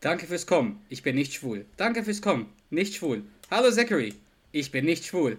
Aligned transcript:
Danke 0.00 0.26
fürs 0.26 0.46
Kommen. 0.46 0.80
Ich 0.88 1.02
bin 1.02 1.14
nicht 1.14 1.34
schwul. 1.34 1.66
Danke 1.76 2.02
fürs 2.02 2.22
Kommen. 2.22 2.46
Nicht 2.70 2.94
schwul. 2.94 3.22
Hallo 3.50 3.70
Zachary. 3.70 4.14
Ich 4.50 4.70
bin 4.70 4.86
nicht 4.86 5.04
schwul. 5.04 5.36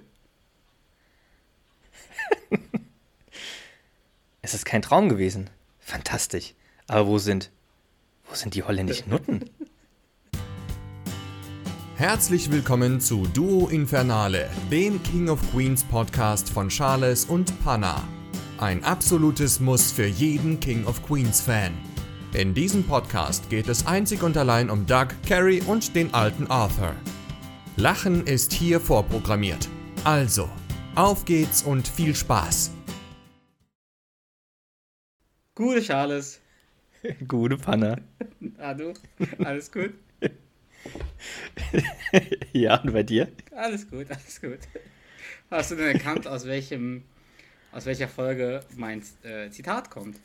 es 4.44 4.54
ist 4.54 4.66
kein 4.66 4.84
Traum 4.84 5.10
gewesen. 5.10 5.50
Fantastisch. 5.80 6.54
Aber 6.88 7.08
wo 7.08 7.18
sind, 7.18 7.50
wo 8.30 8.36
sind 8.36 8.54
die 8.54 8.62
holländischen 8.62 9.10
Nutten? 9.10 9.50
Herzlich 11.96 12.52
willkommen 12.52 13.02
zu 13.02 13.26
Duo 13.34 13.68
Infernale, 13.68 14.48
dem 14.72 15.02
King 15.02 15.30
of 15.30 15.40
Queens 15.52 15.84
Podcast 15.84 16.52
von 16.52 16.70
Charles 16.70 17.26
und 17.26 17.60
Panna. 17.64 18.08
Ein 18.60 18.84
absolutes 18.84 19.60
Muss 19.60 19.92
für 19.92 20.06
jeden 20.06 20.60
King 20.60 20.86
of 20.86 21.04
Queens 21.04 21.42
Fan. 21.42 21.74
In 22.34 22.54
diesem 22.54 22.86
Podcast 22.86 23.50
geht 23.50 23.68
es 23.68 23.86
einzig 23.86 24.24
und 24.24 24.38
allein 24.38 24.70
um 24.70 24.86
Doug, 24.86 25.08
Carrie 25.28 25.62
und 25.64 25.94
den 25.98 26.14
alten 26.14 26.48
Arthur. 26.48 26.96
Lachen 27.76 28.26
ist 28.26 28.54
hier 28.54 28.80
vorprogrammiert. 28.80 29.68
Also, 30.06 30.50
auf 30.96 31.26
geht's 31.26 31.62
und 31.62 31.86
viel 31.86 32.16
Spaß. 32.16 32.72
Gute 35.56 35.82
Charles. 35.82 36.40
Gute 37.28 37.58
Panne. 37.58 38.02
Ah, 38.58 38.76
du? 38.76 38.94
Alles 39.40 39.70
gut? 39.70 39.94
ja, 42.54 42.82
und 42.82 42.94
bei 42.94 43.04
dir? 43.04 43.28
Alles 43.54 43.90
gut, 43.90 44.10
alles 44.10 44.40
gut. 44.40 44.60
Hast 45.50 45.72
du 45.72 45.76
denn 45.76 45.98
erkannt, 45.98 46.28
aus 46.28 46.46
welchem, 46.46 47.04
aus 47.74 47.86
welcher 47.86 48.08
Folge 48.08 48.62
mein 48.78 49.04
äh, 49.24 49.50
Zitat 49.50 49.90
kommt? 49.90 50.16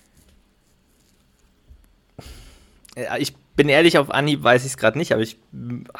Äh, 2.96 3.20
ich 3.20 3.36
bin 3.54 3.68
ehrlich, 3.68 3.98
auf 3.98 4.10
Anhieb 4.10 4.42
weiß 4.42 4.64
ich 4.64 4.72
es 4.72 4.76
gerade 4.76 4.98
nicht, 4.98 5.12
aber 5.12 5.22
ich, 5.22 5.38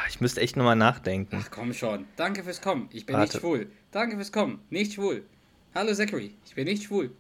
ich 0.09 0.21
müsste 0.21 0.41
echt 0.41 0.57
nochmal 0.57 0.77
nachdenken. 0.77 1.39
Ach 1.41 1.51
komm 1.51 1.73
schon. 1.73 2.07
Danke 2.17 2.43
fürs 2.43 2.61
Kommen. 2.61 2.89
Ich 2.93 3.07
bin 3.07 3.15
Warte. 3.15 3.33
nicht 3.33 3.41
schwul. 3.41 3.71
Danke 3.93 4.17
fürs 4.17 4.33
Kommen. 4.33 4.61
Nicht 4.71 4.95
schwul. 4.95 5.25
Hallo 5.75 5.95
Zachary. 5.95 6.35
Ich 6.45 6.55
bin 6.55 6.65
nicht 6.65 6.83
schwul. 6.83 7.15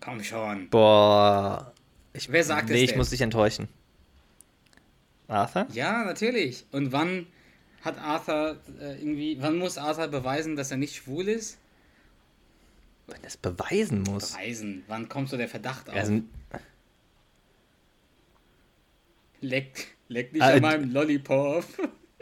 Komm 0.00 0.22
schon. 0.22 0.68
Boah. 0.68 1.72
Ich, 2.12 2.30
Wer 2.30 2.44
sagt 2.44 2.68
nee, 2.68 2.74
es? 2.74 2.78
Nee, 2.78 2.84
ich 2.84 2.96
muss 2.96 3.10
dich 3.10 3.20
enttäuschen. 3.20 3.68
Arthur? 5.28 5.66
Ja, 5.72 6.04
natürlich. 6.04 6.66
Und 6.72 6.92
wann 6.92 7.26
hat 7.80 7.98
Arthur 7.98 8.58
äh, 8.80 8.98
irgendwie. 8.98 9.38
Wann 9.40 9.56
muss 9.58 9.78
Arthur 9.78 10.08
beweisen, 10.08 10.56
dass 10.56 10.70
er 10.70 10.76
nicht 10.76 10.94
schwul 10.96 11.28
ist? 11.28 11.58
Wenn 13.06 13.22
er 13.22 13.28
es 13.28 13.36
beweisen 13.36 14.02
muss. 14.02 14.32
Beweisen. 14.32 14.84
Wann 14.88 15.08
kommt 15.08 15.30
so 15.30 15.36
der 15.36 15.48
Verdacht 15.48 15.88
auf? 15.88 15.96
Also, 15.96 16.20
Leck, 19.42 19.88
leck 20.08 20.32
nicht 20.32 20.42
ah, 20.42 20.54
an 20.54 20.62
meinem 20.62 20.92
Lollipop. 20.92 21.64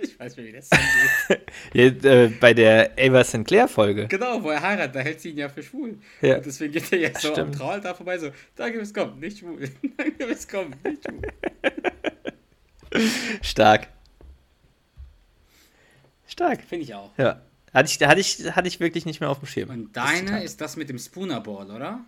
Ich 0.02 0.18
weiß 0.18 0.34
nicht, 0.38 0.46
wie 0.46 0.52
das 0.52 0.70
geht. 0.70 1.40
Jetzt, 1.74 2.06
äh, 2.06 2.28
bei 2.40 2.54
der 2.54 2.92
Ava 2.98 3.22
Sinclair-Folge. 3.22 4.08
Genau, 4.08 4.42
wo 4.42 4.48
er 4.48 4.62
heiratet, 4.62 4.94
da 4.94 5.00
hält 5.00 5.20
sie 5.20 5.28
ihn 5.28 5.36
ja 5.36 5.50
für 5.50 5.62
schwul. 5.62 5.98
Ja. 6.22 6.36
Und 6.36 6.46
deswegen 6.46 6.72
geht 6.72 6.90
er 6.90 7.00
jetzt 7.00 7.20
so 7.20 7.34
am 7.34 7.52
Traul 7.52 7.82
da 7.82 7.92
vorbei, 7.92 8.16
so, 8.16 8.30
danke 8.56 8.78
fürs 8.78 8.94
Kommen, 8.94 9.20
nicht 9.20 9.40
schwul. 9.40 9.68
danke 9.98 10.26
fürs 10.26 10.48
Kommen, 10.48 10.74
nicht 10.82 11.04
schwul. 11.04 11.20
Stark. 13.42 13.88
Stark. 16.26 16.62
Finde 16.62 16.84
ich 16.84 16.94
auch. 16.94 17.10
Ja. 17.18 17.42
Hatte 17.74 17.90
ich, 17.90 18.08
hatte, 18.08 18.20
ich, 18.20 18.56
hatte 18.56 18.68
ich 18.68 18.80
wirklich 18.80 19.04
nicht 19.04 19.20
mehr 19.20 19.28
auf 19.28 19.40
dem 19.40 19.46
Schirm. 19.46 19.68
Und 19.68 19.96
deine 19.96 20.42
ist 20.42 20.62
das 20.62 20.76
mit 20.76 20.88
dem 20.88 20.98
Spoonerball, 20.98 21.70
oder? 21.70 22.04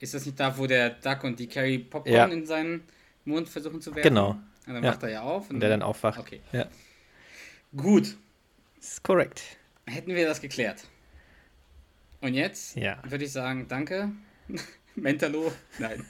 Ist 0.00 0.14
das 0.14 0.26
nicht 0.26 0.38
da, 0.38 0.58
wo 0.58 0.66
der 0.66 0.90
Duck 0.90 1.24
und 1.24 1.38
die 1.38 1.48
Carrie 1.48 1.78
Popcorn 1.78 2.14
ja. 2.14 2.26
in 2.26 2.46
seinen 2.46 2.82
Mund 3.28 3.48
versuchen 3.48 3.80
zu 3.80 3.94
werfen. 3.94 4.08
Genau. 4.08 4.30
Und 4.66 4.74
dann 4.74 4.84
ja. 4.84 4.90
wacht 4.90 5.02
er 5.02 5.10
ja 5.10 5.22
auf. 5.22 5.48
Und, 5.48 5.56
und 5.56 5.60
der 5.60 5.70
dann 5.70 5.82
aufwacht. 5.82 6.18
Okay. 6.18 6.40
Ja. 6.52 6.66
Gut. 7.76 8.16
Das 8.76 8.92
ist 8.92 9.02
korrekt. 9.02 9.42
Hätten 9.86 10.14
wir 10.14 10.26
das 10.26 10.40
geklärt. 10.40 10.84
Und 12.20 12.34
jetzt 12.34 12.76
ja. 12.76 13.02
würde 13.08 13.24
ich 13.24 13.32
sagen, 13.32 13.66
danke. 13.68 14.10
Mentalo. 14.94 15.52
Nein. 15.78 16.04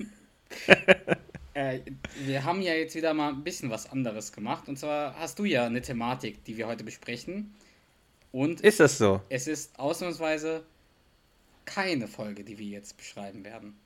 äh, 1.54 1.80
wir 2.24 2.44
haben 2.44 2.62
ja 2.62 2.74
jetzt 2.74 2.94
wieder 2.94 3.14
mal 3.14 3.30
ein 3.30 3.44
bisschen 3.44 3.70
was 3.70 3.90
anderes 3.90 4.32
gemacht. 4.32 4.68
Und 4.68 4.78
zwar 4.78 5.18
hast 5.18 5.38
du 5.38 5.44
ja 5.44 5.66
eine 5.66 5.82
Thematik, 5.82 6.44
die 6.44 6.56
wir 6.56 6.66
heute 6.66 6.84
besprechen. 6.84 7.54
Und 8.32 8.60
ist 8.60 8.80
das 8.80 8.98
so? 8.98 9.22
Es 9.28 9.46
ist 9.46 9.78
ausnahmsweise 9.78 10.64
keine 11.64 12.08
Folge, 12.08 12.44
die 12.44 12.58
wir 12.58 12.66
jetzt 12.66 12.96
beschreiben 12.96 13.44
werden. 13.44 13.78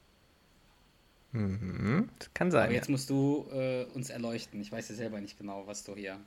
Mhm, 1.33 2.11
das 2.19 2.31
kann 2.35 2.51
sein. 2.51 2.65
Aber 2.65 2.75
jetzt 2.75 2.91
musst 2.91 3.09
du 3.11 3.47
äh, 3.53 3.85
uns 3.95 4.11
erleuchten. 4.11 4.61
Ich 4.61 4.71
weiß 4.71 4.89
ja 4.91 4.95
selber 4.95 5.21
nicht 5.21 5.39
genau, 5.39 5.67
was 5.67 5.83
du 5.85 5.95
hier 5.97 6.19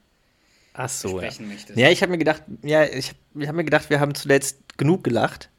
Ach 0.74 0.90
so, 0.90 1.18
sprechen 1.18 1.44
ja. 1.48 1.54
möchtest. 1.54 1.80
Ja, 1.80 1.90
ich 1.90 2.02
habe 2.02 2.12
mir 2.12 2.18
gedacht, 2.18 2.44
ja, 2.64 2.84
ich 2.84 3.14
habe 3.34 3.48
hab 3.48 3.56
mir 3.56 3.64
gedacht, 3.64 3.90
wir 3.90 4.00
haben 4.00 4.16
zuletzt 4.16 4.78
genug 4.78 5.04
gelacht. 5.04 5.50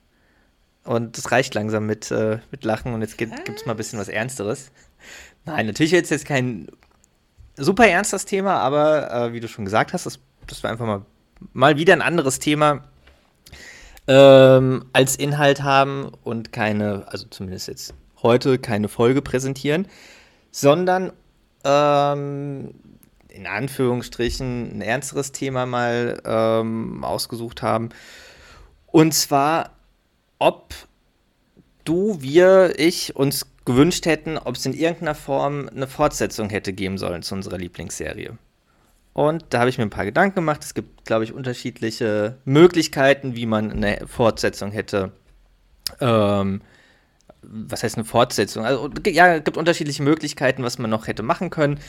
Und 0.85 1.19
es 1.19 1.33
reicht 1.33 1.55
langsam 1.55 1.87
mit, 1.87 2.11
äh, 2.13 2.39
mit 2.53 2.65
Lachen 2.65 2.95
und 2.95 3.01
jetzt 3.01 3.19
gibt 3.19 3.33
es 3.49 3.67
mal 3.67 3.73
ein 3.73 3.77
bisschen 3.77 3.99
was 3.99 4.09
Ernsteres. 4.09 4.71
Nein, 5.45 5.67
natürlich 5.67 5.93
ist 5.93 6.11
jetzt 6.11 6.27
kein 6.27 6.69
super 7.57 7.89
ernstes 7.89 8.25
Thema, 8.25 8.59
aber 8.59 9.11
äh, 9.11 9.33
wie 9.33 9.41
du 9.41 9.49
schon 9.49 9.65
gesagt 9.65 9.93
hast, 9.93 10.07
das, 10.07 10.21
das 10.47 10.63
war 10.63 10.71
einfach 10.71 10.87
mal, 10.87 11.05
mal 11.53 11.77
wieder 11.77 11.93
ein 11.93 12.03
anderes 12.03 12.39
Thema 12.39 12.85
ähm, 14.07 14.85
als 14.93 15.17
Inhalt 15.17 15.63
haben 15.63 16.13
und 16.23 16.53
keine, 16.53 17.09
also 17.09 17.27
zumindest 17.29 17.67
jetzt 17.67 17.95
heute 18.27 18.59
keine 18.59 18.89
Folge 18.89 19.23
präsentieren, 19.23 19.87
sondern 20.51 21.13
ähm, 21.65 22.75
in 23.29 23.47
Anführungsstrichen 23.47 24.79
ein 24.79 24.81
ernsteres 24.81 25.33
Thema 25.33 25.67
mal 25.67 26.21
ähm, 26.25 27.05
ausgesucht 27.05 27.63
haben. 27.63 27.91
Und 28.87 29.13
zwar, 29.13 29.71
ob 30.39 30.75
du, 31.85 32.21
wir, 32.21 32.79
ich 32.79 33.15
uns 33.17 33.47
gewünscht 33.65 34.07
hätten, 34.07 34.39
ob 34.39 34.57
es 34.57 34.65
in 34.65 34.73
irgendeiner 34.73 35.15
Form 35.15 35.69
eine 35.69 35.87
Fortsetzung 35.87 36.49
hätte 36.51 36.73
geben 36.73 36.99
sollen 36.99 37.23
zu 37.23 37.35
unserer 37.35 37.59
Lieblingsserie. 37.59 38.39
Und 39.13 39.45
da 39.51 39.61
habe 39.61 39.71
ich 39.71 39.79
mir 39.79 39.85
ein 39.85 39.91
paar 39.91 40.05
Gedanken 40.05 40.37
gemacht. 40.37 40.63
Es 40.63 40.75
gibt, 40.75 41.05
glaube 41.05 41.25
ich, 41.25 41.33
unterschiedliche 41.33 42.37
Möglichkeiten, 42.45 43.35
wie 43.35 43.47
man 43.47 43.73
eine 43.73 44.07
Fortsetzung 44.07 44.73
hätte 44.73 45.13
ähm, 46.01 46.61
was 47.43 47.83
heißt 47.83 47.97
eine 47.97 48.05
Fortsetzung? 48.05 48.65
Also 48.65 48.91
ja, 49.07 49.37
es 49.37 49.45
gibt 49.45 49.57
unterschiedliche 49.57 50.03
Möglichkeiten, 50.03 50.63
was 50.63 50.79
man 50.79 50.91
noch 50.91 51.07
hätte 51.07 51.23
machen 51.23 51.51
können. 51.51 51.81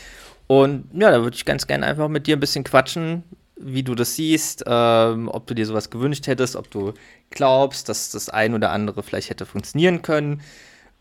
Und 0.48 0.90
ja, 0.94 1.12
da 1.12 1.22
würde 1.22 1.36
ich 1.36 1.46
ganz 1.46 1.68
gerne 1.68 1.86
einfach 1.86 2.08
mit 2.08 2.28
dir 2.28 2.38
ein 2.38 2.40
bisschen 2.40 2.64
quatschen, 2.64 3.24
wie 3.58 3.84
du 3.84 3.96
das 3.96 4.16
siehst, 4.16 4.64
ähm, 4.68 5.30
ob 5.30 5.48
du 5.48 5.54
dir 5.54 5.66
sowas 5.66 5.90
gewünscht 5.90 6.28
hättest, 6.28 6.56
ob 6.56 6.70
du 6.72 6.94
glaubst, 7.32 7.90
dass 7.90 8.12
das 8.12 8.30
ein 8.30 8.54
oder 8.54 8.72
andere 8.72 9.04
vielleicht 9.04 9.30
hätte 9.30 9.46
funktionieren 9.46 10.02
können. 10.02 10.42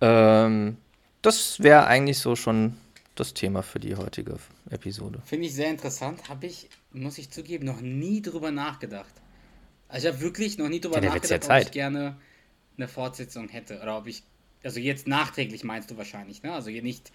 Ähm, 0.00 0.78
das 1.22 1.60
wäre 1.60 1.86
eigentlich 1.86 2.18
so 2.18 2.34
schon 2.34 2.76
das 3.14 3.34
Thema 3.34 3.62
für 3.62 3.78
die 3.78 3.96
heutige 3.96 4.38
Episode. 4.70 5.20
Finde 5.24 5.46
ich 5.46 5.54
sehr 5.54 5.70
interessant. 5.70 6.28
Habe 6.28 6.46
ich, 6.46 6.68
muss 6.92 7.18
ich 7.18 7.30
zugeben, 7.30 7.66
noch 7.66 7.80
nie 7.80 8.22
drüber 8.22 8.50
nachgedacht. 8.50 9.12
Also 9.88 10.08
ich 10.08 10.14
habe 10.14 10.22
wirklich 10.22 10.58
noch 10.58 10.68
nie 10.68 10.80
drüber 10.80 11.02
ja, 11.02 11.10
nachgedacht, 11.10 11.48
ob 11.48 11.58
ich 11.58 11.70
gerne 11.70 12.16
eine 12.76 12.88
Fortsetzung 12.88 13.48
hätte 13.48 13.80
oder 13.80 13.98
ob 13.98 14.06
ich 14.06 14.22
also 14.66 14.80
jetzt 14.80 15.06
nachträglich 15.06 15.64
meinst 15.64 15.90
du 15.90 15.96
wahrscheinlich, 15.96 16.42
ne? 16.42 16.52
Also 16.52 16.70
nicht, 16.70 17.12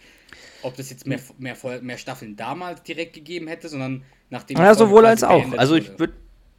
ob 0.64 0.76
das 0.78 0.90
jetzt 0.90 1.06
mehr, 1.06 1.20
mehr, 1.38 1.56
mehr 1.82 1.98
Staffeln 1.98 2.36
damals 2.36 2.82
direkt 2.84 3.14
gegeben 3.14 3.48
hätte, 3.48 3.70
sondern 3.70 4.04
nachdem. 4.30 4.58
Ja, 4.58 4.74
sowohl 4.74 5.06
als 5.06 5.24
auch. 5.24 5.46
Also 5.58 5.76
ich 5.76 6.00
würde 6.00 6.14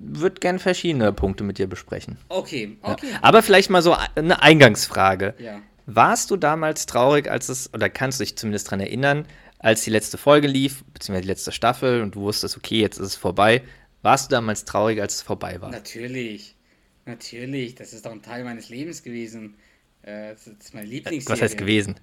würde 0.05 0.41
gerne 0.41 0.59
verschiedene 0.59 1.13
Punkte 1.13 1.45
mit 1.45 1.59
dir 1.59 1.69
besprechen. 1.69 2.19
Okay, 2.29 2.77
okay. 2.83 3.07
Ja. 3.13 3.19
Aber 3.23 3.43
vielleicht 3.43 3.71
mal 3.71 3.83
so 3.83 3.97
eine 4.17 4.43
Eingangsfrage. 4.43 5.35
Ja. 5.39 5.63
Warst 5.87 6.31
du 6.31 6.37
damals 6.37 6.87
traurig, 6.87 7.31
als 7.31 7.49
es, 7.49 7.73
oder 7.73 7.89
kannst 7.89 8.19
du 8.19 8.25
dich 8.25 8.37
zumindest 8.37 8.67
daran 8.67 8.81
erinnern, 8.81 9.27
als 9.59 9.85
die 9.85 9.91
letzte 9.91 10.19
Folge 10.19 10.49
lief, 10.49 10.85
beziehungsweise 10.93 11.23
die 11.23 11.29
letzte 11.29 11.53
Staffel 11.53 12.03
und 12.03 12.17
du 12.17 12.23
wusstest, 12.23 12.57
okay, 12.57 12.81
jetzt 12.81 12.99
ist 12.99 13.07
es 13.07 13.17
vorbei. 13.17 13.63
Warst 14.03 14.31
du 14.31 14.35
damals 14.35 14.65
traurig, 14.65 15.01
als 15.01 15.17
es 15.17 15.23
vorbei 15.23 15.61
war? 15.61 15.71
Natürlich. 15.71 16.57
Natürlich. 17.05 17.77
Das 17.77 17.93
ist 17.93 18.05
doch 18.05 18.13
ein 18.13 18.23
Teil 18.23 18.43
meines 18.43 18.69
Lebens 18.69 19.05
gewesen. 19.05 19.55
Äh, 20.03 20.35
das 20.35 20.47
ist 20.47 20.75
meine 20.75 20.87
Lieblingsserie. 20.87 21.33
Was 21.33 21.43
heißt 21.43 21.59
gewesen? 21.59 21.97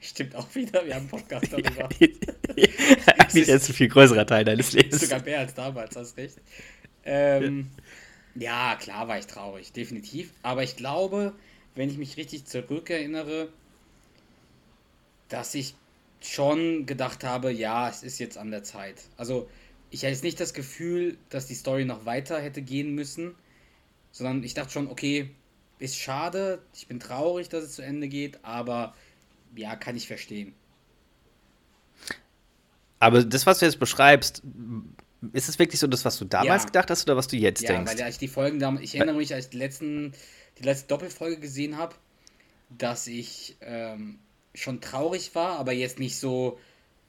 Stimmt 0.00 0.34
auch 0.34 0.54
wieder, 0.54 0.84
wir 0.84 0.94
haben 0.94 1.02
einen 1.02 1.08
Podcast 1.08 1.46
darüber. 1.52 1.88
Eigentlich 3.18 3.48
ist 3.48 3.68
ein 3.68 3.74
viel 3.74 3.88
größerer 3.88 4.26
Teil 4.26 4.44
deines 4.44 4.72
Lebens. 4.72 5.00
Sogar 5.00 5.22
mehr 5.22 5.40
als 5.40 5.54
damals, 5.54 5.96
hast 5.96 6.16
recht. 6.16 6.36
Ähm, 7.04 7.70
ja. 8.34 8.72
ja, 8.72 8.76
klar 8.76 9.08
war 9.08 9.18
ich 9.18 9.26
traurig, 9.26 9.72
definitiv. 9.72 10.32
Aber 10.42 10.62
ich 10.62 10.76
glaube, 10.76 11.32
wenn 11.74 11.88
ich 11.88 11.98
mich 11.98 12.16
richtig 12.16 12.44
zurückerinnere, 12.44 13.48
dass 15.28 15.54
ich 15.54 15.74
schon 16.20 16.86
gedacht 16.86 17.24
habe, 17.24 17.52
ja, 17.52 17.88
es 17.88 18.02
ist 18.02 18.18
jetzt 18.18 18.38
an 18.38 18.50
der 18.50 18.64
Zeit. 18.64 19.02
Also 19.16 19.48
ich 19.90 20.00
hatte 20.00 20.12
jetzt 20.12 20.24
nicht 20.24 20.40
das 20.40 20.54
Gefühl, 20.54 21.16
dass 21.30 21.46
die 21.46 21.54
Story 21.54 21.84
noch 21.84 22.04
weiter 22.06 22.40
hätte 22.40 22.62
gehen 22.62 22.94
müssen, 22.94 23.34
sondern 24.12 24.42
ich 24.42 24.54
dachte 24.54 24.72
schon, 24.72 24.88
okay, 24.88 25.30
ist 25.78 25.96
schade, 25.96 26.62
ich 26.74 26.88
bin 26.88 27.00
traurig, 27.00 27.48
dass 27.48 27.64
es 27.64 27.74
zu 27.74 27.82
Ende 27.82 28.08
geht, 28.08 28.44
aber 28.44 28.94
ja, 29.56 29.76
kann 29.76 29.96
ich 29.96 30.06
verstehen. 30.08 30.54
Aber 32.98 33.24
das, 33.24 33.46
was 33.46 33.58
du 33.58 33.66
jetzt 33.66 33.78
beschreibst, 33.78 34.42
ist 35.32 35.48
es 35.48 35.58
wirklich 35.58 35.80
so 35.80 35.86
das, 35.86 36.04
was 36.04 36.18
du 36.18 36.24
damals 36.24 36.66
Ja. 36.66 36.66
gedacht 36.66 36.90
hast 36.90 37.04
oder 37.04 37.16
was 37.16 37.28
du 37.28 37.36
jetzt 37.36 37.68
Ja, 37.68 37.68
denkst? 37.68 37.86
weil 37.86 38.00
als 38.02 38.16
ich 38.16 38.18
die 38.20 38.28
Folgen 38.28 38.58
damals, 38.58 38.84
ich 38.84 38.94
erinnere 38.94 39.16
mich, 39.16 39.34
als 39.34 39.46
ich 39.46 39.50
die, 39.52 39.58
letzten, 39.58 40.12
die 40.58 40.62
letzte 40.64 40.88
Doppelfolge 40.88 41.40
gesehen 41.40 41.76
habe, 41.78 41.96
dass 42.70 43.06
ich 43.08 43.56
ähm, 43.62 44.20
schon 44.54 44.80
traurig 44.80 45.34
war, 45.34 45.58
aber 45.58 45.72
jetzt 45.72 45.98
nicht 46.00 46.18
so, 46.18 46.58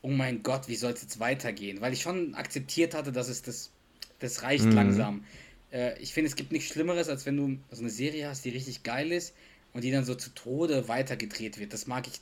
oh 0.01 0.09
mein 0.09 0.43
Gott, 0.43 0.67
wie 0.69 0.75
soll 0.77 0.93
es 0.93 1.03
jetzt 1.03 1.19
weitergehen? 1.19 1.81
Weil 1.81 1.93
ich 1.93 2.01
schon 2.03 2.35
akzeptiert 2.35 2.95
hatte, 2.95 3.11
dass 3.13 3.29
es 3.29 3.43
das, 3.43 3.71
das 4.19 4.43
reicht 4.43 4.73
Mhm. 4.73 4.73
langsam. 4.73 5.25
Äh, 5.71 5.99
ich 5.99 6.13
finde, 6.13 6.29
es 6.29 6.35
gibt 6.35 6.51
nichts 6.51 6.69
Schlimmeres, 6.73 7.09
als 7.09 7.25
wenn 7.25 7.37
du 7.37 7.59
so 7.71 7.81
eine 7.81 7.89
Serie 7.89 8.27
hast, 8.29 8.45
die 8.45 8.49
richtig 8.49 8.83
geil 8.83 9.11
ist 9.11 9.35
und 9.73 9.83
die 9.83 9.91
dann 9.91 10.05
so 10.05 10.15
zu 10.15 10.31
Tode 10.31 10.87
weitergedreht 10.87 11.57
wird. 11.59 11.73
Das 11.73 11.87
mag 11.87 12.07
ich, 12.07 12.19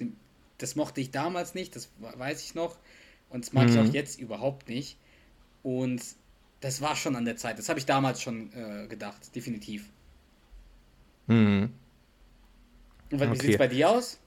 das 0.57 0.75
mochte 0.75 1.01
ich 1.01 1.11
damals 1.11 1.53
nicht, 1.55 1.75
das 1.75 1.91
weiß 1.99 2.41
ich 2.43 2.55
noch. 2.55 2.77
Und 3.29 3.45
das 3.45 3.53
mag 3.53 3.69
ich 3.69 3.77
Mhm. 3.77 3.79
auch 3.79 3.87
jetzt 3.87 4.19
überhaupt 4.19 4.69
nicht. 4.69 4.97
Und 5.63 6.01
das 6.61 6.81
war 6.81 6.95
schon 6.95 7.15
an 7.15 7.25
der 7.25 7.37
Zeit. 7.37 7.59
Das 7.59 7.69
habe 7.69 7.79
ich 7.79 7.85
damals 7.87 8.21
schon 8.21 8.53
äh, 8.53 8.87
gedacht, 8.87 9.35
definitiv. 9.35 9.91
Mhm. 11.27 11.73
Und 13.09 13.31
wie 13.31 13.35
Okay. 13.35 13.39
sieht 13.39 13.51
es 13.51 13.57
bei 13.57 13.67
dir 13.67 13.89
aus? 13.89 14.19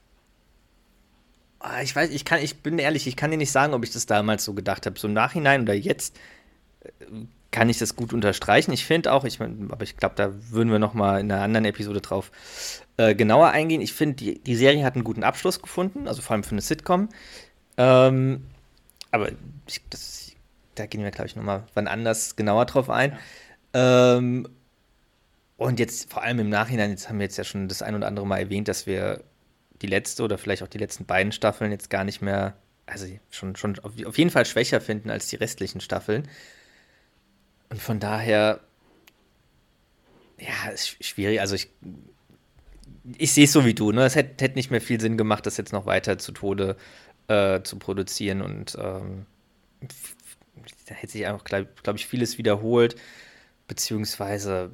Ah, 1.59 1.81
Ich 1.81 1.95
weiß, 1.95 2.09
ich 2.11 2.23
kann, 2.25 2.41
ich 2.41 2.61
bin 2.63 2.79
ehrlich, 2.79 3.05
ich 3.07 3.15
kann 3.17 3.31
dir 3.31 3.37
nicht 3.37 3.51
sagen, 3.51 3.73
ob 3.73 3.83
ich 3.83 3.91
das 3.91 4.05
damals 4.05 4.45
so 4.45 4.53
gedacht 4.53 4.85
habe. 4.85 4.97
So 4.99 5.07
im 5.07 5.13
Nachhinein 5.13 5.61
oder 5.63 5.73
jetzt 5.73 6.17
äh, 6.81 7.05
kann 7.51 7.69
ich 7.69 7.79
das 7.79 7.95
gut 7.95 8.13
unterstreichen. 8.13 8.71
Ich 8.71 8.85
finde 8.85 9.11
auch, 9.11 9.25
ich 9.25 9.39
mein, 9.39 9.69
aber 9.71 9.83
ich 9.83 9.97
glaube, 9.97 10.15
da 10.15 10.31
würden 10.51 10.71
wir 10.71 10.79
noch 10.79 10.93
mal 10.93 11.19
in 11.19 11.31
einer 11.31 11.41
anderen 11.41 11.65
Episode 11.65 12.01
drauf 12.01 12.31
äh, 12.97 13.15
genauer 13.15 13.49
eingehen. 13.49 13.81
Ich 13.81 13.93
finde, 13.93 14.15
die, 14.15 14.39
die 14.39 14.55
Serie 14.55 14.83
hat 14.83 14.95
einen 14.95 15.03
guten 15.03 15.23
Abschluss 15.23 15.61
gefunden, 15.61 16.07
also 16.07 16.21
vor 16.21 16.33
allem 16.33 16.43
für 16.43 16.51
eine 16.51 16.61
Sitcom. 16.61 17.09
Ähm, 17.77 18.45
aber 19.11 19.29
ich, 19.67 19.81
das, 19.89 20.33
da 20.75 20.85
gehen 20.85 21.03
wir, 21.03 21.11
glaube 21.11 21.27
ich, 21.27 21.35
noch 21.35 21.43
mal 21.43 21.63
wann 21.73 21.87
anders 21.87 22.35
genauer 22.35 22.65
drauf 22.65 22.89
ein. 22.89 23.17
Ähm, 23.73 24.47
und 25.57 25.79
jetzt 25.79 26.11
vor 26.11 26.23
allem 26.23 26.39
im 26.39 26.49
Nachhinein, 26.49 26.91
jetzt 26.91 27.09
haben 27.09 27.19
wir 27.19 27.25
jetzt 27.25 27.37
ja 27.37 27.43
schon 27.43 27.67
das 27.67 27.81
ein 27.81 27.95
oder 27.95 28.07
andere 28.07 28.27
Mal 28.27 28.39
erwähnt, 28.39 28.67
dass 28.67 28.85
wir 28.85 29.23
die 29.81 29.87
letzte 29.87 30.23
oder 30.23 30.37
vielleicht 30.37 30.63
auch 30.63 30.67
die 30.67 30.77
letzten 30.77 31.05
beiden 31.05 31.31
Staffeln 31.31 31.71
jetzt 31.71 31.89
gar 31.89 32.03
nicht 32.03 32.21
mehr, 32.21 32.53
also 32.85 33.07
schon, 33.29 33.55
schon 33.55 33.79
auf 33.79 34.17
jeden 34.17 34.29
Fall 34.29 34.45
schwächer 34.45 34.81
finden 34.81 35.09
als 35.09 35.27
die 35.27 35.35
restlichen 35.35 35.81
Staffeln. 35.81 36.27
Und 37.69 37.81
von 37.81 37.99
daher, 37.99 38.59
ja, 40.39 40.71
ist 40.71 41.03
schwierig. 41.03 41.41
Also 41.41 41.55
ich, 41.55 41.69
ich 43.17 43.31
sehe 43.33 43.45
es 43.45 43.51
so 43.51 43.65
wie 43.65 43.73
du, 43.73 43.91
ne? 43.91 44.05
Es 44.05 44.15
hätte, 44.15 44.43
hätte 44.43 44.55
nicht 44.55 44.71
mehr 44.71 44.81
viel 44.81 44.99
Sinn 44.99 45.17
gemacht, 45.17 45.45
das 45.45 45.57
jetzt 45.57 45.73
noch 45.73 45.85
weiter 45.85 46.17
zu 46.17 46.31
Tode 46.31 46.77
äh, 47.27 47.61
zu 47.61 47.77
produzieren 47.77 48.41
und 48.41 48.77
ähm, 48.79 49.25
da 50.87 50.95
hätte 50.95 51.13
sich 51.13 51.25
einfach, 51.25 51.43
glaube 51.43 51.69
glaub 51.83 51.95
ich, 51.95 52.07
vieles 52.07 52.37
wiederholt, 52.37 52.95
beziehungsweise, 53.67 54.71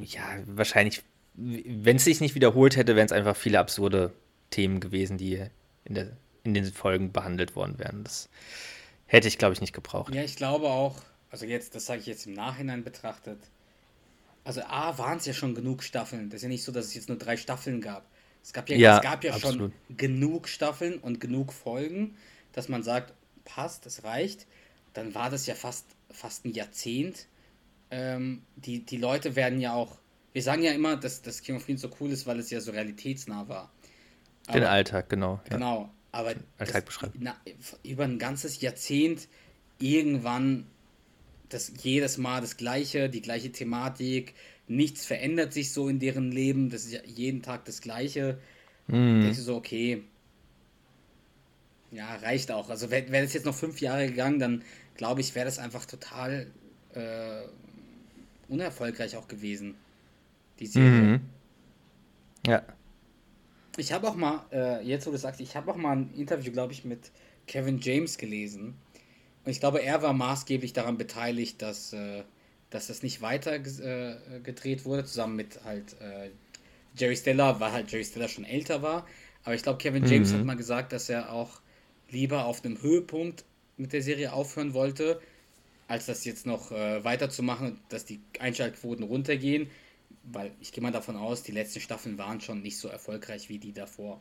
ja, 0.00 0.22
wahrscheinlich, 0.46 1.02
wenn 1.34 1.96
es 1.96 2.04
sich 2.04 2.20
nicht 2.20 2.34
wiederholt 2.34 2.76
hätte, 2.76 2.96
wären 2.96 3.06
es 3.06 3.12
einfach 3.12 3.36
viele 3.36 3.58
absurde 3.58 4.12
Themen 4.50 4.80
gewesen, 4.80 5.18
die 5.18 5.44
in, 5.84 5.94
der, 5.94 6.16
in 6.44 6.54
den 6.54 6.64
Folgen 6.72 7.12
behandelt 7.12 7.56
worden 7.56 7.78
wären. 7.78 8.04
Das 8.04 8.28
hätte 9.06 9.28
ich, 9.28 9.38
glaube 9.38 9.54
ich, 9.54 9.60
nicht 9.60 9.72
gebraucht. 9.72 10.14
Ja, 10.14 10.22
ich 10.22 10.36
glaube 10.36 10.68
auch, 10.68 11.02
also 11.30 11.46
jetzt, 11.46 11.74
das 11.74 11.86
sage 11.86 12.00
ich 12.00 12.06
jetzt 12.06 12.26
im 12.26 12.32
Nachhinein 12.34 12.84
betrachtet. 12.84 13.38
Also 14.44 14.62
A, 14.62 14.96
waren 14.98 15.18
es 15.18 15.26
ja 15.26 15.34
schon 15.34 15.54
genug 15.54 15.82
Staffeln. 15.82 16.30
Das 16.30 16.38
ist 16.38 16.42
ja 16.44 16.48
nicht 16.48 16.64
so, 16.64 16.72
dass 16.72 16.86
es 16.86 16.94
jetzt 16.94 17.08
nur 17.08 17.18
drei 17.18 17.36
Staffeln 17.36 17.80
gab. 17.80 18.06
Es 18.42 18.52
gab 18.52 18.68
ja, 18.70 18.76
Ja, 18.76 18.96
es 18.96 19.02
gab 19.02 19.22
ja 19.24 19.34
absolut. 19.34 19.72
schon 19.88 19.96
genug 19.96 20.48
Staffeln 20.48 20.98
und 20.98 21.20
genug 21.20 21.52
Folgen, 21.52 22.16
dass 22.52 22.68
man 22.68 22.82
sagt, 22.82 23.12
passt, 23.44 23.84
das 23.84 24.04
reicht. 24.04 24.46
Dann 24.94 25.14
war 25.14 25.28
das 25.28 25.46
ja 25.46 25.54
fast, 25.54 25.84
fast 26.10 26.46
ein 26.46 26.52
Jahrzehnt. 26.52 27.26
Ähm, 27.90 28.42
die, 28.56 28.84
die 28.84 28.96
Leute 28.96 29.36
werden 29.36 29.60
ja 29.60 29.74
auch, 29.74 29.98
wir 30.32 30.42
sagen 30.42 30.62
ja 30.62 30.72
immer, 30.72 30.96
dass 30.96 31.20
das 31.20 31.42
King 31.42 31.56
of 31.56 31.66
Queens 31.66 31.82
so 31.82 31.90
cool 32.00 32.10
ist, 32.10 32.26
weil 32.26 32.38
es 32.38 32.48
ja 32.50 32.60
so 32.60 32.70
realitätsnah 32.70 33.48
war. 33.48 33.70
Den 34.48 34.62
Aber- 34.62 34.70
Alltag, 34.70 35.10
genau. 35.10 35.40
Ja. 35.50 35.56
Genau, 35.56 35.90
aber 36.12 36.34
Alltag 36.58 36.86
beschreiben. 36.86 37.28
über 37.82 38.04
ein 38.04 38.18
ganzes 38.18 38.60
Jahrzehnt 38.62 39.28
irgendwann 39.78 40.66
das 41.48 41.72
jedes 41.82 42.18
Mal 42.18 42.40
das 42.40 42.56
gleiche, 42.56 43.08
die 43.08 43.22
gleiche 43.22 43.50
Thematik, 43.52 44.34
nichts 44.66 45.06
verändert 45.06 45.52
sich 45.52 45.72
so 45.72 45.88
in 45.88 45.98
deren 45.98 46.30
Leben, 46.30 46.70
das 46.70 46.84
ist 46.84 46.92
ja 46.92 47.00
jeden 47.04 47.42
Tag 47.42 47.64
das 47.64 47.80
gleiche. 47.80 48.38
Mhm. 48.86 49.22
Denkst 49.22 49.38
du 49.38 49.44
so, 49.44 49.56
okay, 49.56 50.02
ja, 51.90 52.16
reicht 52.16 52.50
auch. 52.50 52.68
Also 52.68 52.90
wäre 52.90 53.10
wär 53.10 53.22
das 53.22 53.32
jetzt 53.32 53.46
noch 53.46 53.54
fünf 53.54 53.80
Jahre 53.80 54.06
gegangen, 54.06 54.38
dann 54.38 54.62
glaube 54.94 55.20
ich, 55.20 55.34
wäre 55.34 55.46
das 55.46 55.58
einfach 55.58 55.86
total 55.86 56.46
äh, 56.94 57.42
unerfolgreich 58.48 59.16
auch 59.16 59.28
gewesen, 59.28 59.74
die 60.58 60.66
Serie. 60.66 60.90
Mhm. 60.90 61.20
Ja. 62.46 62.62
Ich 63.76 63.92
habe 63.92 64.08
auch 64.08 64.16
mal, 64.16 64.44
äh, 64.52 64.84
jetzt 64.84 65.06
wo 65.06 65.10
du 65.10 65.18
sagst, 65.18 65.40
ich 65.40 65.54
habe 65.54 65.70
auch 65.70 65.76
mal 65.76 65.96
ein 65.96 66.12
Interview, 66.14 66.52
glaube 66.52 66.72
ich, 66.72 66.84
mit 66.84 67.10
Kevin 67.46 67.78
James 67.80 68.18
gelesen. 68.18 68.74
Und 69.48 69.52
ich 69.52 69.60
glaube, 69.60 69.82
er 69.82 70.02
war 70.02 70.12
maßgeblich 70.12 70.74
daran 70.74 70.98
beteiligt, 70.98 71.62
dass, 71.62 71.94
äh, 71.94 72.22
dass 72.68 72.88
das 72.88 73.02
nicht 73.02 73.22
weiter 73.22 73.54
äh, 73.54 74.40
gedreht 74.42 74.84
wurde, 74.84 75.06
zusammen 75.06 75.36
mit 75.36 75.64
halt 75.64 75.96
äh, 76.02 76.28
Jerry 76.94 77.16
Stiller, 77.16 77.58
weil 77.58 77.72
halt 77.72 77.90
Jerry 77.90 78.04
Stiller 78.04 78.28
schon 78.28 78.44
älter 78.44 78.82
war. 78.82 79.06
Aber 79.44 79.54
ich 79.54 79.62
glaube, 79.62 79.78
Kevin 79.78 80.04
James 80.04 80.34
hat 80.34 80.44
mal 80.44 80.54
gesagt, 80.54 80.92
dass 80.92 81.08
er 81.08 81.32
auch 81.32 81.62
lieber 82.10 82.44
auf 82.44 82.62
einem 82.62 82.82
Höhepunkt 82.82 83.46
mit 83.78 83.94
der 83.94 84.02
Serie 84.02 84.34
aufhören 84.34 84.74
wollte, 84.74 85.18
als 85.86 86.04
das 86.04 86.26
jetzt 86.26 86.44
noch 86.44 86.70
äh, 86.70 87.02
weiterzumachen, 87.02 87.80
dass 87.88 88.04
die 88.04 88.20
Einschaltquoten 88.40 89.02
runtergehen. 89.02 89.70
Weil 90.24 90.50
ich 90.60 90.72
gehe 90.72 90.82
mal 90.82 90.92
davon 90.92 91.16
aus, 91.16 91.42
die 91.42 91.52
letzten 91.52 91.80
Staffeln 91.80 92.18
waren 92.18 92.42
schon 92.42 92.60
nicht 92.60 92.76
so 92.76 92.88
erfolgreich 92.88 93.48
wie 93.48 93.58
die 93.58 93.72
davor. 93.72 94.20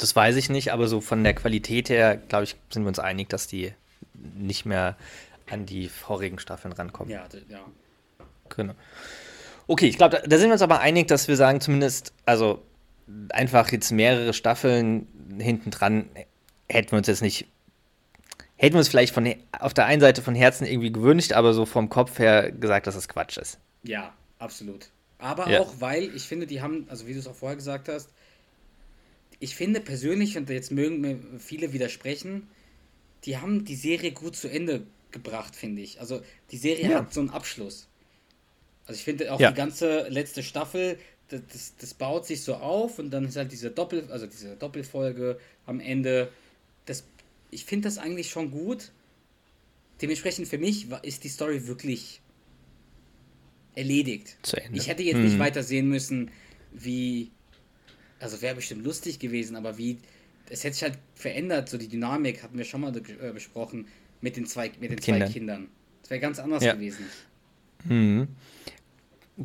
Das 0.00 0.16
weiß 0.16 0.36
ich 0.36 0.48
nicht, 0.48 0.72
aber 0.72 0.88
so 0.88 1.00
von 1.00 1.22
der 1.22 1.34
Qualität 1.34 1.90
her, 1.90 2.16
glaube 2.16 2.44
ich, 2.44 2.56
sind 2.70 2.84
wir 2.84 2.88
uns 2.88 2.98
einig, 2.98 3.28
dass 3.28 3.46
die 3.46 3.72
nicht 4.14 4.64
mehr 4.64 4.96
an 5.50 5.66
die 5.66 5.88
vorigen 5.88 6.38
Staffeln 6.38 6.72
rankommen. 6.72 7.12
Ja, 7.12 7.26
ja. 7.48 7.60
Genau. 8.48 8.72
Okay, 9.66 9.86
ich 9.86 9.98
glaube, 9.98 10.16
da, 10.16 10.26
da 10.26 10.38
sind 10.38 10.48
wir 10.48 10.54
uns 10.54 10.62
aber 10.62 10.80
einig, 10.80 11.06
dass 11.08 11.28
wir 11.28 11.36
sagen, 11.36 11.60
zumindest, 11.60 12.12
also 12.24 12.62
einfach 13.28 13.70
jetzt 13.72 13.92
mehrere 13.92 14.32
Staffeln 14.32 15.06
hinten 15.38 15.70
dran 15.70 16.08
hätten 16.68 16.92
wir 16.92 16.98
uns 16.98 17.06
jetzt 17.08 17.22
nicht, 17.22 17.46
hätten 18.56 18.74
wir 18.74 18.78
uns 18.78 18.88
vielleicht 18.88 19.12
von 19.12 19.32
auf 19.58 19.74
der 19.74 19.86
einen 19.86 20.00
Seite 20.00 20.22
von 20.22 20.34
Herzen 20.34 20.66
irgendwie 20.66 20.92
gewünscht, 20.92 21.32
aber 21.32 21.52
so 21.52 21.66
vom 21.66 21.88
Kopf 21.88 22.18
her 22.18 22.50
gesagt, 22.52 22.86
dass 22.86 22.94
es 22.94 23.08
Quatsch 23.08 23.36
ist. 23.36 23.58
Ja, 23.82 24.12
absolut. 24.38 24.88
Aber 25.18 25.48
Ja. 25.50 25.60
auch, 25.60 25.74
weil 25.80 26.04
ich 26.14 26.22
finde, 26.22 26.46
die 26.46 26.62
haben, 26.62 26.86
also 26.88 27.06
wie 27.06 27.12
du 27.12 27.18
es 27.18 27.26
auch 27.26 27.34
vorher 27.34 27.56
gesagt 27.56 27.88
hast, 27.88 28.08
ich 29.40 29.54
finde 29.56 29.80
persönlich, 29.80 30.36
und 30.36 30.48
jetzt 30.50 30.70
mögen 30.70 31.00
mir 31.00 31.18
viele 31.38 31.72
widersprechen, 31.72 32.46
die 33.24 33.38
haben 33.38 33.64
die 33.64 33.74
Serie 33.74 34.12
gut 34.12 34.36
zu 34.36 34.48
Ende 34.48 34.86
gebracht, 35.10 35.56
finde 35.56 35.82
ich. 35.82 35.98
Also 36.00 36.22
die 36.52 36.56
Serie 36.56 36.90
Ja. 36.90 36.98
hat 36.98 37.12
so 37.12 37.20
einen 37.20 37.30
Abschluss. 37.30 37.88
Also 38.86 38.98
ich 38.98 39.04
finde 39.04 39.32
auch 39.32 39.40
Ja. 39.40 39.50
die 39.50 39.56
ganze 39.56 40.08
letzte 40.08 40.42
Staffel, 40.42 40.98
das, 41.28 41.40
das, 41.52 41.76
das 41.76 41.94
baut 41.94 42.26
sich 42.26 42.42
so 42.42 42.54
auf 42.54 42.98
und 42.98 43.10
dann 43.10 43.24
ist 43.26 43.36
halt 43.36 43.50
diese 43.52 43.70
Doppel, 43.70 44.10
also 44.10 44.26
diese 44.26 44.56
Doppelfolge 44.56 45.38
am 45.66 45.80
Ende. 45.80 46.30
Das, 46.86 47.04
ich 47.50 47.64
finde 47.64 47.88
das 47.88 47.98
eigentlich 47.98 48.30
schon 48.30 48.50
gut. 48.50 48.90
Dementsprechend 50.02 50.48
für 50.48 50.58
mich 50.58 50.86
ist 51.02 51.24
die 51.24 51.28
Story 51.28 51.66
wirklich 51.66 52.20
erledigt. 53.74 54.36
Ich 54.72 54.88
hätte 54.88 55.02
jetzt 55.02 55.18
Mhm. 55.18 55.24
nicht 55.24 55.38
weiter 55.38 55.62
sehen 55.62 55.88
müssen, 55.88 56.30
wie. 56.72 57.30
Also 58.20 58.40
wäre 58.42 58.54
bestimmt 58.54 58.84
lustig 58.84 59.18
gewesen, 59.18 59.56
aber 59.56 59.76
wie. 59.78 59.98
Es 60.52 60.64
hätte 60.64 60.74
sich 60.74 60.82
halt 60.82 60.98
verändert, 61.14 61.68
so 61.68 61.78
die 61.78 61.88
Dynamik 61.88 62.42
hatten 62.42 62.58
wir 62.58 62.64
schon 62.64 62.80
mal 62.80 62.92
äh, 62.96 63.32
besprochen 63.32 63.86
mit 64.20 64.36
den 64.36 64.46
zwei, 64.46 64.70
mit 64.80 64.90
den 64.90 65.00
zwei 65.00 65.12
Kindern. 65.12 65.32
Kindern. 65.32 65.68
Das 66.02 66.10
wäre 66.10 66.20
ganz 66.20 66.38
anders 66.38 66.64
Ja. 66.64 66.74
gewesen. 66.74 67.04
Mhm. 67.84 68.28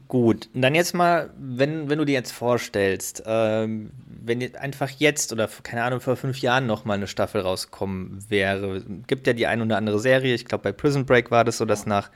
Gut, 0.10 0.50
und 0.53 0.62
dann 0.62 0.75
jetzt 0.75 0.94
mal, 0.94 1.29
wenn, 1.39 1.89
wenn 1.89 1.98
du 2.00 2.03
dir 2.05 2.13
jetzt 2.13 2.32
vorstellst, 2.32 3.24
ähm, 3.25 3.91
wenn 4.08 4.41
jetzt 4.41 4.58
einfach 4.58 4.89
jetzt 4.89 5.32
oder 5.32 5.50
keine 5.63 5.84
Ahnung, 5.84 6.01
vor 6.01 6.17
fünf 6.17 6.39
Jahren 6.39 6.65
noch 6.65 6.84
mal 6.84 6.96
eine 6.96 7.08
Staffel 7.08 7.39
rauskommen 7.39 8.25
wäre, 8.27 8.84
gibt 9.08 9.25
ja 9.25 9.32
die 9.32 9.48
ein 9.48 9.62
oder 9.62 9.77
andere 9.77 10.00
Serie, 10.00 10.36
ich 10.36 10.44
glaube 10.44 10.63
bei 10.63 10.72
Prison 10.74 11.05
Break 11.05 11.32
war 11.32 11.46
das 11.46 11.58
so, 11.58 11.65
dass 11.65 11.86
nach 11.86 12.10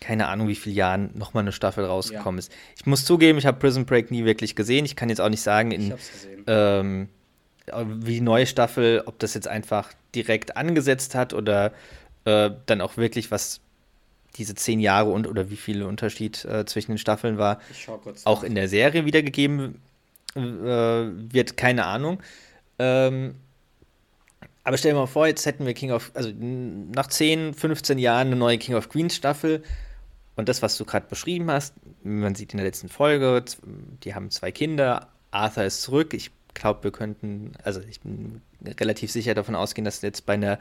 keine 0.00 0.28
Ahnung 0.28 0.48
wie 0.48 0.54
vielen 0.54 0.76
Jahren 0.76 1.10
noch 1.14 1.34
mal 1.34 1.40
eine 1.40 1.52
Staffel 1.52 1.84
rausgekommen 1.84 2.38
ist. 2.38 2.52
Ich 2.76 2.86
muss 2.86 3.04
zugeben, 3.04 3.38
ich 3.38 3.46
habe 3.46 3.58
Prison 3.58 3.84
Break 3.84 4.10
nie 4.10 4.24
wirklich 4.24 4.54
gesehen. 4.54 4.84
Ich 4.84 4.96
kann 4.96 5.08
jetzt 5.08 5.20
auch 5.20 5.28
nicht 5.28 5.42
sagen, 5.42 5.72
in, 5.72 5.94
ähm, 6.46 7.08
wie 8.00 8.14
die 8.14 8.20
neue 8.20 8.46
Staffel, 8.46 9.02
ob 9.06 9.18
das 9.18 9.34
jetzt 9.34 9.48
einfach 9.48 9.92
direkt 10.14 10.56
angesetzt 10.56 11.14
hat 11.14 11.34
oder 11.34 11.72
äh, 12.24 12.50
dann 12.66 12.80
auch 12.80 12.96
wirklich 12.96 13.30
was 13.30 13.60
diese 14.36 14.54
zehn 14.54 14.78
Jahre 14.80 15.10
und 15.10 15.26
oder 15.26 15.50
wie 15.50 15.56
viel 15.56 15.82
Unterschied 15.82 16.44
äh, 16.44 16.64
zwischen 16.64 16.92
den 16.92 16.98
Staffeln 16.98 17.38
war, 17.38 17.60
auch 18.24 18.42
in 18.44 18.54
der 18.54 18.68
Serie 18.68 19.04
wiedergegeben 19.04 19.80
äh, 20.36 20.40
wird, 20.40 21.56
keine 21.56 21.84
Ahnung. 21.86 22.22
Ähm, 22.78 23.34
Aber 24.62 24.76
stell 24.78 24.92
dir 24.92 24.98
mal 24.98 25.06
vor, 25.06 25.26
jetzt 25.26 25.44
hätten 25.46 25.66
wir 25.66 25.74
King 25.74 25.90
of, 25.92 26.12
also 26.14 26.30
nach 26.30 27.08
10, 27.08 27.54
15 27.54 27.98
Jahren 27.98 28.28
eine 28.28 28.36
neue 28.36 28.58
King 28.58 28.76
of 28.76 28.88
Queens 28.88 29.16
Staffel. 29.16 29.62
Und 30.38 30.48
das, 30.48 30.62
was 30.62 30.78
du 30.78 30.84
gerade 30.84 31.08
beschrieben 31.08 31.50
hast, 31.50 31.74
man 32.04 32.36
sieht 32.36 32.52
in 32.52 32.58
der 32.58 32.66
letzten 32.66 32.88
Folge, 32.88 33.44
die 34.04 34.14
haben 34.14 34.30
zwei 34.30 34.52
Kinder, 34.52 35.08
Arthur 35.32 35.64
ist 35.64 35.82
zurück. 35.82 36.14
Ich 36.14 36.30
glaube, 36.54 36.84
wir 36.84 36.92
könnten, 36.92 37.54
also 37.64 37.80
ich 37.80 38.00
bin 38.02 38.40
relativ 38.64 39.10
sicher 39.10 39.34
davon 39.34 39.56
ausgehen, 39.56 39.84
dass 39.84 40.00
jetzt 40.00 40.26
bei 40.26 40.34
einer, 40.34 40.60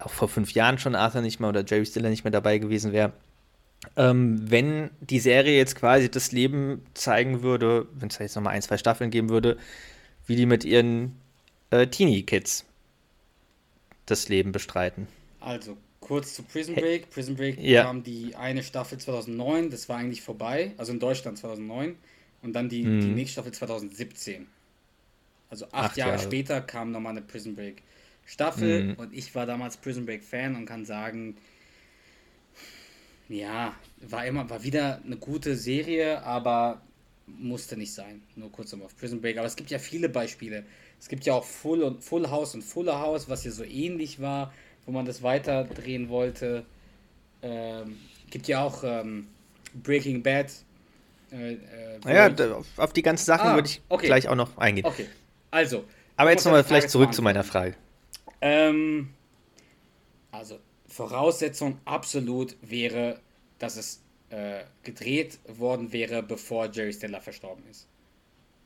auch 0.00 0.10
vor 0.10 0.26
fünf 0.26 0.50
Jahren 0.50 0.78
schon 0.78 0.96
Arthur 0.96 1.20
nicht 1.20 1.38
mehr 1.38 1.48
oder 1.48 1.64
Jerry 1.64 1.86
Stiller 1.86 2.10
nicht 2.10 2.24
mehr 2.24 2.32
dabei 2.32 2.58
gewesen 2.58 2.90
wäre. 2.90 3.12
Ähm, 3.94 4.50
wenn 4.50 4.90
die 4.98 5.20
Serie 5.20 5.56
jetzt 5.56 5.76
quasi 5.76 6.10
das 6.10 6.32
Leben 6.32 6.84
zeigen 6.94 7.44
würde, 7.44 7.86
wenn 7.92 8.08
es 8.08 8.18
jetzt 8.18 8.34
nochmal 8.34 8.54
ein, 8.54 8.62
zwei 8.62 8.78
Staffeln 8.78 9.12
geben 9.12 9.28
würde, 9.28 9.58
wie 10.26 10.34
die 10.34 10.46
mit 10.46 10.64
ihren 10.64 11.20
äh, 11.70 11.86
Teenie-Kids 11.86 12.64
das 14.06 14.28
Leben 14.28 14.50
bestreiten. 14.50 15.06
Also, 15.38 15.76
kurz 16.10 16.34
zu 16.34 16.42
Prison 16.42 16.74
Break. 16.74 17.08
Prison 17.10 17.36
Break 17.36 17.56
ja. 17.60 17.84
kam 17.84 18.02
die 18.02 18.34
eine 18.34 18.64
Staffel 18.64 18.98
2009, 18.98 19.70
das 19.70 19.88
war 19.88 19.98
eigentlich 19.98 20.22
vorbei, 20.22 20.72
also 20.76 20.92
in 20.92 20.98
Deutschland 20.98 21.38
2009. 21.38 21.94
Und 22.42 22.52
dann 22.52 22.68
die, 22.68 22.82
hm. 22.82 23.00
die 23.00 23.06
nächste 23.08 23.34
Staffel 23.34 23.52
2017. 23.52 24.46
Also 25.50 25.66
acht, 25.66 25.74
acht 25.74 25.96
Jahre, 25.96 26.12
Jahre, 26.12 26.22
später 26.24 26.60
kam 26.62 26.90
nochmal 26.90 27.12
eine 27.12 27.22
Prison 27.22 27.54
Break 27.54 27.82
Staffel 28.26 28.88
hm. 28.88 28.94
und 28.94 29.14
ich 29.14 29.32
war 29.36 29.46
damals 29.46 29.76
Prison 29.76 30.04
Break 30.04 30.24
Fan 30.24 30.56
und 30.56 30.66
kann 30.66 30.84
sagen, 30.84 31.36
ja, 33.28 33.76
war 34.00 34.26
immer, 34.26 34.50
war 34.50 34.64
wieder 34.64 35.00
eine 35.04 35.16
gute 35.16 35.54
Serie, 35.54 36.22
aber 36.24 36.80
musste 37.28 37.76
nicht 37.76 37.92
sein. 37.92 38.22
Nur 38.34 38.50
kurz 38.50 38.72
nochmal 38.72 38.86
auf 38.86 38.96
Prison 38.96 39.20
Break. 39.20 39.38
Aber 39.38 39.46
es 39.46 39.54
gibt 39.54 39.70
ja 39.70 39.78
viele 39.78 40.08
Beispiele. 40.08 40.64
Es 40.98 41.08
gibt 41.08 41.24
ja 41.24 41.34
auch 41.34 41.44
Full, 41.44 41.84
und, 41.84 42.02
Full 42.02 42.28
House 42.28 42.54
und 42.54 42.62
Fuller 42.62 42.98
House, 42.98 43.28
was 43.28 43.44
ja 43.44 43.52
so 43.52 43.62
ähnlich 43.62 44.20
war, 44.20 44.52
wo 44.90 44.92
man 44.92 45.06
das 45.06 45.22
weiter 45.22 45.62
drehen 45.62 46.08
wollte. 46.08 46.66
Ähm, 47.42 47.96
gibt 48.28 48.48
ja 48.48 48.64
auch 48.64 48.82
ähm, 48.82 49.28
Breaking 49.72 50.20
Bad. 50.20 50.50
Äh, 51.30 51.52
äh, 51.52 51.58
ja, 52.12 52.26
auf, 52.56 52.66
auf, 52.76 52.92
die 52.92 53.02
ganzen 53.02 53.24
Sachen 53.24 53.50
ah, 53.50 53.54
würde 53.54 53.68
ich 53.68 53.80
okay. 53.88 54.06
gleich 54.06 54.28
auch 54.28 54.34
noch 54.34 54.58
eingehen. 54.58 54.84
Okay, 54.84 55.06
also. 55.52 55.84
Aber 56.16 56.30
jetzt 56.32 56.44
nochmal 56.44 56.64
vielleicht 56.64 56.90
zurück 56.90 57.14
zu 57.14 57.22
meiner 57.22 57.44
Frage. 57.44 57.76
Ähm, 58.40 59.10
also, 60.32 60.58
Voraussetzung 60.88 61.78
absolut 61.84 62.56
wäre, 62.60 63.20
dass 63.60 63.76
es 63.76 64.02
äh, 64.30 64.64
gedreht 64.82 65.38
worden 65.46 65.92
wäre, 65.92 66.20
bevor 66.24 66.68
Jerry 66.68 66.92
Stiller 66.92 67.20
verstorben 67.20 67.62
ist. 67.70 67.86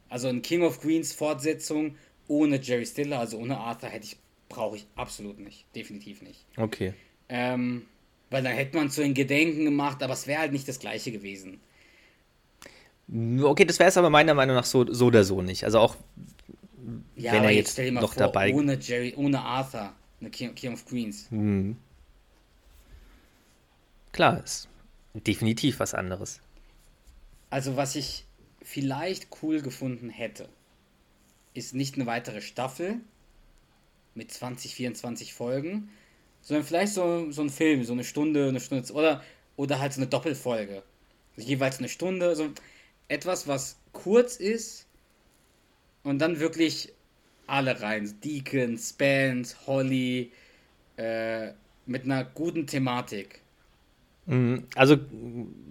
Also 0.09 0.29
ein 0.29 0.41
King 0.41 0.63
of 0.63 0.81
Queens 0.81 1.13
Fortsetzung 1.13 1.97
ohne 2.29 2.59
Jerry 2.63 2.87
Stiller, 2.87 3.19
also 3.19 3.37
ohne 3.37 3.59
Arthur, 3.59 3.91
hätte 3.91 4.07
ich, 4.07 4.17
brauche 4.49 4.77
ich 4.77 4.87
absolut 4.97 5.39
nicht. 5.39 5.67
Definitiv 5.75 6.23
nicht. 6.23 6.45
Okay. 6.57 6.95
Ähm, 7.29 7.83
weil 8.31 8.43
dann 8.43 8.53
hätte 8.53 8.77
man 8.77 8.91
zu 8.91 9.03
den 9.03 9.15
Gedenken 9.15 9.65
gemacht, 9.65 10.03
aber 10.03 10.13
es 10.13 10.27
wäre 10.27 10.41
halt 10.41 10.53
nicht 10.53 10.69
das 10.69 10.79
gleiche 10.79 11.13
gewesen. 11.13 11.61
Okay, 13.43 13.65
das 13.65 13.79
wäre 13.79 13.89
es 13.89 13.97
aber 13.97 14.11
meiner 14.11 14.35
Meinung 14.35 14.57
nach 14.57 14.65
so, 14.65 14.91
so 14.93 15.07
oder 15.07 15.25
so 15.25 15.43
nicht. 15.43 15.65
Also 15.65 15.79
auch 15.79 15.97
ja, 17.17 17.33
wenn 17.33 17.45
er 17.45 17.51
jetzt, 17.51 17.77
jetzt 17.79 17.93
noch 17.93 18.15
vor, 18.15 18.23
dabei 18.23 18.53
ohne 18.55 18.79
Jerry, 18.79 19.15
ohne 19.17 19.41
Arthur, 19.41 19.93
eine 20.21 20.31
King, 20.31 20.55
King 20.55 20.73
of 20.73 20.85
Queens. 20.87 21.31
Hm. 21.31 21.77
Klar, 24.13 24.43
ist 24.43 24.69
definitiv 25.15 25.81
was 25.81 25.95
anderes. 25.95 26.41
Also 27.51 27.77
was 27.77 27.95
ich 27.95 28.25
vielleicht 28.63 29.29
cool 29.43 29.61
gefunden 29.61 30.09
hätte, 30.09 30.49
ist 31.53 31.75
nicht 31.75 31.97
eine 31.97 32.07
weitere 32.07 32.41
Staffel 32.41 33.01
mit 34.15 34.33
20, 34.33 34.75
24 34.75 35.35
Folgen, 35.35 35.91
sondern 36.43 36.65
vielleicht 36.65 36.93
so, 36.93 37.31
so 37.31 37.43
ein 37.43 37.51
Film, 37.51 37.85
so 37.85 37.93
eine 37.93 38.05
Stunde, 38.05 38.49
eine 38.49 38.61
Stunde 38.61 38.93
oder, 38.93 39.23
oder 39.57 39.79
halt 39.81 39.93
so 39.93 40.01
eine 40.01 40.09
Doppelfolge. 40.09 40.83
Also 41.37 41.49
jeweils 41.49 41.79
eine 41.79 41.89
Stunde, 41.89 42.37
so 42.37 42.51
etwas, 43.09 43.49
was 43.49 43.77
kurz 43.93 44.37
ist 44.37 44.87
und 46.03 46.19
dann 46.19 46.41
wirklich 46.41 46.93
alle 47.47 47.81
rein. 47.81 48.15
Deacon, 48.23 48.79
Spence, 48.79 49.57
Holly, 49.67 50.31
äh, 50.97 51.53
mit 51.87 52.05
einer 52.05 52.25
guten 52.25 52.67
Thematik. 52.67 53.41
Mhm, 54.27 54.65
also, 54.75 54.97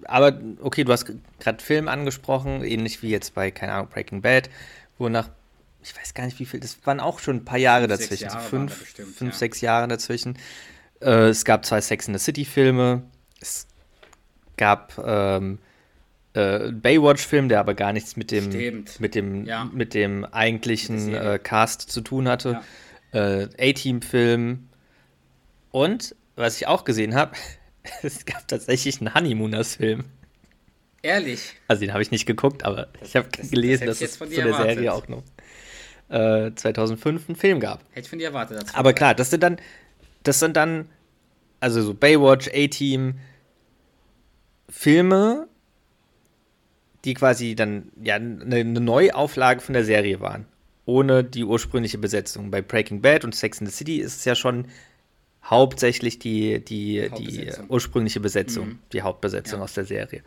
aber 0.04 0.40
okay, 0.62 0.84
du 0.84 0.92
hast 0.92 1.08
gerade 1.40 1.64
Film 1.64 1.88
angesprochen, 1.88 2.64
ähnlich 2.64 3.02
wie 3.02 3.10
jetzt 3.10 3.34
bei, 3.34 3.50
keine 3.52 3.74
Ahnung, 3.74 3.90
Breaking 3.90 4.22
Bad, 4.22 4.50
wo 4.98 5.10
nach, 5.10 5.30
ich 5.84 5.96
weiß 5.96 6.13
gar 6.13 6.25
nicht 6.25 6.40
wie 6.40 6.46
viel, 6.46 6.60
das 6.60 6.78
waren 6.86 7.00
auch 7.00 7.20
schon 7.20 7.38
ein 7.38 7.46
paar 7.46 7.58
Jahre 7.58 7.88
fünf, 7.88 8.00
dazwischen, 8.00 8.24
Jahre 8.30 8.50
fünf, 8.50 8.80
bestimmt, 8.80 9.16
fünf 9.16 9.34
ja. 9.34 9.38
sechs 9.38 9.62
Jahre 9.62 9.88
dazwischen. 9.88 10.38
Äh, 11.02 11.30
es 11.30 11.46
gab 11.46 11.66
zwei 11.66 11.82
Sex 11.82 12.08
in 12.08 12.18
the 12.18 12.24
City 12.24 12.46
Filme, 12.46 13.04
es 13.40 13.68
gab 14.58 14.98
ähm, 15.06 15.60
äh, 16.34 16.72
Baywatch-Film, 16.72 17.50
der 17.50 17.60
aber 17.60 17.74
gar 17.74 17.94
nichts 17.94 18.16
mit 18.16 18.32
dem, 18.32 18.86
mit 19.00 19.16
dem, 19.16 19.46
ja. 19.46 19.66
mit 19.66 19.94
dem 19.94 20.25
eigentlichen 20.25 21.13
äh, 21.13 21.40
Cast 21.42 21.82
zu 21.82 22.02
tun 22.02 22.28
hatte. 22.28 22.62
Ja. 23.12 23.42
Äh, 23.42 23.50
A-Team-Film. 23.60 24.70
Und, 25.72 26.16
was 26.36 26.58
ich 26.58 26.68
auch 26.68 26.86
gesehen 26.86 27.16
habe, 27.16 27.34
es 28.02 28.25
gab 28.25 28.48
tatsächlich 28.48 29.00
einen 29.02 29.13
Honeymooners-Film. 29.13 30.06
Ehrlich? 31.02 31.54
Also 31.68 31.82
den 31.82 31.92
habe 31.92 32.02
ich 32.02 32.12
nicht 32.12 32.25
geguckt, 32.25 32.63
aber 32.63 32.88
ich 33.02 33.16
habe 33.18 33.28
gelesen, 33.28 33.88
das 33.88 34.00
dass 34.00 34.12
es 34.12 34.20
zu 34.20 34.25
der 34.25 34.46
erwartet. 34.46 34.75
Serie 34.75 34.94
auch 34.94 35.08
noch 35.10 35.24
äh, 36.10 36.51
2005 36.53 37.29
einen 37.29 37.36
Film 37.36 37.60
gab. 37.60 37.81
Hätte 37.91 38.01
ich 38.01 38.10
von 38.10 38.19
dir 38.19 38.27
erwartet. 38.27 38.62
Dazu. 38.62 38.75
Aber 38.75 38.93
klar, 38.93 39.15
das 39.15 39.29
sind 39.29 39.43
dann, 39.43 39.57
das 40.24 40.39
sind 40.39 40.55
dann, 40.57 40.89
also 41.60 41.81
so 41.81 41.93
Baywatch, 41.93 42.50
A-Team, 42.53 43.15
Filme, 44.69 45.48
die 47.05 47.13
quasi 47.13 47.55
dann 47.55 47.91
ja 48.01 48.15
eine, 48.15 48.63
Neuauflage 48.63 49.62
von 49.62 49.74
der 49.74 49.83
Serie 49.83 50.19
waren. 50.19 50.45
Ohne 50.86 51.24
die 51.24 51.45
ursprüngliche 51.45 51.98
Besetzung. 51.98 52.51
Bei 52.51 52.62
Breaking 52.62 53.01
Bad 53.01 53.24
und 53.24 53.33
Sex 53.33 53.60
in 53.60 53.67
the 53.67 53.72
City 53.72 53.98
ist 54.00 54.17
es 54.17 54.25
ja 54.25 54.36
schon 54.36 54.67
hauptsächlich 55.43 56.19
die, 56.19 56.63
die, 56.63 57.10
die 57.17 57.51
ursprüngliche 57.69 58.19
Besetzung, 58.19 58.67
mhm. 58.67 58.79
die 58.91 59.01
Hauptbesetzung 59.01 59.60
ja. 59.60 59.63
aus 59.63 59.74
der 59.74 59.86
Serie. 59.86 60.24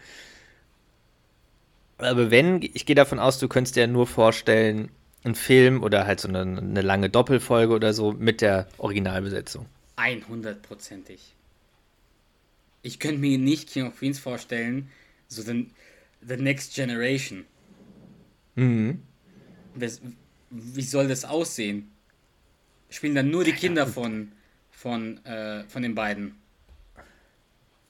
Aber 1.99 2.31
wenn, 2.31 2.63
ich 2.63 2.85
gehe 2.85 2.97
davon 2.97 3.19
aus, 3.19 3.39
du 3.39 3.49
könntest 3.49 3.77
dir 3.77 3.87
nur 3.87 4.07
vorstellen, 4.07 4.91
einen 5.27 5.35
Film 5.35 5.83
oder 5.83 6.07
halt 6.07 6.21
so 6.21 6.29
eine, 6.29 6.41
eine 6.41 6.81
lange 6.81 7.11
Doppelfolge 7.11 7.75
oder 7.75 7.93
so 7.93 8.13
mit 8.13 8.41
der 8.41 8.69
Originalbesetzung. 8.79 9.67
100%ig. 9.97 11.21
Ich 12.83 12.99
könnte 12.99 13.19
mir 13.19 13.39
nicht 13.39 13.71
King 13.71 13.89
of 13.89 13.99
Queens 13.99 14.19
vorstellen, 14.19 14.91
so 15.29 15.43
den 15.43 15.71
The 16.27 16.37
Next 16.37 16.75
Generation. 16.75 17.45
Mhm. 18.55 19.03
Wie 20.51 20.83
soll 20.83 21.09
das 21.09 21.25
aussehen? 21.25 21.91
Spielen 22.89 23.15
dann 23.15 23.31
nur 23.31 23.45
die 23.45 23.53
Kinder 23.53 23.87
von, 23.87 24.33
von, 24.71 25.25
äh, 25.25 25.65
von 25.65 25.83
den 25.83 25.95
beiden. 25.95 26.37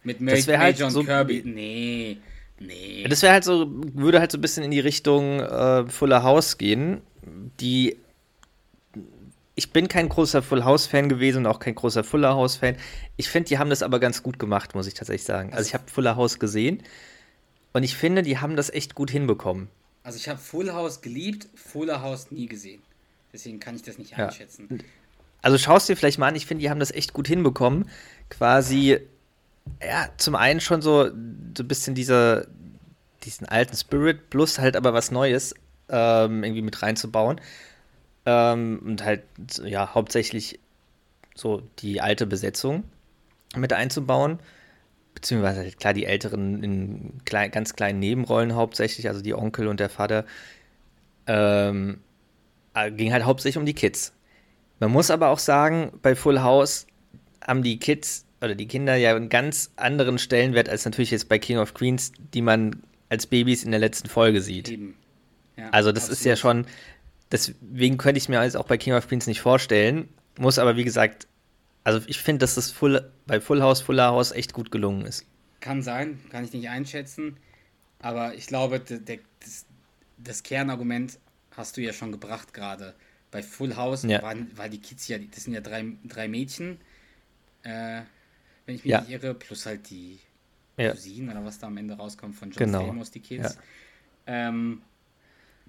Mit 0.03 0.21
Mary, 0.21 0.37
das 0.37 0.49
halt 0.49 0.77
Major 0.77 0.87
und 0.87 0.93
so, 0.93 1.05
Kirby. 1.05 1.43
Nee, 1.45 2.19
nee. 2.59 3.05
Das 3.09 3.23
wäre 3.23 3.33
halt 3.33 3.45
so, 3.45 3.67
würde 3.95 4.21
halt 4.21 4.33
so 4.33 4.39
ein 4.39 4.41
bisschen 4.41 4.65
in 4.65 4.71
die 4.71 4.81
Richtung 4.81 5.41
äh, 5.41 5.87
Fuller 5.87 6.23
House 6.23 6.59
gehen, 6.59 7.03
die. 7.61 7.97
Ich 9.59 9.73
bin 9.73 9.89
kein 9.89 10.11
großer 10.11 10.43
Full 10.43 10.65
House-Fan 10.65 11.09
gewesen 11.09 11.39
und 11.39 11.47
auch 11.47 11.61
kein 11.61 11.75
großer 11.75 12.05
Fuller 12.05 12.35
House-Fan. 12.35 12.77
Ich 13.17 13.31
finde, 13.31 13.49
die 13.49 13.59
haben 13.59 13.71
das 13.71 13.83
aber 13.83 13.99
ganz 14.01 14.23
gut 14.23 14.39
gemacht, 14.39 14.75
muss 14.75 14.87
ich 14.87 14.93
tatsächlich 14.93 15.25
sagen. 15.25 15.55
Also, 15.55 15.67
ich 15.67 15.75
habe 15.75 15.85
Fuller 15.91 16.17
House 16.17 16.39
gesehen 16.39 16.83
und 17.73 17.83
ich 17.83 17.97
finde, 17.97 18.23
die 18.23 18.39
haben 18.39 18.57
das 18.57 18.71
echt 18.71 18.95
gut 18.95 19.11
hinbekommen. 19.11 19.69
Also 20.07 20.19
ich 20.19 20.29
habe 20.29 20.39
Full 20.39 20.73
House 20.73 21.01
geliebt, 21.01 21.49
Fuller 21.57 22.01
House 22.01 22.31
nie 22.31 22.47
gesehen. 22.47 22.81
Deswegen 23.33 23.59
kann 23.59 23.75
ich 23.75 23.83
das 23.83 23.99
nicht 23.99 24.13
ja. 24.13 24.27
einschätzen. 24.27 24.83
Also 25.43 25.59
schaust 25.59 25.89
dir 25.89 25.97
vielleicht 25.97 26.19
mal 26.19 26.29
an, 26.29 26.37
ich 26.37 26.47
finde, 26.47 26.63
die 26.63 26.71
haben 26.71 26.79
das 26.79 26.93
echt 26.93 27.13
gut 27.13 27.27
hinbekommen. 27.27 27.91
Quasi, 28.31 29.01
ja, 29.83 30.09
zum 30.17 30.37
einen 30.37 30.61
schon 30.61 30.81
so, 30.81 31.07
so 31.07 31.11
ein 31.11 31.69
bisschen 31.69 31.97
dieser, 31.97 32.47
diesen 33.25 33.47
alten 33.49 33.77
Spirit, 33.77 34.31
plus 34.31 34.61
halt 34.61 34.77
aber 34.77 34.95
was 34.95 35.11
Neues 35.11 35.57
ähm, 35.89 36.45
irgendwie 36.45 36.63
mit 36.63 36.83
reinzubauen. 36.83 37.41
Ähm, 38.25 38.81
und 38.85 39.05
halt, 39.05 39.23
ja, 39.65 39.95
hauptsächlich 39.95 40.59
so 41.35 41.63
die 41.79 42.01
alte 42.01 42.27
Besetzung 42.27 42.85
mit 43.57 43.73
einzubauen 43.73 44.39
beziehungsweise 45.17 45.61
halt 45.61 45.81
klar 45.81 45.95
die 45.95 46.05
Älteren 46.05 46.63
in 46.63 47.25
klein, 47.25 47.51
ganz 47.51 47.75
kleinen 47.75 47.99
Nebenrollen 47.99 48.55
hauptsächlich, 48.55 49.09
also 49.09 49.23
die 49.23 49.35
Onkel 49.35 49.67
und 49.67 49.81
der 49.81 49.89
Vater, 49.89 50.27
ähm, 51.27 52.01
äh, 52.75 52.93
ging 52.93 53.13
halt 53.13 53.25
hauptsächlich 53.25 53.59
um 53.59 53.67
die 53.67 53.75
Kids. 53.75 54.13
Man 54.79 54.93
muss 54.93 55.11
aber 55.11 55.31
auch 55.31 55.39
sagen, 55.39 55.91
bei 56.03 56.15
Full 56.15 56.43
House 56.43 56.87
haben 57.45 57.63
die 57.63 57.79
Kids 57.79 58.27
oder 58.43 58.55
die 58.55 58.69
Kinder 58.69 58.95
ja 58.95 59.17
einen 59.17 59.31
ganz 59.31 59.73
anderen 59.77 60.19
Stellenwert 60.19 60.69
als 60.69 60.85
natürlich 60.85 61.11
jetzt 61.11 61.31
bei 61.31 61.39
King 61.39 61.57
of 61.59 61.73
Queens, 61.73 62.13
die 62.35 62.43
man 62.43 62.83
als 63.09 63.27
Babys 63.27 63.65
in 63.65 63.71
der 63.71 63.81
letzten 63.81 64.11
Folge 64.11 64.43
sieht. 64.43 64.69
Ja, 65.57 65.71
also 65.71 65.93
das 65.93 66.05
absolut. 66.05 66.19
ist 66.19 66.25
ja 66.25 66.37
schon, 66.37 66.67
deswegen 67.33 67.97
könnte 67.97 68.19
ich 68.19 68.29
mir 68.29 68.41
alles 68.41 68.57
auch 68.57 68.67
bei 68.67 68.77
King 68.77 68.95
of 68.95 69.09
Queens 69.09 69.27
nicht 69.27 69.41
vorstellen. 69.41 70.09
Muss 70.39 70.59
aber, 70.59 70.77
wie 70.77 70.85
gesagt, 70.85 71.27
also 71.85 72.01
ich 72.09 72.19
finde, 72.19 72.41
dass 72.41 72.57
das 72.57 72.71
Full, 72.71 73.11
bei 73.27 73.41
Full 73.41 73.63
House, 73.63 73.81
Fuller 73.81 74.09
House 74.09 74.33
echt 74.33 74.53
gut 74.53 74.71
gelungen 74.71 75.07
ist. 75.07 75.25
Kann 75.61 75.83
sein, 75.83 76.21
kann 76.31 76.45
ich 76.45 76.53
nicht 76.53 76.69
einschätzen. 76.69 77.37
Aber 78.01 78.35
ich 78.35 78.47
glaube, 78.47 78.81
der, 78.81 78.99
der, 78.99 79.19
das, 79.41 79.65
das, 80.19 80.43
Kernargument 80.43 81.19
hast 81.53 81.77
du 81.77 81.81
ja 81.81 81.93
schon 81.93 82.13
gebracht 82.13 82.53
gerade. 82.53 82.95
Bei 83.31 83.43
Full 83.43 83.77
House 83.77 84.03
ja. 84.03 84.23
waren, 84.23 84.51
war 84.57 84.69
die 84.69 84.81
Kids 84.81 85.09
ja, 85.09 85.19
das 85.19 85.45
sind 85.45 85.55
ja 85.55 85.61
drei, 85.61 85.85
drei 86.05 86.29
Mädchen, 86.29 86.79
äh, 87.63 88.03
wenn 88.67 88.75
ich 88.75 88.85
mich 88.85 88.91
ja. 88.91 89.01
nicht 89.01 89.11
irre, 89.11 89.35
plus 89.35 89.65
halt 89.65 89.89
die 89.91 90.19
ja. 90.77 90.91
Cousinen 90.91 91.31
oder 91.31 91.45
was 91.45 91.59
da 91.59 91.69
am 91.69 91.77
Ende 91.77 91.95
rauskommt 91.95 92.35
von 92.35 92.51
John 92.51 92.67
genau. 92.67 92.83
Stamos, 92.83 93.11
die 93.11 93.21
Kids. 93.21 93.59
Ähm, 94.27 94.83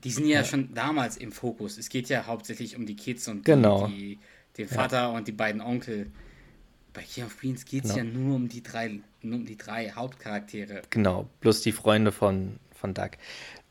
die 0.04 0.12
sind 0.12 0.28
ja, 0.28 0.44
schon 0.44 0.74
damals 0.74 1.18
im 1.18 1.32
Fokus. 1.32 1.78
Es 1.78 1.90
geht 1.90 2.10
ja 2.10 2.26
hauptsächlich 2.28 2.76
um 2.76 2.86
die 2.86 2.96
Kids 2.96 3.28
und 3.28 3.44
genau. 3.44 3.88
die, 3.88 4.20
den 4.58 4.68
Vater 4.68 4.98
ja. 4.98 5.08
und 5.08 5.28
die 5.28 5.32
beiden 5.32 5.62
Onkel. 5.62 6.12
Bei 6.94 7.02
King 7.02 7.26
of 7.26 7.40
Queens 7.40 7.66
geht 7.66 7.86
es 7.86 7.94
genau. 7.94 8.06
ja 8.06 8.18
nur 8.18 8.36
um 8.36 8.48
die 8.48 8.64
drei, 8.64 9.00
nur 9.22 9.40
um 9.40 9.46
die 9.46 9.58
drei 9.58 9.92
Hauptcharaktere. 9.92 10.84
Genau, 10.90 11.28
plus 11.42 11.62
die 11.62 11.72
Freunde 11.72 12.12
von, 12.12 12.60
von 12.74 12.94
Doug. 12.94 13.12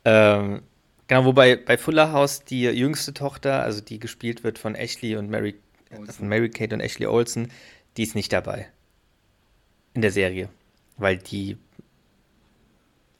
Ähm, 0.04 0.62
genau, 1.06 1.24
wobei 1.24 1.56
bei 1.56 1.78
Fuller 1.78 2.12
House 2.12 2.44
die 2.44 2.62
jüngste 2.62 3.14
Tochter, 3.14 3.62
also 3.62 3.80
die 3.80 3.98
gespielt 3.98 4.44
wird 4.44 4.58
von 4.58 4.74
Ashley 4.74 5.16
und 5.16 5.30
Mary, 5.30 5.56
von 5.90 6.28
Mary 6.28 6.50
Kate 6.50 6.74
und 6.74 6.80
Ashley 6.80 7.06
Olsen, 7.06 7.50
die 7.96 8.02
ist 8.02 8.14
nicht 8.14 8.32
dabei. 8.32 8.68
In 9.94 10.02
der 10.02 10.12
Serie. 10.12 10.48
Weil 10.98 11.18
die 11.18 11.56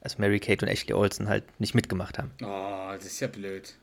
also 0.07 0.21
Mary 0.21 0.39
Kate 0.39 0.65
und 0.65 0.71
Ashley 0.71 0.95
Olsen 0.95 1.29
halt 1.29 1.45
nicht 1.61 1.75
mitgemacht 1.75 2.17
haben. 2.17 2.31
Oh, 2.41 2.93
das 2.95 3.07
ist 3.07 3.19
ja 3.19 3.27
blöd. 3.27 3.75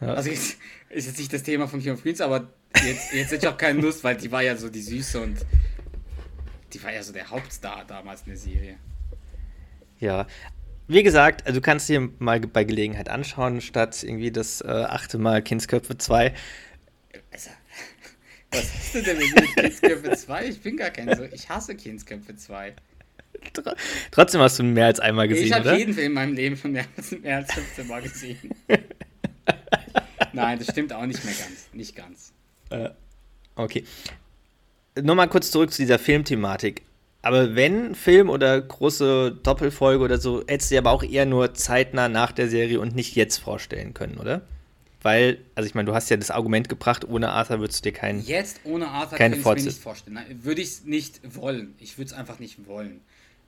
Ja. 0.00 0.14
Also 0.14 0.30
jetzt 0.30 0.56
ist 0.88 1.06
jetzt 1.06 1.18
nicht 1.18 1.32
das 1.32 1.42
Thema 1.42 1.68
von 1.68 1.82
King 1.82 1.92
of 1.92 2.02
Queens, 2.02 2.22
aber 2.22 2.48
jetzt, 2.82 3.12
jetzt 3.12 3.30
hätte 3.30 3.46
ich 3.46 3.48
auch 3.48 3.58
keine 3.58 3.80
Lust, 3.80 4.02
weil 4.02 4.16
die 4.16 4.32
war 4.32 4.42
ja 4.42 4.56
so 4.56 4.70
die 4.70 4.80
Süße 4.80 5.20
und 5.20 5.44
die 6.72 6.82
war 6.82 6.90
ja 6.90 7.02
so 7.02 7.12
der 7.12 7.28
Hauptstar 7.28 7.84
damals 7.86 8.22
in 8.22 8.28
der 8.28 8.38
Serie. 8.38 8.76
Ja, 10.00 10.26
wie 10.88 11.02
gesagt, 11.02 11.46
also 11.46 11.60
du 11.60 11.62
kannst 11.62 11.88
dir 11.90 12.08
mal 12.18 12.40
bei 12.40 12.64
Gelegenheit 12.64 13.10
anschauen, 13.10 13.60
statt 13.60 14.02
irgendwie 14.02 14.32
das 14.32 14.62
äh, 14.62 14.68
achte 14.68 15.18
Mal 15.18 15.42
Kindsköpfe 15.42 15.98
2. 15.98 16.32
Also, 17.30 17.50
was 18.50 18.74
hast 18.74 18.94
du 18.94 19.02
denn 19.02 19.18
mit 19.18 19.54
Kindsköpfe 19.54 20.12
2? 20.12 20.46
Ich 20.46 20.60
bin 20.62 20.78
gar 20.78 20.90
kein 20.90 21.14
so. 21.14 21.24
Ich 21.24 21.50
hasse 21.50 21.74
Kindsköpfe 21.74 22.36
2. 22.36 22.74
Trotzdem 24.10 24.40
hast 24.40 24.58
du 24.58 24.62
mehr 24.62 24.86
als 24.86 25.00
einmal 25.00 25.28
gesehen, 25.28 25.46
ich 25.46 25.52
oder? 25.52 25.60
Ich 25.60 25.68
habe 25.68 25.78
jeden 25.78 25.94
Film 25.94 26.06
in 26.06 26.12
meinem 26.12 26.34
Leben 26.34 26.56
schon 26.56 26.72
mehr 26.72 26.86
als, 26.96 27.10
mehr 27.12 27.36
als 27.36 27.52
15 27.52 27.86
Mal 27.86 28.02
gesehen. 28.02 28.38
Nein, 30.32 30.58
das 30.58 30.68
stimmt 30.68 30.92
auch 30.92 31.06
nicht 31.06 31.24
mehr 31.24 31.34
ganz. 31.34 31.68
Nicht 31.72 31.96
ganz. 31.96 32.32
Äh, 32.70 32.90
okay. 33.56 33.84
Nochmal 35.00 35.28
kurz 35.28 35.50
zurück 35.50 35.72
zu 35.72 35.82
dieser 35.82 35.98
Filmthematik. 35.98 36.82
Aber 37.22 37.54
wenn 37.54 37.94
Film 37.94 38.28
oder 38.28 38.60
große 38.60 39.38
Doppelfolge 39.42 40.04
oder 40.04 40.18
so, 40.18 40.44
hättest 40.46 40.70
du 40.70 40.74
dir 40.74 40.80
aber 40.80 40.90
auch 40.90 41.02
eher 41.02 41.24
nur 41.24 41.54
zeitnah 41.54 42.08
nach 42.08 42.32
der 42.32 42.48
Serie 42.48 42.80
und 42.80 42.94
nicht 42.94 43.16
jetzt 43.16 43.38
vorstellen 43.38 43.94
können, 43.94 44.18
oder? 44.18 44.42
Weil, 45.00 45.38
also 45.54 45.66
ich 45.66 45.74
meine, 45.74 45.86
du 45.86 45.94
hast 45.94 46.10
ja 46.10 46.16
das 46.16 46.30
Argument 46.30 46.68
gebracht, 46.68 47.06
ohne 47.06 47.30
Arthur 47.30 47.60
würdest 47.60 47.84
du 47.84 47.90
dir 47.90 47.96
keinen. 47.96 48.22
Jetzt 48.22 48.60
ohne 48.64 48.88
Arthur 48.88 49.18
keine 49.18 49.36
kann 49.38 49.56
ich 49.56 49.64
mir 49.64 49.70
nicht 49.70 49.82
vorstellen. 49.82 50.14
Nein, 50.14 50.40
würde 50.42 50.60
ich 50.60 50.68
es 50.68 50.84
nicht 50.84 51.20
wollen. 51.34 51.74
Ich 51.78 51.96
würde 51.96 52.10
es 52.10 52.12
einfach 52.14 52.38
nicht 52.38 52.66
wollen. 52.66 53.00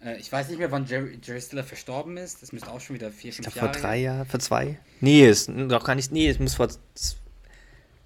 Äh, 0.06 0.18
ich 0.18 0.30
weiß 0.30 0.48
nicht 0.48 0.58
mehr, 0.58 0.70
wann 0.70 0.86
Jerry, 0.86 1.18
Jerry 1.22 1.40
Stiller 1.40 1.64
verstorben 1.64 2.16
ist. 2.16 2.42
Das 2.42 2.52
müsste 2.52 2.70
auch 2.70 2.80
schon 2.80 2.94
wieder 2.94 3.10
vier, 3.10 3.32
fünf 3.32 3.48
ich 3.48 3.54
glaub, 3.54 3.64
Jahre. 3.66 3.74
Vor 3.74 3.82
drei 3.82 3.96
Jahren, 3.98 4.26
vor 4.26 4.40
zwei? 4.40 4.78
Nee, 5.00 5.28
ist 5.28 5.48
noch 5.48 5.84
gar 5.84 5.94
nicht. 5.94 6.12
Nee, 6.12 6.28
es 6.28 6.38
muss 6.38 6.54
vor. 6.54 6.68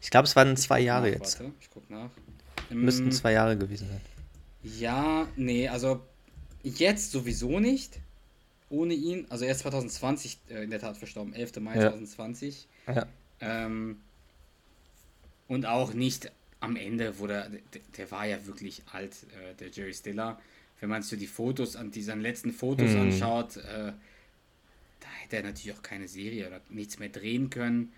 Ich 0.01 0.11
glaube, 0.11 0.27
es 0.27 0.35
waren 0.35 0.57
zwei 0.57 0.81
Jahre 0.81 1.11
nach, 1.11 1.19
jetzt. 1.19 1.41
Warte, 1.41 1.53
ich 1.61 1.71
guck 1.71 1.89
nach. 1.91 2.11
Müssten 2.71 3.05
ähm, 3.05 3.13
zwei 3.13 3.33
Jahre 3.33 3.57
gewesen 3.57 3.89
sein. 3.89 4.01
Ja, 4.63 5.29
nee, 5.37 5.69
also 5.69 6.01
jetzt 6.63 7.13
sowieso 7.13 7.61
nicht. 7.61 7.99
Ohne 8.71 8.95
ihn. 8.95 9.27
Also 9.29 9.45
er 9.45 9.53
ist 9.53 9.61
2020 9.61 10.39
äh, 10.49 10.63
in 10.63 10.71
der 10.71 10.81
Tat 10.81 10.97
verstorben. 10.97 11.35
11. 11.35 11.57
Mai 11.61 11.75
ja. 11.75 11.91
2020. 11.91 12.69
Ja. 12.87 13.07
Ähm, 13.41 13.99
und 15.49 15.67
auch 15.67 15.93
nicht 15.93 16.31
am 16.61 16.77
Ende, 16.77 17.19
wo 17.19 17.27
der, 17.27 17.49
der, 17.49 17.81
der 17.97 18.11
war 18.11 18.27
ja 18.27 18.47
wirklich 18.47 18.83
alt, 18.93 19.17
äh, 19.33 19.55
der 19.57 19.69
Jerry 19.71 19.93
Stiller 19.93 20.39
wenn 20.81 20.89
man 20.89 21.03
sich 21.03 21.11
so 21.11 21.17
die 21.17 21.27
Fotos 21.27 21.77
an 21.77 21.91
diesen 21.91 22.21
letzten 22.21 22.53
Fotos 22.53 22.91
mhm. 22.91 23.01
anschaut, 23.01 23.57
äh, 23.59 23.93
da 25.01 25.09
hätte 25.23 25.37
er 25.37 25.43
natürlich 25.43 25.77
auch 25.77 25.83
keine 25.83 26.09
Serie 26.09 26.47
oder 26.47 26.61
nichts 26.69 26.99
mehr 26.99 27.09
drehen 27.09 27.51
können. 27.51 27.93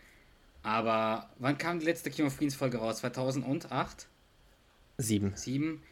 Aber 0.63 1.31
wann 1.39 1.59
kam 1.59 1.81
die 1.81 1.87
letzte 1.87 2.11
King 2.11 2.27
of 2.27 2.37
Queens 2.39 2.55
Folge 2.55 2.79
raus? 2.79 2.99
2008? 2.99 4.07
Sieben. 4.99 5.33
Sieben. 5.35 5.83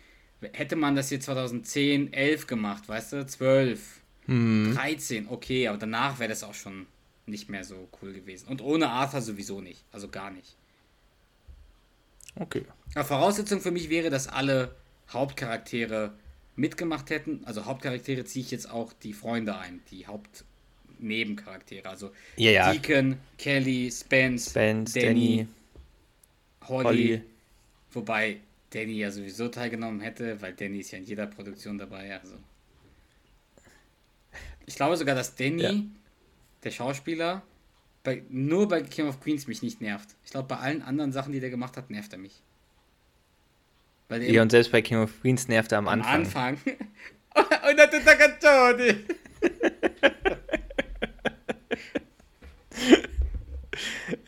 Hätte 0.52 0.76
man 0.76 0.94
das 0.94 1.08
hier 1.08 1.20
2010, 1.20 2.12
11 2.12 2.46
gemacht, 2.46 2.88
weißt 2.88 3.12
du? 3.12 3.26
12, 3.26 4.00
mhm. 4.26 4.74
13, 4.74 5.28
okay, 5.28 5.68
aber 5.68 5.78
danach 5.78 6.18
wäre 6.18 6.30
das 6.30 6.44
auch 6.44 6.54
schon 6.54 6.86
nicht 7.26 7.48
mehr 7.48 7.64
so 7.64 7.88
cool 8.00 8.12
gewesen. 8.12 8.48
Und 8.48 8.62
ohne 8.62 8.88
Arthur 8.88 9.20
sowieso 9.20 9.60
nicht, 9.60 9.84
also 9.92 10.08
gar 10.08 10.30
nicht. 10.30 10.56
Okay. 12.36 12.64
Aber 12.94 13.04
Voraussetzung 13.04 13.60
für 13.60 13.70
mich 13.70 13.90
wäre, 13.90 14.10
dass 14.10 14.28
alle 14.28 14.74
Hauptcharaktere 15.10 16.12
mitgemacht 16.56 17.10
hätten, 17.10 17.42
also 17.44 17.64
Hauptcharaktere 17.64 18.24
ziehe 18.24 18.44
ich 18.44 18.50
jetzt 18.50 18.70
auch 18.70 18.92
die 18.92 19.12
Freunde 19.12 19.56
ein, 19.56 19.80
die 19.90 20.06
Hauptnebencharaktere, 20.06 21.88
also 21.88 22.10
ja, 22.36 22.50
ja. 22.50 22.72
Deacon, 22.72 23.16
Kelly, 23.38 23.90
Spence, 23.90 24.50
Spence 24.50 24.92
Danny, 24.92 25.06
Danny 25.06 25.46
Holly, 26.68 26.84
Holly, 26.84 27.22
wobei 27.92 28.40
Danny 28.70 28.98
ja 28.98 29.10
sowieso 29.10 29.48
teilgenommen 29.48 30.00
hätte, 30.00 30.40
weil 30.42 30.52
Danny 30.52 30.80
ist 30.80 30.90
ja 30.90 30.98
in 30.98 31.04
jeder 31.04 31.26
Produktion 31.26 31.78
dabei, 31.78 32.18
also 32.20 32.36
ich 34.66 34.76
glaube 34.76 34.96
sogar, 34.96 35.14
dass 35.14 35.34
Danny, 35.34 35.62
ja. 35.62 35.74
der 36.62 36.70
Schauspieler, 36.70 37.42
bei, 38.02 38.22
nur 38.28 38.68
bei 38.68 38.82
King 38.82 39.08
of 39.08 39.20
Queens 39.20 39.46
mich 39.46 39.62
nicht 39.62 39.80
nervt. 39.80 40.14
Ich 40.24 40.30
glaube, 40.30 40.48
bei 40.48 40.56
allen 40.56 40.82
anderen 40.82 41.12
Sachen, 41.12 41.32
die 41.32 41.40
der 41.40 41.50
gemacht 41.50 41.76
hat, 41.76 41.90
nervt 41.90 42.12
er 42.12 42.18
mich. 42.18 42.40
Ja, 44.10 44.42
und 44.42 44.50
selbst 44.50 44.72
bei 44.72 44.82
King 44.82 44.98
of 45.02 45.12
Queens 45.20 45.46
nervt 45.48 45.72
er 45.72 45.78
am, 45.78 45.88
am 45.88 46.02
Anfang. 46.02 46.58
Anfang. 46.66 46.76
und 47.70 47.76
dann 47.76 47.90
tut 47.90 48.06
er 48.06 48.16
Caccioni. 48.16 49.04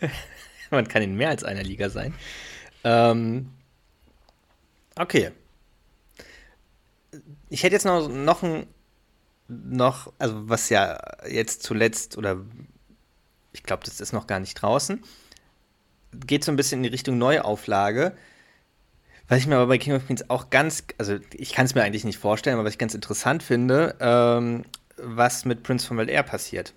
Man 0.70 0.88
kann 0.88 1.02
in 1.02 1.16
mehr 1.16 1.28
als 1.28 1.44
einer 1.44 1.62
Liga 1.62 1.90
sein. 1.90 2.14
Ähm, 2.84 3.50
okay. 4.96 5.32
Ich 7.50 7.62
hätte 7.62 7.74
jetzt 7.74 7.84
noch, 7.84 8.08
noch 8.08 8.42
ein, 8.42 8.66
noch, 9.48 10.12
also 10.18 10.48
was 10.48 10.70
ja 10.70 10.98
jetzt 11.28 11.62
zuletzt, 11.62 12.16
oder 12.16 12.40
ich 13.52 13.62
glaube, 13.62 13.84
das 13.84 14.00
ist 14.00 14.12
noch 14.12 14.26
gar 14.26 14.40
nicht 14.40 14.54
draußen, 14.54 15.04
geht 16.26 16.44
so 16.44 16.52
ein 16.52 16.56
bisschen 16.56 16.78
in 16.78 16.84
die 16.84 16.88
Richtung 16.88 17.18
Neuauflage. 17.18 18.16
Was 19.28 19.38
ich 19.38 19.46
mir 19.46 19.56
aber 19.56 19.66
bei 19.66 19.78
King 19.78 19.94
of 19.94 20.06
Queens 20.06 20.28
auch 20.30 20.50
ganz, 20.50 20.84
also 20.98 21.18
ich 21.32 21.52
kann 21.52 21.66
es 21.66 21.74
mir 21.74 21.82
eigentlich 21.82 22.04
nicht 22.04 22.18
vorstellen, 22.18 22.54
aber 22.54 22.64
was 22.64 22.72
ich 22.72 22.78
ganz 22.78 22.94
interessant 22.94 23.42
finde, 23.42 23.94
ähm, 24.00 24.64
was 24.96 25.44
mit 25.44 25.62
Prince 25.62 25.86
von 25.86 25.96
Bel 25.96 26.08
Air 26.08 26.22
passiert. 26.22 26.74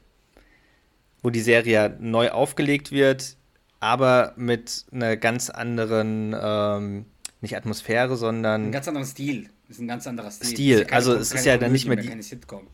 Wo 1.22 1.30
die 1.30 1.42
Serie 1.42 1.98
neu 2.00 2.30
aufgelegt 2.30 2.92
wird, 2.92 3.36
aber 3.80 4.34
mit 4.36 4.86
einer 4.92 5.18
ganz 5.18 5.50
anderen, 5.50 6.36
ähm, 6.40 7.06
nicht 7.42 7.56
Atmosphäre, 7.56 8.16
sondern. 8.16 8.68
Ein 8.68 8.72
ganz 8.72 8.88
anderer 8.88 9.06
Stil. 9.06 9.50
Das 9.68 9.78
ist 9.78 9.82
ein 9.82 9.88
ganz 9.88 10.06
anderer 10.08 10.32
Stil. 10.32 10.50
Stil, 10.50 10.80
ja 10.82 10.96
also 10.96 11.14
es 11.14 11.34
ist 11.34 11.46
ja 11.46 11.58
dann 11.58 11.72
nicht 11.72 11.88
mehr 11.88 11.98
die. 11.98 12.12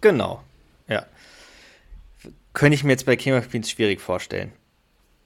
Genau, 0.01 0.43
ja. 0.87 1.05
Könnte 2.53 2.75
ich 2.75 2.83
mir 2.83 2.91
jetzt 2.91 3.05
bei 3.05 3.15
King 3.15 3.35
of 3.35 3.49
Queens 3.49 3.69
schwierig 3.69 4.01
vorstellen. 4.01 4.51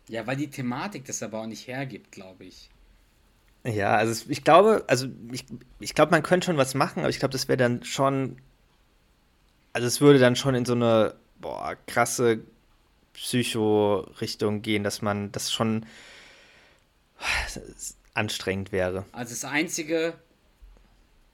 Ja, 0.08 0.28
weil 0.28 0.36
die 0.36 0.50
Thematik 0.50 1.06
das 1.06 1.24
aber 1.24 1.42
auch 1.42 1.48
nicht 1.48 1.68
hergibt, 1.68 2.12
glaube 2.12 2.46
ich. 2.46 2.70
Ja, 3.66 3.96
also 3.96 4.26
ich 4.30 4.44
glaube, 4.44 4.84
also 4.88 5.08
ich, 5.32 5.46
ich 5.80 5.96
glaube, 5.96 6.12
man 6.12 6.22
könnte 6.22 6.46
schon 6.46 6.58
was 6.58 6.76
machen, 6.76 7.00
aber 7.00 7.10
ich 7.10 7.18
glaube, 7.20 7.32
das 7.32 7.48
wäre 7.48 7.58
dann 7.58 7.84
schon, 7.84 8.38
also 9.74 9.88
es 9.88 10.02
würde 10.02 10.20
dann 10.20 10.36
schon 10.36 10.54
in 10.54 10.66
so 10.66 10.74
eine 10.74 11.16
boah, 11.42 11.76
krasse 11.88 12.42
Psycho-Richtung 13.14 14.62
gehen, 14.62 14.84
dass 14.84 15.02
man 15.02 15.32
das 15.32 15.52
schon 15.52 15.86
anstrengend 18.14 18.72
wäre. 18.72 19.06
Also 19.12 19.32
das 19.32 19.46
Einzige, 19.46 20.14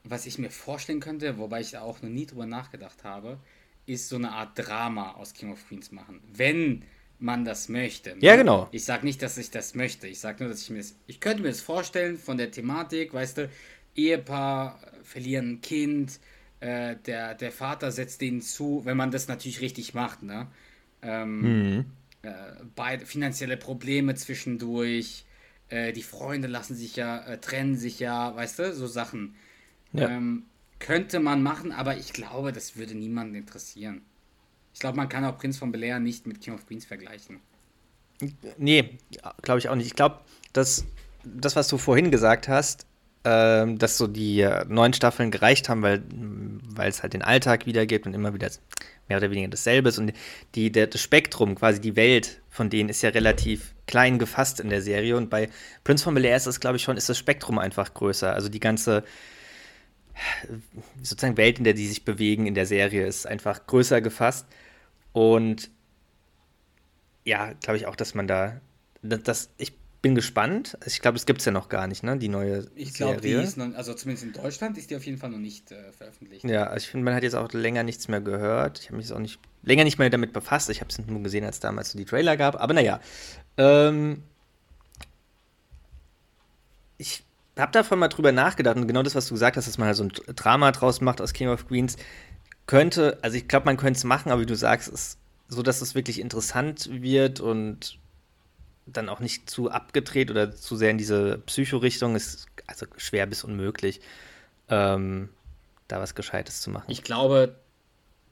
was 0.04 0.24
ich 0.24 0.38
mir 0.38 0.50
vorstellen 0.50 1.00
könnte, 1.00 1.36
wobei 1.36 1.60
ich 1.60 1.76
auch 1.76 2.00
noch 2.00 2.08
nie 2.08 2.26
drüber 2.26 2.46
nachgedacht 2.46 3.04
habe, 3.04 3.38
ist 3.84 4.08
so 4.08 4.16
eine 4.16 4.32
Art 4.32 4.52
Drama 4.54 5.12
aus 5.12 5.34
King 5.34 5.52
of 5.52 5.66
Queens 5.68 5.92
machen. 5.92 6.20
Wenn 6.32 6.84
man 7.22 7.44
das 7.44 7.68
möchte. 7.68 8.10
Ne? 8.10 8.18
Ja, 8.20 8.36
genau. 8.36 8.68
Ich 8.72 8.84
sage 8.84 9.04
nicht, 9.04 9.22
dass 9.22 9.38
ich 9.38 9.50
das 9.50 9.74
möchte. 9.74 10.08
Ich 10.08 10.20
sage 10.20 10.42
nur, 10.42 10.50
dass 10.52 10.62
ich 10.62 10.70
mir 10.70 10.78
das. 10.78 10.96
Ich 11.06 11.20
könnte 11.20 11.42
mir 11.42 11.48
das 11.48 11.60
vorstellen 11.60 12.18
von 12.18 12.36
der 12.36 12.50
Thematik, 12.50 13.14
weißt 13.14 13.38
du, 13.38 13.50
Ehepaar 13.94 14.80
verlieren 15.02 15.52
ein 15.52 15.60
Kind, 15.60 16.18
äh, 16.60 16.96
der, 17.06 17.34
der 17.34 17.52
Vater 17.52 17.90
setzt 17.90 18.20
denen 18.20 18.40
zu, 18.40 18.82
wenn 18.84 18.96
man 18.96 19.10
das 19.10 19.28
natürlich 19.28 19.60
richtig 19.60 19.94
macht, 19.94 20.22
ne? 20.22 20.48
Ähm, 21.02 21.40
mhm. 21.40 21.84
äh, 22.22 22.32
beide 22.76 23.06
finanzielle 23.06 23.56
Probleme 23.56 24.14
zwischendurch, 24.14 25.24
äh, 25.68 25.92
die 25.92 26.02
Freunde 26.02 26.48
lassen 26.48 26.76
sich 26.76 26.96
ja, 26.96 27.18
äh, 27.24 27.38
trennen 27.38 27.76
sich 27.76 27.98
ja, 27.98 28.34
weißt 28.36 28.58
du, 28.60 28.74
so 28.74 28.86
Sachen. 28.86 29.34
Ja. 29.92 30.08
Ähm, 30.08 30.44
könnte 30.78 31.20
man 31.20 31.42
machen, 31.42 31.70
aber 31.72 31.96
ich 31.96 32.12
glaube, 32.12 32.52
das 32.52 32.76
würde 32.76 32.94
niemanden 32.94 33.34
interessieren. 33.36 34.02
Ich 34.74 34.80
glaube, 34.80 34.96
man 34.96 35.08
kann 35.08 35.24
auch 35.24 35.38
Prinz 35.38 35.58
von 35.58 35.72
Bel 35.72 35.82
Air 35.82 36.00
nicht 36.00 36.26
mit 36.26 36.40
King 36.40 36.54
of 36.54 36.66
Queens 36.66 36.84
vergleichen. 36.84 37.40
Nee, 38.56 38.98
glaube 39.42 39.58
ich 39.58 39.68
auch 39.68 39.74
nicht. 39.74 39.86
Ich 39.86 39.94
glaube, 39.96 40.20
dass 40.52 40.84
das, 41.24 41.56
was 41.56 41.68
du 41.68 41.78
vorhin 41.78 42.10
gesagt 42.10 42.48
hast, 42.48 42.86
äh, 43.24 43.66
dass 43.74 43.98
so 43.98 44.06
die 44.06 44.40
äh, 44.40 44.64
neun 44.68 44.92
Staffeln 44.92 45.30
gereicht 45.30 45.68
haben, 45.68 45.82
weil 45.82 46.88
es 46.88 47.02
halt 47.02 47.12
den 47.12 47.22
Alltag 47.22 47.66
wiedergibt 47.66 48.06
und 48.06 48.14
immer 48.14 48.34
wieder 48.34 48.50
mehr 49.08 49.18
oder 49.18 49.30
weniger 49.30 49.48
dasselbe 49.48 49.88
ist. 49.88 49.98
Und 49.98 50.12
die, 50.54 50.70
der, 50.72 50.86
das 50.86 51.00
Spektrum, 51.00 51.54
quasi 51.54 51.80
die 51.80 51.96
Welt 51.96 52.40
von 52.48 52.70
denen 52.70 52.88
ist 52.88 53.02
ja 53.02 53.10
relativ 53.10 53.74
klein 53.86 54.18
gefasst 54.18 54.60
in 54.60 54.70
der 54.70 54.82
Serie. 54.82 55.16
Und 55.16 55.30
bei 55.30 55.48
Prince 55.84 56.04
von 56.04 56.14
Bel 56.14 56.24
Air 56.24 56.36
ist 56.36 56.46
das, 56.46 56.60
glaube 56.60 56.76
ich, 56.76 56.82
schon, 56.82 56.96
ist 56.96 57.08
das 57.08 57.18
Spektrum 57.18 57.58
einfach 57.58 57.94
größer. 57.94 58.32
Also 58.32 58.48
die 58.48 58.60
ganze 58.60 59.04
sozusagen 61.02 61.36
Welt, 61.36 61.58
in 61.58 61.64
der 61.64 61.74
die 61.74 61.86
sich 61.86 62.04
bewegen 62.04 62.46
in 62.46 62.54
der 62.54 62.66
Serie, 62.66 63.06
ist 63.06 63.26
einfach 63.26 63.66
größer 63.66 64.00
gefasst. 64.00 64.46
Und 65.12 65.70
ja, 67.24 67.52
glaube 67.60 67.76
ich 67.76 67.86
auch, 67.86 67.96
dass 67.96 68.14
man 68.14 68.26
da, 68.26 68.60
das, 69.02 69.50
ich 69.58 69.72
bin 70.02 70.16
gespannt. 70.16 70.76
Ich 70.84 71.00
glaube, 71.00 71.16
es 71.16 71.26
gibt 71.26 71.38
es 71.40 71.46
ja 71.46 71.52
noch 71.52 71.68
gar 71.68 71.86
nicht, 71.86 72.02
ne? 72.02 72.18
Die 72.18 72.28
neue 72.28 72.66
ich 72.74 72.92
glaube, 72.92 73.20
die 73.20 73.30
ist 73.30 73.56
noch, 73.56 73.72
also 73.74 73.94
zumindest 73.94 74.26
in 74.26 74.32
Deutschland 74.32 74.76
ist 74.76 74.90
die 74.90 74.96
auf 74.96 75.06
jeden 75.06 75.16
Fall 75.16 75.30
noch 75.30 75.38
nicht 75.38 75.70
äh, 75.70 75.92
veröffentlicht. 75.92 76.44
Ja, 76.44 76.64
also 76.64 76.84
ich 76.84 76.90
finde, 76.90 77.04
man 77.04 77.14
hat 77.14 77.22
jetzt 77.22 77.36
auch 77.36 77.52
länger 77.52 77.84
nichts 77.84 78.08
mehr 78.08 78.20
gehört. 78.20 78.80
Ich 78.80 78.86
habe 78.88 78.96
mich 78.96 79.12
auch 79.12 79.20
nicht 79.20 79.38
länger 79.62 79.84
nicht 79.84 79.98
mehr 79.98 80.10
damit 80.10 80.32
befasst. 80.32 80.68
Ich 80.70 80.80
habe 80.80 80.90
es 80.90 80.98
nur 80.98 81.22
gesehen, 81.22 81.44
als 81.44 81.60
damals 81.60 81.92
so 81.92 81.98
die 81.98 82.04
Trailer 82.04 82.36
gab. 82.36 82.60
Aber 82.60 82.74
naja, 82.74 83.00
ähm, 83.56 84.24
ich 86.98 87.24
habe 87.56 87.72
davon 87.72 87.98
mal 87.98 88.08
drüber 88.08 88.32
nachgedacht 88.32 88.76
und 88.76 88.86
genau 88.86 89.02
das, 89.02 89.14
was 89.14 89.28
du 89.28 89.34
gesagt 89.34 89.56
hast, 89.56 89.66
dass 89.66 89.78
man 89.78 89.86
halt 89.86 89.96
so 89.96 90.04
ein 90.04 90.12
Drama 90.34 90.72
draus 90.72 91.00
macht 91.00 91.20
aus 91.20 91.32
King 91.32 91.48
of 91.48 91.68
Queens, 91.68 91.96
könnte, 92.66 93.18
also 93.22 93.36
ich 93.36 93.48
glaube, 93.48 93.66
man 93.66 93.76
könnte 93.76 93.98
es 93.98 94.04
machen, 94.04 94.30
aber 94.30 94.40
wie 94.40 94.46
du 94.46 94.56
sagst, 94.56 94.88
ist 94.88 95.18
so, 95.48 95.62
dass 95.62 95.82
es 95.82 95.94
wirklich 95.94 96.20
interessant 96.20 96.88
wird 96.90 97.40
und 97.40 97.98
dann 98.86 99.08
auch 99.08 99.20
nicht 99.20 99.50
zu 99.50 99.70
abgedreht 99.70 100.30
oder 100.30 100.52
zu 100.52 100.76
sehr 100.76 100.90
in 100.90 100.98
diese 100.98 101.38
Psycho-Richtung 101.38 102.16
ist 102.16 102.46
also 102.66 102.86
schwer 102.96 103.26
bis 103.26 103.44
unmöglich, 103.44 104.00
ähm, 104.68 105.28
da 105.88 106.00
was 106.00 106.14
Gescheites 106.14 106.62
zu 106.62 106.70
machen. 106.70 106.90
Ich 106.90 107.02
glaube, 107.02 107.56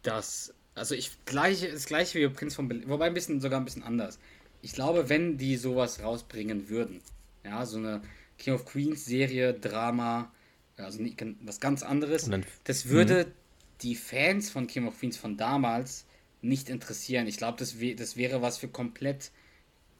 dass, 0.02 0.54
also 0.74 0.94
ich 0.94 1.12
gleiche, 1.26 1.70
das 1.70 1.84
gleiche 1.86 2.18
wie 2.18 2.28
Prinz 2.28 2.54
von 2.54 2.68
Berlin, 2.68 2.88
wobei 2.88 3.06
ein 3.06 3.14
bisschen 3.14 3.40
sogar 3.40 3.60
ein 3.60 3.64
bisschen 3.64 3.82
anders. 3.82 4.18
Ich 4.62 4.72
glaube, 4.72 5.08
wenn 5.08 5.38
die 5.38 5.56
sowas 5.56 6.02
rausbringen 6.02 6.68
würden, 6.68 7.00
ja, 7.44 7.64
so 7.64 7.78
eine 7.78 8.00
King 8.40 8.54
of 8.54 8.64
Queens 8.64 9.04
Serie, 9.04 9.54
Drama, 9.54 10.32
also 10.76 10.98
was 11.42 11.60
ganz 11.60 11.82
anderes, 11.84 12.24
dann, 12.24 12.44
das 12.64 12.88
würde 12.88 13.26
mh. 13.26 13.32
die 13.82 13.94
Fans 13.94 14.50
von 14.50 14.66
King 14.66 14.88
of 14.88 14.98
Queens 14.98 15.16
von 15.16 15.36
damals 15.36 16.06
nicht 16.42 16.68
interessieren. 16.68 17.26
Ich 17.26 17.36
glaube, 17.36 17.58
das, 17.58 17.76
das 17.96 18.16
wäre 18.16 18.42
was 18.42 18.58
für 18.58 18.68
komplett 18.68 19.30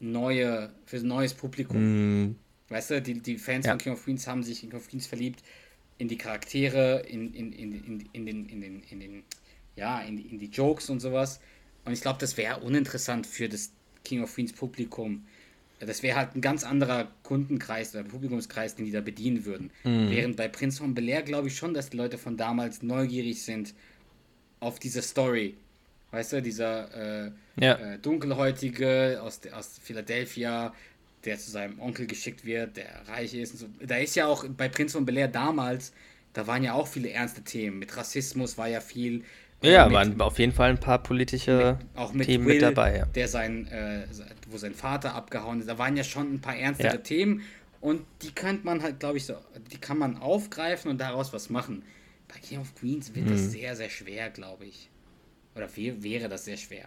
neue, 0.00 0.72
für 0.86 0.96
ein 0.96 1.06
neues 1.06 1.34
Publikum. 1.34 2.28
Mm. 2.28 2.36
Weißt 2.70 2.90
du, 2.90 3.02
die, 3.02 3.20
die 3.20 3.36
Fans 3.36 3.66
ja. 3.66 3.72
von 3.72 3.78
King 3.78 3.92
of 3.92 4.04
Queens 4.04 4.26
haben 4.26 4.42
sich 4.42 4.62
in 4.62 4.70
King 4.70 4.80
of 4.80 4.88
Queens 4.88 5.06
verliebt, 5.06 5.42
in 5.98 6.08
die 6.08 6.16
Charaktere, 6.16 7.00
in, 7.00 7.34
in, 7.34 7.52
in, 7.52 7.72
in, 7.72 8.08
in, 8.12 8.26
den, 8.26 8.48
in, 8.48 8.60
den, 8.62 8.82
in 8.84 9.00
den, 9.00 9.22
ja, 9.76 10.00
in 10.00 10.18
in 10.18 10.38
die 10.38 10.46
Jokes 10.46 10.88
und 10.88 11.00
sowas. 11.00 11.40
Und 11.84 11.92
ich 11.92 12.00
glaube, 12.00 12.18
das 12.18 12.38
wäre 12.38 12.60
uninteressant 12.60 13.26
für 13.26 13.50
das 13.50 13.70
King 14.04 14.22
of 14.22 14.34
Queens 14.34 14.54
Publikum. 14.54 15.26
Das 15.80 16.02
wäre 16.02 16.16
halt 16.16 16.36
ein 16.36 16.40
ganz 16.40 16.62
anderer 16.64 17.08
Kundenkreis 17.22 17.94
oder 17.94 18.04
Publikumskreis, 18.04 18.76
den 18.76 18.84
die 18.84 18.92
da 18.92 19.00
bedienen 19.00 19.44
würden. 19.44 19.70
Mm. 19.82 20.10
Während 20.10 20.36
bei 20.36 20.46
Prince 20.46 20.78
von 20.78 20.94
Bel 20.94 21.08
Air 21.08 21.22
glaube 21.22 21.48
ich 21.48 21.56
schon, 21.56 21.74
dass 21.74 21.90
die 21.90 21.96
Leute 21.96 22.18
von 22.18 22.36
damals 22.36 22.82
neugierig 22.82 23.42
sind 23.42 23.74
auf 24.60 24.78
diese 24.78 25.00
Story 25.00 25.54
Weißt 26.12 26.32
du, 26.32 26.42
dieser 26.42 27.26
äh, 27.26 27.30
ja. 27.60 27.74
äh, 27.74 27.98
Dunkelhäutige 27.98 29.20
aus, 29.22 29.40
aus 29.52 29.78
Philadelphia, 29.82 30.74
der 31.24 31.38
zu 31.38 31.50
seinem 31.50 31.78
Onkel 31.80 32.06
geschickt 32.06 32.44
wird, 32.44 32.76
der 32.76 33.06
reich 33.06 33.34
ist. 33.34 33.52
Und 33.52 33.58
so. 33.58 33.66
Da 33.86 33.96
ist 33.96 34.16
ja 34.16 34.26
auch 34.26 34.44
bei 34.48 34.68
Prinz 34.68 34.92
von 34.92 35.04
Bel 35.04 35.16
Air 35.16 35.28
damals, 35.28 35.92
da 36.32 36.46
waren 36.46 36.64
ja 36.64 36.72
auch 36.74 36.88
viele 36.88 37.10
ernste 37.10 37.42
Themen. 37.42 37.78
Mit 37.78 37.96
Rassismus 37.96 38.58
war 38.58 38.68
ja 38.68 38.80
viel. 38.80 39.24
Äh, 39.62 39.72
ja, 39.72 39.84
mit, 39.84 39.94
waren 39.94 40.20
auf 40.22 40.38
jeden 40.38 40.52
Fall 40.52 40.70
ein 40.70 40.80
paar 40.80 41.02
politische 41.02 41.78
mit, 41.78 41.98
auch 41.98 42.12
mit 42.12 42.26
Themen 42.26 42.46
Will, 42.46 42.54
mit 42.54 42.62
dabei. 42.62 42.98
Ja. 42.98 43.06
Der 43.06 43.28
sein, 43.28 43.66
äh, 43.68 44.04
wo 44.48 44.56
sein 44.56 44.74
Vater 44.74 45.14
abgehauen 45.14 45.60
ist. 45.60 45.68
Da 45.68 45.78
waren 45.78 45.96
ja 45.96 46.04
schon 46.04 46.34
ein 46.34 46.40
paar 46.40 46.56
ernstere 46.56 46.94
ja. 46.94 46.98
Themen. 46.98 47.42
Und 47.80 48.04
die 48.22 48.32
könnte 48.32 48.64
man 48.64 48.82
halt, 48.82 49.00
glaube 49.00 49.18
ich, 49.18 49.26
so, 49.26 49.34
die 49.72 49.78
kann 49.78 49.98
man 49.98 50.18
aufgreifen 50.18 50.90
und 50.90 50.98
daraus 50.98 51.32
was 51.32 51.50
machen. 51.50 51.82
Bei 52.28 52.38
King 52.38 52.60
of 52.60 52.74
Queens 52.74 53.14
wird 53.14 53.26
mhm. 53.26 53.30
das 53.32 53.50
sehr, 53.50 53.76
sehr 53.76 53.90
schwer, 53.90 54.30
glaube 54.30 54.66
ich. 54.66 54.88
Oder 55.54 55.68
wäre 55.76 56.28
das 56.28 56.44
sehr 56.44 56.56
schwer. 56.56 56.86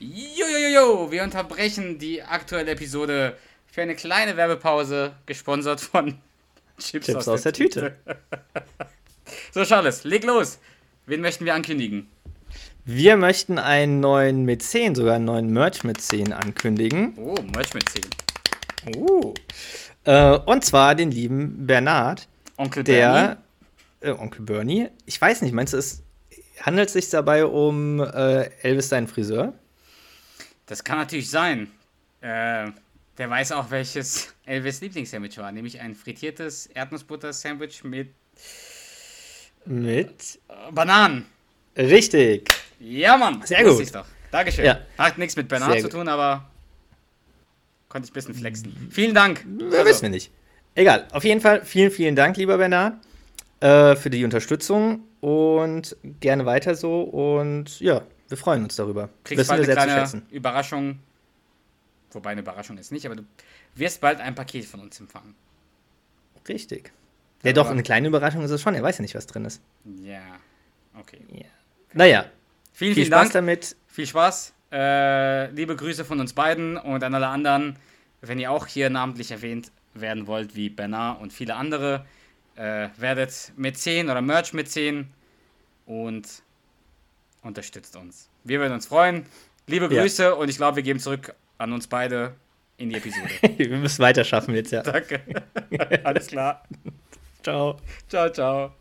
Jojojojo, 0.00 1.10
wir 1.10 1.24
unterbrechen 1.24 1.98
die 1.98 2.22
aktuelle 2.22 2.72
Episode 2.72 3.36
für 3.78 3.82
eine 3.82 3.94
kleine 3.94 4.36
Werbepause, 4.36 5.12
gesponsert 5.24 5.80
von 5.80 6.18
Chips, 6.78 7.06
Chips 7.06 7.14
aus, 7.14 7.28
aus, 7.28 7.42
der, 7.42 7.52
der 7.52 7.64
Tüte. 7.64 7.80
Tüte. 7.80 8.16
so, 9.54 9.64
Charles, 9.64 10.02
leg 10.02 10.24
los. 10.24 10.58
Wen 11.06 11.20
möchten 11.20 11.44
wir 11.44 11.54
ankündigen? 11.54 12.08
Wir 12.84 13.16
möchten 13.16 13.56
einen 13.56 14.00
neuen 14.00 14.44
Mäzen, 14.44 14.96
sogar 14.96 15.14
einen 15.14 15.26
neuen 15.26 15.52
Merch-Mäzen 15.52 16.32
ankündigen. 16.32 17.14
Oh, 17.18 17.36
Merch-Mäzen. 17.54 18.10
Uh. 18.96 19.32
Äh, 20.02 20.38
und 20.38 20.64
zwar 20.64 20.96
den 20.96 21.12
lieben 21.12 21.64
Bernard. 21.64 22.26
Onkel 22.56 22.82
der, 22.82 23.38
Bernie. 24.00 24.16
Äh, 24.18 24.20
Onkel 24.20 24.40
Bernie. 24.44 24.88
Ich 25.06 25.20
weiß 25.20 25.42
nicht, 25.42 25.52
meinst 25.52 25.72
du, 25.72 25.76
es 25.76 26.02
handelt 26.60 26.90
sich 26.90 27.10
dabei 27.10 27.44
um 27.44 28.00
äh, 28.00 28.50
Elvis, 28.62 28.88
seinen 28.88 29.06
Friseur? 29.06 29.52
Das 30.66 30.82
kann 30.82 30.98
natürlich 30.98 31.30
sein. 31.30 31.70
Äh, 32.20 32.72
der 33.18 33.28
weiß 33.28 33.52
auch, 33.52 33.70
welches 33.70 34.34
Elvis 34.46 34.80
Lieblingssandwich 34.80 35.36
war, 35.38 35.52
nämlich 35.52 35.80
ein 35.80 35.94
frittiertes 35.94 36.66
Erdnussbutter-Sandwich 36.66 37.84
mit. 37.84 38.14
Mit? 39.64 40.38
Äh, 40.48 40.72
Bananen. 40.72 41.26
Richtig. 41.76 42.48
Ja, 42.80 43.16
Mann. 43.16 43.42
Sehr 43.44 43.64
gut. 43.64 43.94
Doch. 43.94 44.06
Dankeschön. 44.30 44.64
Ja. 44.64 44.80
Hat 44.96 45.18
nichts 45.18 45.36
mit 45.36 45.48
Bernard 45.48 45.80
zu 45.80 45.88
tun, 45.88 46.08
aber 46.08 46.48
Konnte 47.88 48.06
ich 48.06 48.10
ein 48.10 48.14
bisschen 48.14 48.34
flexen. 48.34 48.88
Vielen 48.90 49.14
Dank. 49.14 49.44
Also. 49.72 49.84
Wissen 49.86 50.02
wir 50.02 50.10
nicht. 50.10 50.30
Egal. 50.74 51.08
Auf 51.12 51.24
jeden 51.24 51.40
Fall 51.40 51.64
vielen, 51.64 51.90
vielen 51.90 52.14
Dank, 52.14 52.36
lieber 52.36 52.58
Bernard, 52.58 52.98
äh, 53.60 53.96
für 53.96 54.10
die 54.10 54.24
Unterstützung 54.24 55.04
und 55.20 55.96
gerne 56.20 56.44
weiter 56.44 56.74
so. 56.74 57.00
Und 57.00 57.80
ja, 57.80 58.02
wir 58.28 58.36
freuen 58.36 58.64
uns 58.64 58.76
darüber. 58.76 59.08
Kriegst 59.24 59.48
bald 59.48 59.64
eine 59.64 59.72
kleine 59.72 60.22
Überraschung. 60.30 60.98
Wobei 62.12 62.30
eine 62.30 62.40
Überraschung 62.40 62.78
ist 62.78 62.92
nicht, 62.92 63.06
aber 63.06 63.16
du 63.16 63.22
wirst 63.74 64.00
bald 64.00 64.20
ein 64.20 64.34
Paket 64.34 64.64
von 64.64 64.80
uns 64.80 64.98
empfangen. 64.98 65.34
Richtig. 66.48 66.92
Ja, 67.42 67.52
doch, 67.52 67.70
eine 67.70 67.82
kleine 67.82 68.08
Überraschung 68.08 68.42
ist 68.42 68.50
es 68.50 68.60
schon. 68.60 68.74
Er 68.74 68.82
weiß 68.82 68.98
ja 68.98 69.02
nicht, 69.02 69.14
was 69.14 69.26
drin 69.26 69.44
ist. 69.44 69.60
Ja, 70.02 70.22
okay. 70.98 71.20
Ja. 71.30 71.46
Naja. 71.92 72.24
Vielen, 72.72 72.94
viel 72.94 73.04
vielen 73.04 73.06
Spaß 73.06 73.20
Dank. 73.20 73.32
damit. 73.32 73.76
Viel 73.86 74.06
Spaß. 74.06 74.54
Äh, 74.72 75.50
liebe 75.50 75.76
Grüße 75.76 76.04
von 76.04 76.20
uns 76.20 76.32
beiden 76.32 76.76
und 76.76 77.02
an 77.04 77.14
alle 77.14 77.28
anderen. 77.28 77.78
Wenn 78.20 78.38
ihr 78.38 78.50
auch 78.50 78.66
hier 78.66 78.90
namentlich 78.90 79.30
erwähnt 79.30 79.70
werden 79.94 80.26
wollt, 80.26 80.54
wie 80.54 80.68
Bernard 80.68 81.20
und 81.20 81.32
viele 81.32 81.54
andere, 81.54 82.04
äh, 82.56 82.88
werdet 82.96 83.52
Mäzen 83.56 84.10
oder 84.10 84.20
Merch 84.20 84.52
Mäzen 84.52 85.12
und 85.86 86.42
unterstützt 87.42 87.96
uns. 87.96 88.28
Wir 88.44 88.60
würden 88.60 88.72
uns 88.72 88.86
freuen. 88.86 89.26
Liebe 89.66 89.88
Grüße 89.88 90.22
ja. 90.22 90.32
und 90.32 90.48
ich 90.48 90.56
glaube, 90.56 90.76
wir 90.76 90.82
geben 90.82 90.98
zurück 90.98 91.34
an 91.58 91.72
uns 91.72 91.88
beide 91.88 92.34
in 92.76 92.88
die 92.88 92.96
Episode. 92.96 93.28
wir 93.56 93.76
müssen 93.76 94.00
weiter 94.00 94.24
schaffen 94.24 94.54
jetzt, 94.54 94.72
ja. 94.72 94.82
Danke. 94.82 95.20
Alles 96.04 96.28
klar. 96.28 96.62
ciao. 97.42 97.76
Ciao, 98.08 98.30
ciao. 98.30 98.72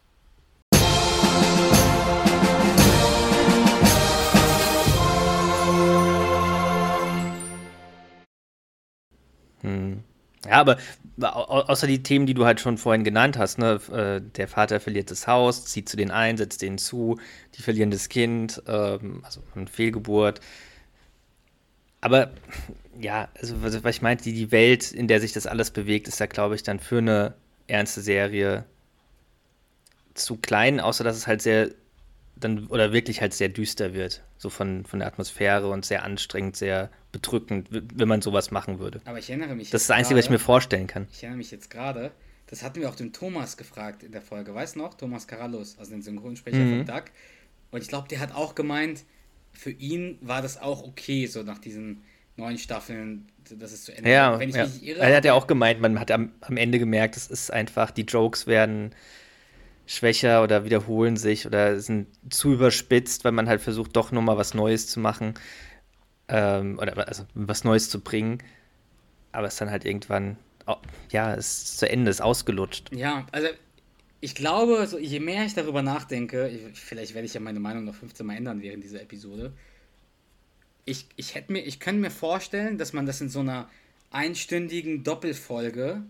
Hm. 9.62 10.04
Ja, 10.46 10.52
aber 10.52 10.78
außer 11.20 11.88
die 11.88 12.04
Themen, 12.04 12.28
die 12.28 12.36
du 12.36 12.46
halt 12.46 12.60
schon 12.60 12.78
vorhin 12.78 13.04
genannt 13.04 13.40
hast, 13.40 13.58
ne, 13.58 13.82
äh, 13.92 14.22
der 14.22 14.48
Vater 14.48 14.80
verliert 14.80 15.10
das 15.10 15.28
Haus, 15.28 15.66
zieht 15.66 15.90
zu 15.90 15.98
denen 15.98 16.12
ein, 16.12 16.38
setzt 16.38 16.62
denen 16.62 16.78
zu, 16.78 17.20
die 17.56 17.64
verlieren 17.64 17.90
das 17.90 18.08
Kind, 18.08 18.62
ähm, 18.68 19.22
also 19.26 19.42
eine 19.56 19.66
Fehlgeburt. 19.66 20.40
Aber 22.02 22.32
ja, 23.00 23.30
also 23.40 23.62
was 23.64 23.96
ich 23.96 24.02
meinte, 24.02 24.24
die, 24.24 24.34
die 24.34 24.52
Welt, 24.52 24.92
in 24.92 25.08
der 25.08 25.20
sich 25.20 25.34
das 25.34 25.48
alles 25.48 25.72
bewegt, 25.72 26.08
ist 26.08 26.20
da, 26.20 26.26
glaube 26.26 26.56
ich, 26.56 26.64
dann 26.64 26.80
für 26.80 27.00
eine 27.00 27.34
ernste 27.68 28.02
Serie 28.02 28.66
zu 30.14 30.38
klein, 30.38 30.80
außer 30.80 31.04
dass 31.04 31.18
es 31.18 31.28
halt 31.28 31.42
sehr 31.42 31.70
dann 32.40 32.68
oder 32.68 32.94
wirklich 32.94 33.22
halt 33.22 33.34
sehr 33.34 33.50
düster 33.50 33.94
wird. 33.94 34.24
So 34.38 34.50
von, 34.50 34.86
von 34.86 35.00
der 35.00 35.08
Atmosphäre 35.08 35.70
und 35.70 35.86
sehr 35.86 36.04
anstrengend, 36.04 36.56
sehr 36.56 36.92
bedrückend, 37.12 37.68
wenn 37.72 38.08
man 38.08 38.22
sowas 38.22 38.52
machen 38.52 38.78
würde. 38.78 39.02
Aber 39.06 39.18
ich 39.18 39.30
erinnere 39.30 39.56
mich. 39.56 39.72
Das 39.72 39.82
ist 39.82 39.90
das 39.90 39.98
Einzige, 39.98 40.18
was 40.18 40.26
ich 40.26 40.32
mir 40.32 40.40
vorstellen 40.40 40.86
kann. 40.86 41.08
Ich 41.12 41.24
erinnere 41.24 41.38
mich 41.38 41.50
jetzt 41.50 41.72
gerade, 41.72 42.12
das 42.46 42.62
hatten 42.62 42.80
wir 42.80 42.90
auch 42.90 42.96
dem 42.96 43.14
Thomas 43.14 43.58
gefragt 43.58 44.04
in 44.04 44.12
der 44.12 44.22
Folge, 44.22 44.54
weißt 44.54 44.76
du 44.76 44.80
noch? 44.80 44.94
Thomas 44.94 45.28
Carallos, 45.28 45.78
also 45.80 45.92
den 45.92 46.04
Synchronsprecher 46.04 46.58
mhm. 46.58 46.86
von 46.86 46.96
Duck. 46.96 47.06
Und 47.72 47.82
ich 47.82 47.88
glaube, 47.88 48.08
der 48.08 48.20
hat 48.20 48.34
auch 48.36 48.54
gemeint, 48.54 49.06
für 49.58 49.72
ihn 49.72 50.18
war 50.22 50.42
das 50.42 50.62
auch 50.62 50.84
okay, 50.84 51.26
so 51.26 51.44
nach 51.44 51.58
diesen 51.58 52.04
neun 52.36 52.58
Staffeln, 52.58 53.28
dass 53.50 53.72
es 53.72 53.84
zu 53.86 53.96
Ende 53.96 54.12
Ja, 54.12 54.40
Wenn 54.40 54.50
ich 54.50 54.56
ja. 54.56 54.66
mich 54.66 54.84
irre, 54.84 55.00
er 55.00 55.18
hat 55.18 55.26
ja 55.26 55.34
auch 55.34 55.48
gemeint, 55.48 55.82
man 55.82 56.00
hat 56.00 56.12
am, 56.12 56.32
am 56.42 56.58
Ende 56.58 56.80
gemerkt, 56.80 57.18
es 57.18 57.28
ist 57.28 57.52
einfach, 57.52 57.92
die 57.92 58.04
Jokes 58.04 58.46
werden 58.48 58.94
schwächer 59.88 60.44
oder 60.44 60.66
wiederholen 60.66 61.18
sich 61.18 61.46
oder 61.48 61.80
sind 61.80 62.08
zu 62.30 62.54
überspitzt, 62.54 63.24
weil 63.24 63.32
man 63.32 63.48
halt 63.48 63.62
versucht, 63.62 63.96
doch 63.96 64.12
nochmal 64.12 64.38
was 64.38 64.54
Neues 64.54 64.88
zu 64.88 65.00
machen. 65.00 65.34
Ähm, 66.28 66.78
oder 66.80 67.08
also 67.08 67.26
was 67.34 67.64
Neues 67.64 67.90
zu 67.90 68.02
bringen. 68.02 68.40
Aber 69.32 69.48
es 69.48 69.54
ist 69.54 69.62
dann 69.62 69.72
halt 69.72 69.86
irgendwann, 69.86 70.38
oh, 70.68 70.76
ja, 71.12 71.34
es 71.36 71.64
ist 71.64 71.80
zu 71.80 71.90
Ende, 71.90 72.12
ist 72.12 72.22
ausgelutscht. 72.22 72.92
Ja, 72.94 73.26
also 73.32 73.48
ich 74.20 74.36
glaube, 74.36 74.88
so, 74.88 74.98
je 74.98 75.20
mehr 75.20 75.46
ich 75.46 75.54
darüber 75.54 75.82
nachdenke, 75.82 76.50
ich, 76.50 76.80
vielleicht 76.80 77.14
werde 77.14 77.26
ich 77.26 77.34
ja 77.34 77.40
meine 77.40 77.60
Meinung 77.60 77.86
noch 77.86 77.96
15 77.96 78.26
Mal 78.26 78.38
ändern 78.38 78.62
während 78.62 78.84
dieser 78.84 79.02
Episode. 79.02 79.54
Ich, 80.86 81.08
ich 81.16 81.36
hätte 81.36 81.52
mir, 81.52 81.60
ich 81.60 81.80
könnte 81.80 82.02
mir 82.02 82.12
vorstellen, 82.12 82.78
dass 82.78 82.94
man 82.94 83.06
das 83.06 83.22
in 83.22 83.30
so 83.30 83.42
einer 83.42 83.70
einstündigen 84.10 85.04
Doppelfolge, 85.04 86.04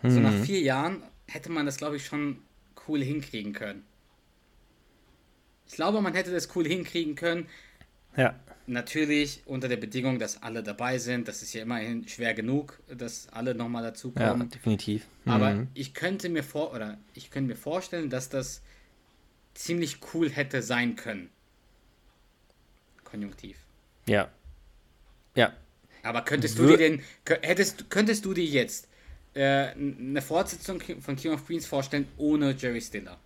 hm. 0.00 0.10
so 0.10 0.20
nach 0.20 0.32
mhm. 0.32 0.44
vier 0.44 0.60
Jahren, 0.60 1.02
hätte 1.26 1.50
man 1.50 1.66
das, 1.66 1.76
glaube 1.76 1.96
ich, 1.96 2.06
schon 2.06 2.38
cool 2.86 3.02
hinkriegen 3.02 3.52
können. 3.52 3.84
Ich 5.66 5.74
glaube, 5.74 6.00
man 6.00 6.14
hätte 6.14 6.32
das 6.32 6.54
cool 6.56 6.66
hinkriegen 6.66 7.14
können. 7.14 7.46
Ja. 8.16 8.34
Natürlich 8.68 9.40
unter 9.46 9.66
der 9.66 9.78
Bedingung, 9.78 10.18
dass 10.18 10.42
alle 10.42 10.62
dabei 10.62 10.98
sind. 10.98 11.26
Das 11.26 11.40
ist 11.40 11.54
ja 11.54 11.62
immerhin 11.62 12.06
schwer 12.06 12.34
genug, 12.34 12.78
dass 12.94 13.28
alle 13.30 13.54
nochmal 13.54 13.82
dazukommen. 13.82 14.40
Ja, 14.40 14.46
definitiv. 14.46 15.06
Mhm. 15.24 15.32
Aber 15.32 15.66
ich 15.72 15.94
könnte 15.94 16.28
mir 16.28 16.42
vor 16.44 16.74
oder 16.74 16.98
ich 17.14 17.30
könnte 17.30 17.48
mir 17.48 17.56
vorstellen, 17.56 18.10
dass 18.10 18.28
das 18.28 18.60
ziemlich 19.54 20.00
cool 20.12 20.28
hätte 20.28 20.62
sein 20.62 20.96
können. 20.96 21.30
Konjunktiv. 23.04 23.56
Ja. 24.06 24.28
Ja. 25.34 25.54
Aber 26.02 26.20
könntest 26.22 26.58
du 26.58 26.66
dir 26.66 26.76
den 26.76 27.02
hättest 27.40 27.88
könntest 27.88 28.26
du 28.26 28.34
dir 28.34 28.44
jetzt 28.44 28.86
äh, 29.32 29.68
eine 29.68 30.20
Fortsetzung 30.20 30.82
von 31.00 31.16
King 31.16 31.32
of 31.32 31.46
Queens 31.46 31.66
vorstellen 31.66 32.06
ohne 32.18 32.52
Jerry 32.52 32.82
Stiller? 32.82 33.18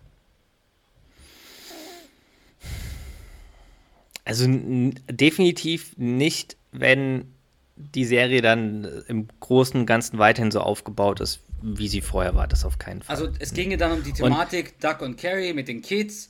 Also 4.25 4.45
definitiv 4.47 5.97
nicht, 5.97 6.55
wenn 6.71 7.33
die 7.75 8.05
Serie 8.05 8.41
dann 8.41 9.03
im 9.07 9.27
Großen 9.39 9.79
und 9.79 9.85
Ganzen 9.85 10.17
weiterhin 10.17 10.51
so 10.51 10.61
aufgebaut 10.61 11.19
ist, 11.19 11.41
wie 11.61 11.87
sie 11.87 12.01
vorher 12.01 12.35
war. 12.35 12.47
Das 12.47 12.65
auf 12.65 12.77
keinen 12.77 13.01
Fall. 13.01 13.15
Also 13.15 13.29
es 13.39 13.53
ginge 13.53 13.77
dann 13.77 13.91
um 13.91 14.03
die 14.03 14.13
Thematik 14.13 14.73
und 14.75 14.83
Duck 14.83 15.01
und 15.01 15.17
Carrie 15.17 15.53
mit 15.53 15.67
den 15.67 15.81
Kids. 15.81 16.29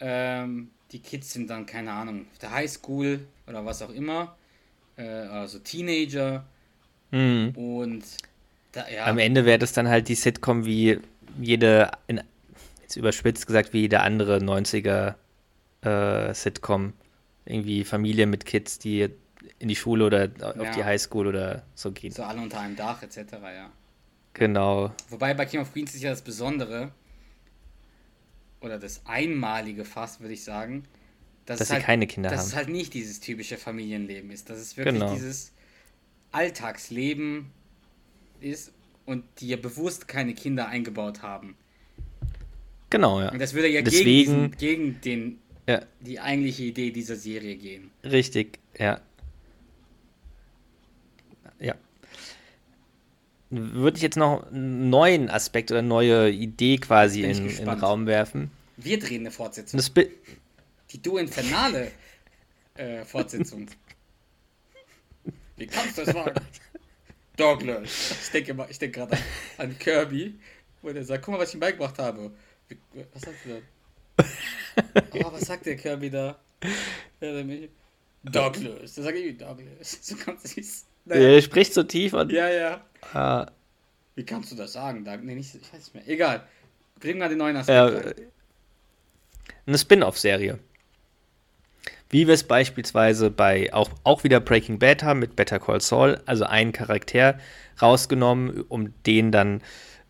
Ähm, 0.00 0.70
die 0.90 1.00
Kids 1.00 1.32
sind 1.32 1.48
dann, 1.50 1.66
keine 1.66 1.92
Ahnung, 1.92 2.26
auf 2.32 2.38
der 2.38 2.52
Highschool 2.52 3.20
oder 3.46 3.64
was 3.64 3.82
auch 3.82 3.90
immer. 3.90 4.36
Äh, 4.96 5.04
also 5.04 5.58
Teenager. 5.58 6.44
Mhm. 7.10 7.50
Und 7.50 8.04
da, 8.72 8.88
ja. 8.88 9.06
Am 9.06 9.18
Ende 9.18 9.44
wäre 9.44 9.58
das 9.58 9.72
dann 9.72 9.88
halt 9.88 10.08
die 10.08 10.14
Sitcom 10.14 10.64
wie 10.64 10.98
jede, 11.40 11.90
in, 12.06 12.20
jetzt 12.82 12.96
überspitzt 12.96 13.46
gesagt, 13.46 13.72
wie 13.72 13.82
jede 13.82 14.00
andere 14.00 14.38
90er 14.38 15.14
äh, 15.82 16.34
Sitcom. 16.34 16.94
Irgendwie 17.44 17.84
Familie 17.84 18.26
mit 18.26 18.44
Kids, 18.44 18.78
die 18.78 19.08
in 19.58 19.68
die 19.68 19.76
Schule 19.76 20.06
oder 20.06 20.30
auf 20.40 20.56
ja. 20.56 20.72
die 20.72 20.84
Highschool 20.84 21.26
oder 21.26 21.64
so 21.74 21.90
gehen. 21.92 22.12
So 22.12 22.22
alle 22.22 22.40
unter 22.40 22.60
einem 22.60 22.76
Dach 22.76 23.02
etc., 23.02 23.16
ja. 23.32 23.70
Genau. 24.34 24.92
Wobei 25.10 25.34
bei 25.34 25.44
King 25.44 25.60
of 25.60 25.72
Queens 25.72 25.94
ist 25.94 26.02
ja 26.02 26.10
das 26.10 26.22
Besondere, 26.22 26.92
oder 28.62 28.78
das 28.78 29.02
Einmalige 29.06 29.84
fast, 29.84 30.20
würde 30.20 30.34
ich 30.34 30.44
sagen, 30.44 30.84
dass, 31.46 31.58
dass 31.58 31.68
sie 31.68 31.74
halt, 31.74 31.84
keine 31.84 32.06
Kinder 32.06 32.30
dass 32.30 32.40
haben. 32.40 32.46
es 32.46 32.56
halt 32.56 32.68
nicht 32.68 32.94
dieses 32.94 33.20
typische 33.20 33.56
Familienleben 33.56 34.30
ist. 34.30 34.48
Dass 34.48 34.58
es 34.58 34.76
wirklich 34.76 34.94
genau. 34.94 35.12
dieses 35.12 35.52
Alltagsleben 36.30 37.50
ist 38.40 38.72
und 39.04 39.24
die 39.40 39.48
ja 39.48 39.56
bewusst 39.56 40.08
keine 40.08 40.34
Kinder 40.34 40.68
eingebaut 40.68 41.22
haben. 41.22 41.56
Genau, 42.90 43.20
ja. 43.20 43.32
Und 43.32 43.40
das 43.40 43.54
würde 43.54 43.68
ja 43.68 43.82
Deswegen, 43.82 44.04
gegen, 44.04 44.16
diesen, 44.16 44.56
gegen 44.56 45.00
den, 45.00 45.38
ja. 45.66 45.82
die 46.00 46.20
eigentliche 46.20 46.64
Idee 46.64 46.90
dieser 46.90 47.16
Serie 47.16 47.56
gehen. 47.56 47.90
Richtig, 48.04 48.58
ja. 48.78 49.00
Ja. 51.60 51.74
Würde 53.50 53.96
ich 53.96 54.02
jetzt 54.02 54.16
noch 54.16 54.50
einen 54.50 54.90
neuen 54.90 55.28
Aspekt 55.28 55.70
oder 55.70 55.80
eine 55.80 55.88
neue 55.88 56.30
Idee 56.30 56.78
quasi 56.78 57.22
in, 57.22 57.48
in, 57.48 57.56
den 57.56 57.68
Raum 57.68 58.06
werfen. 58.06 58.50
Wir 58.76 58.98
drehen 58.98 59.22
eine 59.22 59.30
Fortsetzung. 59.30 59.80
Die 60.90 61.00
Du 61.00 61.18
Infernale 61.18 61.92
äh, 62.74 63.04
Fortsetzung. 63.04 63.66
Wie 65.56 65.66
kannst 65.66 65.98
du 65.98 66.04
das 66.04 66.14
wagen? 66.14 66.40
Douglas. 67.36 68.10
Ich 68.22 68.30
denke 68.30 68.66
ich 68.68 68.78
denke 68.78 68.98
gerade 69.00 69.16
an, 69.16 69.22
an, 69.58 69.78
Kirby, 69.78 70.38
wo 70.82 70.92
der 70.92 71.04
sagt, 71.04 71.24
guck 71.24 71.34
mal, 71.34 71.40
was 71.40 71.50
ich 71.50 71.54
ihm 71.54 71.60
beigebracht 71.60 71.98
habe. 71.98 72.32
Was 73.12 73.22
sagt 73.22 73.46
er 73.46 73.56
da? 73.56 73.62
Oh, 75.14 75.32
was 75.32 75.42
sagt 75.42 75.66
der 75.66 75.76
Kirby 75.76 76.10
da? 76.10 76.38
Douglas. 78.24 78.94
Da 78.94 79.02
sage 79.02 79.18
ich 79.18 79.36
Douglas. 79.36 79.98
So 80.02 80.16
ganz 80.16 80.54
süß. 80.54 80.86
Naja. 81.04 81.20
Er 81.20 81.42
spricht 81.42 81.74
so 81.74 81.82
tief 81.82 82.12
und. 82.14 82.30
Ja, 82.30 82.48
ja. 82.48 82.80
Ah. 83.12 83.46
Wie 84.14 84.24
kannst 84.24 84.52
du 84.52 84.56
das 84.56 84.72
sagen? 84.72 85.04
Da, 85.04 85.16
nee, 85.16 85.34
nicht, 85.34 85.54
ich 85.54 85.72
weiß 85.72 85.80
nicht 85.80 85.94
mehr. 85.94 86.08
Egal. 86.08 86.46
Bring 87.00 87.18
mal 87.18 87.28
den 87.28 87.38
neuen 87.38 87.56
Aspekt. 87.56 88.18
Ja, 88.18 88.24
eine 89.66 89.78
Spin-off-Serie. 89.78 90.58
Wie 92.10 92.26
wir 92.26 92.34
es 92.34 92.44
beispielsweise 92.44 93.30
bei 93.30 93.72
auch, 93.72 93.90
auch 94.04 94.22
wieder 94.22 94.38
Breaking 94.38 94.78
Bad 94.78 95.02
haben 95.02 95.18
mit 95.20 95.34
Better 95.34 95.58
Call 95.58 95.80
Saul, 95.80 96.20
also 96.26 96.44
einen 96.44 96.72
Charakter 96.72 97.38
rausgenommen, 97.80 98.64
um 98.68 98.92
den 99.04 99.32
dann 99.32 99.62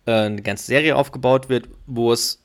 äh, 0.07 0.13
eine 0.13 0.43
ganze 0.43 0.67
Serie 0.67 0.97
aufgebaut 0.97 1.49
wird, 1.49 1.69
wo 1.87 2.13
es 2.13 2.42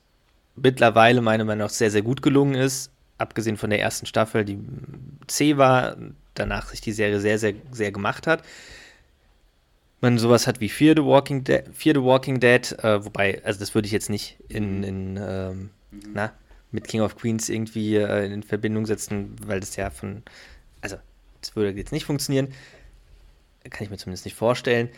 mittlerweile 0.58 1.22
meiner 1.22 1.46
Meinung 1.46 1.65
nach 1.65 1.70
sehr, 1.70 1.91
sehr 1.91 2.02
gut 2.02 2.22
gelungen 2.22 2.56
ist. 2.56 2.91
Abgesehen 3.17 3.58
von 3.58 3.70
der 3.70 3.80
ersten 3.82 4.06
Staffel, 4.06 4.46
die 4.46 4.60
C 5.28 5.58
war, 5.58 5.98
danach 6.34 6.70
sich 6.70 6.82
die 6.82 6.91
Serie 6.91 7.20
sehr, 7.20 7.39
sehr, 7.39 7.54
sehr 7.72 7.91
gemacht 7.91 8.28
hat. 8.28 8.43
Man 10.02 10.20
sowas 10.20 10.46
hat 10.46 10.60
wie 10.60 10.70
Fear 10.70 10.96
the 10.96 11.04
Walking 11.04 11.43
Dead, 11.43 11.63
Fear 11.74 11.96
the 11.96 12.04
Walking 12.04 12.39
Dead 12.39 12.72
äh, 12.84 13.04
wobei, 13.04 13.41
also 13.43 13.60
das 13.60 13.74
würde 13.74 13.88
ich 13.88 13.91
jetzt 13.91 14.12
nicht 14.12 14.38
in, 14.48 14.84
in 14.84 15.17
ähm, 15.20 15.70
mhm. 15.89 16.02
na, 16.13 16.32
mit 16.72 16.88
King 16.88 17.02
of 17.02 17.15
Queens 17.15 17.50
irgendwie 17.50 17.96
äh, 17.96 18.32
in 18.32 18.43
Verbindung 18.43 18.86
setzen, 18.86 19.36
weil 19.43 19.60
das 19.60 19.76
ja 19.76 19.89
von, 19.89 20.22
also 20.82 20.98
das 21.41 21.56
würde 21.56 21.72
jetzt 21.72 21.91
nicht 21.91 22.06
funktionieren. 22.06 22.50
Kann 23.70 23.84
ich 23.84 23.89
mir 23.89 23.98
zumindest 23.98 24.26
nicht 24.26 24.36
vorstellen. 24.36 24.89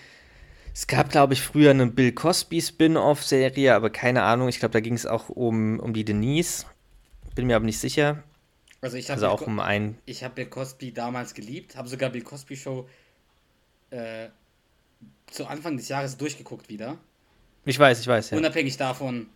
Es 0.74 0.88
gab, 0.88 1.10
glaube 1.10 1.34
ich, 1.34 1.42
früher 1.42 1.72
eine 1.72 1.88
Bill 1.88 2.12
Cosby 2.12 2.62
Spin-off-Serie, 2.62 3.74
aber 3.74 3.90
keine 3.90 4.24
Ahnung. 4.24 4.48
Ich 4.50 4.60
glaube, 4.60 4.74
da 4.74 4.80
ging 4.80 4.94
es 4.94 5.06
auch 5.06 5.30
um, 5.30 5.80
um 5.80 5.94
die 5.94 6.06
Denise. 6.06 6.66
Bin 7.36 7.48
mir 7.48 7.56
aber 7.56 7.66
nicht 7.66 7.80
sicher. 7.80 8.24
Also 8.82 8.98
ich 8.98 9.10
habe 9.10 9.22
also 9.22 9.28
auch 9.28 9.46
um 9.46 9.60
ein. 9.60 9.98
Ich 10.06 10.24
habe 10.24 10.36
Bill 10.36 10.46
Cosby 10.46 10.94
damals 10.94 11.34
geliebt, 11.34 11.76
habe 11.76 11.90
sogar 11.90 12.10
Bill 12.10 12.22
Cosby 12.22 12.56
Show 12.56 12.88
äh, 13.90 14.30
zu 15.28 15.48
Anfang 15.48 15.78
des 15.78 15.90
Jahres 15.90 16.18
durchgeguckt 16.18 16.70
wieder. 16.70 16.98
Ich 17.66 17.78
weiß, 17.78 18.00
ich 18.00 18.08
weiß, 18.08 18.32
ja. 18.32 18.38
Unabhängig 18.38 18.78
davon, 18.78 19.28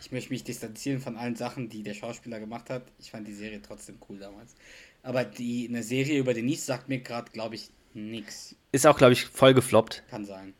ich 0.00 0.10
möchte 0.10 0.30
mich 0.30 0.44
distanzieren 0.44 1.00
von 1.00 1.16
allen 1.16 1.36
Sachen, 1.36 1.68
die 1.68 1.82
der 1.82 1.94
Schauspieler 1.94 2.40
gemacht 2.40 2.70
hat. 2.70 2.82
Ich 2.98 3.10
fand 3.10 3.28
die 3.28 3.34
Serie 3.34 3.60
trotzdem 3.60 3.98
cool 4.08 4.18
damals. 4.18 4.54
Aber 5.02 5.24
die, 5.24 5.68
eine 5.68 5.82
Serie 5.82 6.18
über 6.18 6.34
Denise 6.34 6.64
sagt 6.64 6.88
mir 6.88 7.00
gerade, 7.00 7.30
glaube 7.30 7.56
ich, 7.56 7.70
nichts. 7.94 8.56
Ist 8.72 8.86
auch, 8.86 8.96
glaube 8.96 9.12
ich, 9.12 9.26
voll 9.26 9.54
gefloppt. 9.54 10.02
Kann 10.10 10.24
sein. 10.24 10.54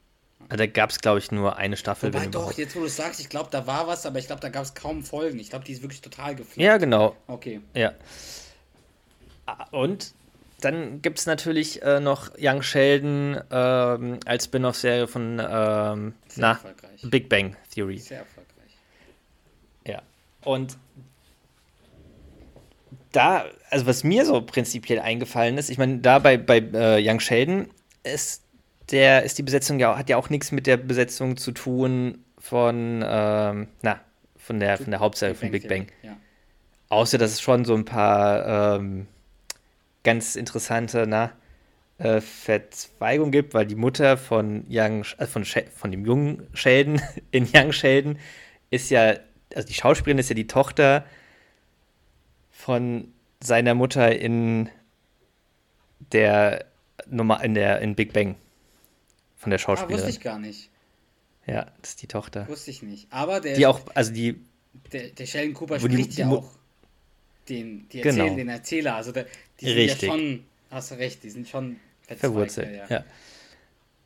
Also 0.49 0.65
da 0.65 0.67
gab 0.67 0.91
es, 0.91 1.01
glaube 1.01 1.19
ich, 1.19 1.31
nur 1.31 1.57
eine 1.57 1.77
Staffel. 1.77 2.13
Wobei 2.13 2.27
doch, 2.27 2.53
jetzt 2.57 2.75
wo 2.75 2.81
du 2.81 2.87
es 2.87 2.97
sagst, 2.97 3.21
ich 3.21 3.29
glaube, 3.29 3.51
da 3.51 3.67
war 3.67 3.87
was, 3.87 4.07
aber 4.07 4.19
ich 4.19 4.27
glaube, 4.27 4.41
da 4.41 4.49
gab 4.49 4.65
es 4.65 4.75
kaum 4.75 5.03
Folgen. 5.03 5.39
Ich 5.39 5.51
glaube, 5.51 5.65
die 5.65 5.73
ist 5.73 5.83
wirklich 5.83 6.01
total 6.01 6.35
gefloppt. 6.35 6.61
Ja, 6.61 6.77
genau. 6.79 7.17
Okay. 7.27 7.61
Ja. 7.75 7.93
Und 9.71 10.15
dann 10.61 11.03
gibt 11.03 11.19
es 11.19 11.27
natürlich 11.27 11.83
äh, 11.83 12.01
noch 12.01 12.31
Young 12.39 12.63
Sheldon 12.63 13.41
ähm, 13.51 14.19
als 14.27 14.45
Spin-off-Serie 14.45 15.07
von 15.07 15.41
ähm, 15.41 16.15
na, 16.37 16.59
Big 17.03 17.29
Bang 17.29 17.57
Theory. 17.71 17.99
Sehr 17.99 18.19
erfolgreich. 18.19 18.49
Und 20.45 20.77
da, 23.13 23.45
also 23.71 23.87
was 23.87 24.05
mir 24.05 24.25
so 24.25 24.41
prinzipiell 24.41 24.99
eingefallen 24.99 25.59
ist, 25.59 25.71
ich 25.71 25.79
meine, 25.79 25.99
da 25.99 26.19
bei, 26.19 26.37
bei 26.37 26.59
äh, 26.59 27.07
Young 27.07 27.21
Sheldon 27.21 27.69
ist 28.03 28.45
der, 28.91 29.23
ist 29.23 29.39
die 29.39 29.43
Besetzung 29.43 29.79
ja, 29.79 29.97
hat 29.97 30.09
ja 30.09 30.17
auch 30.17 30.31
nichts 30.31 30.53
mit 30.53 30.67
der 30.67 30.77
Besetzung 30.77 31.37
zu 31.37 31.53
tun 31.53 32.25
von, 32.39 33.05
ähm, 33.07 33.69
na, 33.83 34.01
von 34.37 34.61
der, 34.61 34.79
von 34.79 34.91
der 34.91 35.01
Hauptserie 35.01 35.35
von 35.35 35.51
Big 35.51 35.69
Bang. 35.69 35.89
Ja. 36.03 36.17
Außer, 36.89 37.19
dass 37.19 37.33
es 37.33 37.41
schon 37.41 37.65
so 37.65 37.75
ein 37.75 37.85
paar 37.85 38.79
ähm, 38.79 39.07
ganz 40.05 40.37
interessante 40.37 41.07
na, 41.07 41.33
äh, 41.99 42.21
Verzweigungen 42.21 43.33
gibt, 43.33 43.55
weil 43.55 43.67
die 43.67 43.75
Mutter 43.75 44.17
von, 44.17 44.65
Young, 44.71 45.05
äh, 45.19 45.27
von, 45.27 45.45
von 45.45 45.91
dem 45.91 46.07
jungen 46.07 46.47
Sheldon 46.55 47.01
in 47.31 47.47
Young 47.53 47.73
Sheldon 47.73 48.19
ist 48.71 48.91
ja, 48.91 49.15
also 49.55 49.69
die 49.69 49.75
Schauspielerin 49.75 50.19
ist 50.19 50.31
ja 50.31 50.35
die 50.35 50.47
Tochter 50.47 51.05
von 52.51 53.09
seiner 53.41 53.75
Mutter 53.75 54.17
in 54.17 54.69
der 56.13 56.65
Nummer 57.07 57.43
in 57.43 57.55
der 57.55 57.81
in 57.81 57.95
Big 57.95 58.13
Bang 58.13 58.37
von 59.39 59.51
der 59.51 59.59
Ah, 59.59 59.63
Schauspielerin. 59.63 59.97
wusste 59.97 60.11
ich 60.11 60.21
gar 60.21 60.39
nicht. 60.39 60.69
Ja, 61.47 61.67
das 61.81 61.91
ist 61.91 62.03
die 62.03 62.07
Tochter. 62.09 62.47
Wusste 62.49 62.71
ich 62.71 62.83
nicht. 62.83 63.07
Aber 63.11 63.41
der, 63.41 63.57
Die 63.57 63.67
auch, 63.67 63.81
also 63.95 64.13
die, 64.13 64.39
der, 64.93 65.09
der 65.09 65.25
Sheldon 65.27 65.55
Cooper 65.55 65.81
spricht 65.81 66.17
die 66.17 66.21
ja 66.21 66.29
auch 66.29 66.51
den, 67.49 67.89
die 67.89 68.03
Genau. 68.03 68.25
erzählen, 68.25 68.37
den 68.37 68.49
Erzähler. 68.51 68.97
Also 68.97 69.13
der, 69.13 69.27
die 69.61 69.65
sind 69.67 69.77
Richtig. 69.77 70.03
ja 70.03 70.15
schon, 70.15 70.45
hast 70.71 70.91
du 70.91 70.95
recht, 70.97 71.23
die 71.23 71.31
sind 71.31 71.49
schon 71.49 71.77
verwurzelt. 72.19 72.83
Ja. 72.91 73.05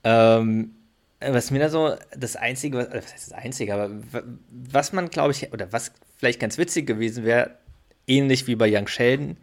Ähm, 0.05 0.75
was 1.21 1.51
mir 1.51 1.59
da 1.61 1.69
so 1.69 1.97
das 2.17 2.37
Einzige, 2.37 2.79
was, 2.79 2.89
was 2.93 3.13
heißt 3.13 3.31
das 3.31 3.33
Einzige, 3.33 3.75
aber 3.75 3.91
was 4.51 4.93
man, 4.93 5.09
glaube 5.11 5.33
ich, 5.33 5.53
oder 5.53 5.73
was 5.73 5.93
vielleicht 6.17 6.41
ganz 6.41 6.59
witzig 6.59 6.87
gewesen 6.87 7.25
wäre, 7.25 7.57
ähnlich 8.07 8.47
wie 8.47 8.57
bei 8.57 8.69
Young 8.73 8.87
Sheldon, 8.89 9.37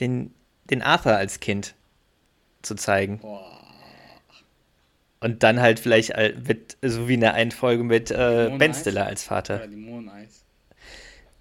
den, 0.00 0.32
den 0.64 0.82
Arthur 0.82 1.16
als 1.16 1.40
Kind 1.40 1.74
zu 2.62 2.74
zeigen. 2.74 3.18
Boah. 3.18 3.51
Und 5.22 5.42
dann 5.42 5.60
halt 5.60 5.78
vielleicht 5.78 6.14
all- 6.16 6.34
mit, 6.46 6.76
so 6.82 7.08
wie 7.08 7.14
in 7.14 7.20
der 7.20 7.34
einen 7.34 7.52
Folge 7.52 7.84
mit 7.84 8.10
äh? 8.10 8.50
Ben 8.58 8.74
Stiller 8.74 9.06
als 9.06 9.22
Vater. 9.22 9.64
Limoneneis. 9.66 10.44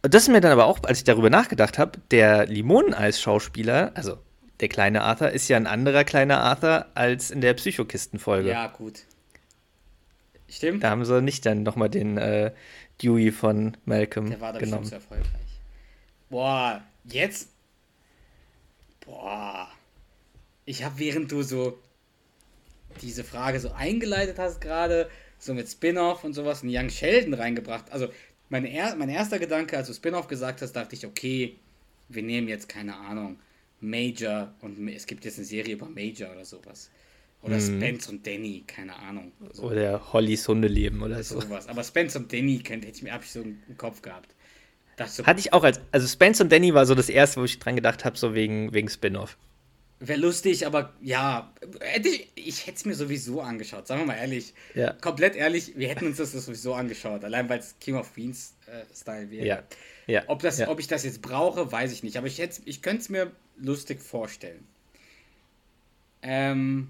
Und 0.04 0.14
das 0.14 0.24
ist 0.24 0.30
mir 0.30 0.40
dann 0.42 0.52
aber 0.52 0.66
auch, 0.66 0.80
als 0.84 1.00
ich 1.00 1.04
darüber 1.04 1.30
nachgedacht 1.30 1.78
habe, 1.78 2.00
der 2.12 2.46
Limoneneis-Schauspieler, 2.48 3.92
also 3.96 4.18
der 4.60 4.70
kleine 4.70 5.02
Arthur, 5.02 5.32
ist 5.32 5.48
ja 5.48 5.58
ein 5.58 5.68
anderer 5.68 6.04
kleiner 6.04 6.42
Arthur 6.42 6.86
als 6.96 7.32
in 7.32 7.42
der 7.42 7.54
Psychokisten-Folge. 7.56 8.50
Ja, 8.50 8.68
gut. 8.68 9.02
Stimmt. 10.50 10.84
Da 10.84 10.90
haben 10.92 11.06
sie 11.06 11.22
nicht 11.22 11.46
dann 11.46 11.64
nochmal 11.64 11.90
den 11.90 12.18
äh, 12.18 12.52
Dewey 13.02 13.32
von 13.32 13.78
Malcolm 13.86 14.30
Der 14.30 14.42
war 14.42 14.54
da 14.54 14.60
genommen. 14.60 14.82
bestimmt 14.82 15.02
so 15.04 15.14
erfolgreich. 15.14 15.42
Boah, 16.30 16.82
jetzt. 17.06 17.50
Boah. 19.06 19.68
Ich 20.66 20.84
habe, 20.84 21.00
während 21.00 21.32
du 21.32 21.42
so 21.42 21.80
diese 23.02 23.24
Frage 23.24 23.60
so 23.60 23.72
eingeleitet 23.72 24.38
hast, 24.40 24.62
gerade 24.62 25.10
so 25.40 25.54
mit 25.54 25.68
Spin-off 25.70 26.24
und 26.24 26.34
sowas, 26.34 26.64
einen 26.64 26.76
Young 26.76 26.90
Sheldon 26.90 27.34
reingebracht. 27.34 27.92
Also, 27.92 28.08
mein, 28.50 28.66
er 28.66 28.96
mein 28.96 29.10
erster 29.10 29.40
Gedanke, 29.40 29.78
als 29.78 29.88
du 29.88 29.94
Spin-off 29.94 30.28
gesagt 30.28 30.62
hast, 30.62 30.74
dachte 30.74 30.96
ich, 30.96 31.06
okay, 31.06 31.56
wir 32.10 32.24
nehmen 32.24 32.48
jetzt 32.48 32.68
keine 32.70 32.96
Ahnung, 32.96 33.40
Major 33.80 34.54
und 34.62 34.88
es 34.90 35.06
gibt 35.08 35.26
jetzt 35.26 35.38
eine 35.38 35.46
Serie 35.46 35.74
über 35.74 35.88
Major 35.88 36.32
oder 36.32 36.46
sowas. 36.46 36.90
Oder 37.44 37.60
Spence 37.60 38.08
und 38.10 38.26
Danny, 38.28 38.64
keine 38.68 38.96
Ahnung. 38.96 39.32
So, 39.54 39.64
Oder 39.64 40.14
Hollys 40.14 40.48
Hundeleben 40.48 41.02
oder 41.02 41.24
so. 41.24 41.42
sowas. 41.42 41.68
Aber 41.68 41.84
Spence 41.84 42.16
und 42.16 42.32
Danny 42.32 42.60
kennt, 42.60 42.86
hätte 42.86 42.98
ich 42.98 43.04
mir, 43.04 43.14
hab 43.14 43.24
ich 43.24 43.32
so 43.32 43.42
im 43.42 43.58
Kopf 43.78 44.02
gehabt. 44.04 44.36
So, 45.08 45.26
Hatte 45.26 45.40
ich 45.40 45.52
auch 45.52 45.64
als, 45.64 45.82
also 45.92 46.06
Spence 46.08 46.42
und 46.42 46.52
Danny 46.52 46.76
war 46.76 46.86
so 46.86 46.94
das 46.94 47.10
erste, 47.10 47.42
wo 47.42 47.46
ich 47.46 47.58
dran 47.58 47.76
gedacht 47.76 48.06
habe, 48.06 48.16
so 48.16 48.36
wegen, 48.36 48.72
wegen 48.74 48.88
Spin-off. 48.88 49.36
Wäre 50.04 50.20
lustig, 50.20 50.66
aber 50.66 50.96
ja, 51.00 51.54
hätte 51.80 52.10
ich, 52.10 52.32
ich 52.34 52.66
hätte 52.66 52.78
es 52.78 52.86
mir 52.86 52.96
sowieso 52.96 53.40
angeschaut, 53.40 53.86
sagen 53.86 54.02
wir 54.02 54.08
mal 54.08 54.16
ehrlich. 54.18 54.56
Ja. 54.74 54.94
Komplett 54.94 55.36
ehrlich, 55.36 55.78
wir 55.78 55.90
hätten 55.90 56.08
uns 56.08 56.18
das 56.18 56.32
sowieso 56.32 56.74
angeschaut, 56.74 57.24
allein 57.24 57.48
weil 57.50 57.60
es 57.60 57.76
King 57.80 57.98
of 57.98 58.12
Queens 58.12 58.56
äh, 58.66 58.84
Style 58.96 59.30
wäre. 59.30 59.46
Ja. 59.46 59.64
ja. 60.08 60.24
Ob, 60.26 60.42
das, 60.42 60.58
ja. 60.58 60.70
ob 60.70 60.80
ich 60.80 60.88
das 60.88 61.04
jetzt 61.04 61.22
brauche, 61.22 61.72
weiß 61.72 61.92
ich 61.92 62.02
nicht, 62.02 62.18
aber 62.18 62.26
ich, 62.26 62.40
ich 62.66 62.82
könnte 62.82 63.02
es 63.04 63.10
mir 63.10 63.32
lustig 63.58 64.02
vorstellen. 64.02 64.68
Ähm, 66.24 66.90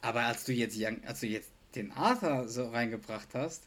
aber 0.00 0.20
als 0.20 0.44
du 0.44 0.52
jetzt, 0.52 0.76
Young- 0.78 1.02
als 1.04 1.18
du 1.18 1.26
jetzt 1.26 1.50
den 1.74 1.90
Arthur 1.90 2.46
so 2.46 2.68
reingebracht 2.68 3.28
hast, 3.34 3.64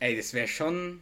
ey, 0.00 0.14
das 0.14 0.34
wäre 0.34 0.48
schon. 0.48 1.00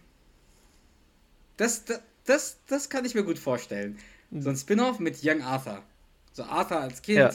Das, 1.57 1.85
das, 1.85 2.01
das, 2.27 2.59
das 2.69 2.89
kann 2.91 3.05
ich 3.05 3.17
mir 3.17 3.25
gut 3.25 3.41
vorstellen. 3.41 3.99
So 4.31 4.51
ein 4.51 4.57
Spin-off 4.57 5.01
mit 5.01 5.19
Young 5.25 5.43
Arthur. 5.43 5.83
So 6.33 6.45
Arthur 6.45 6.81
als 6.81 7.03
Kind. 7.03 7.19
Ja. 7.19 7.31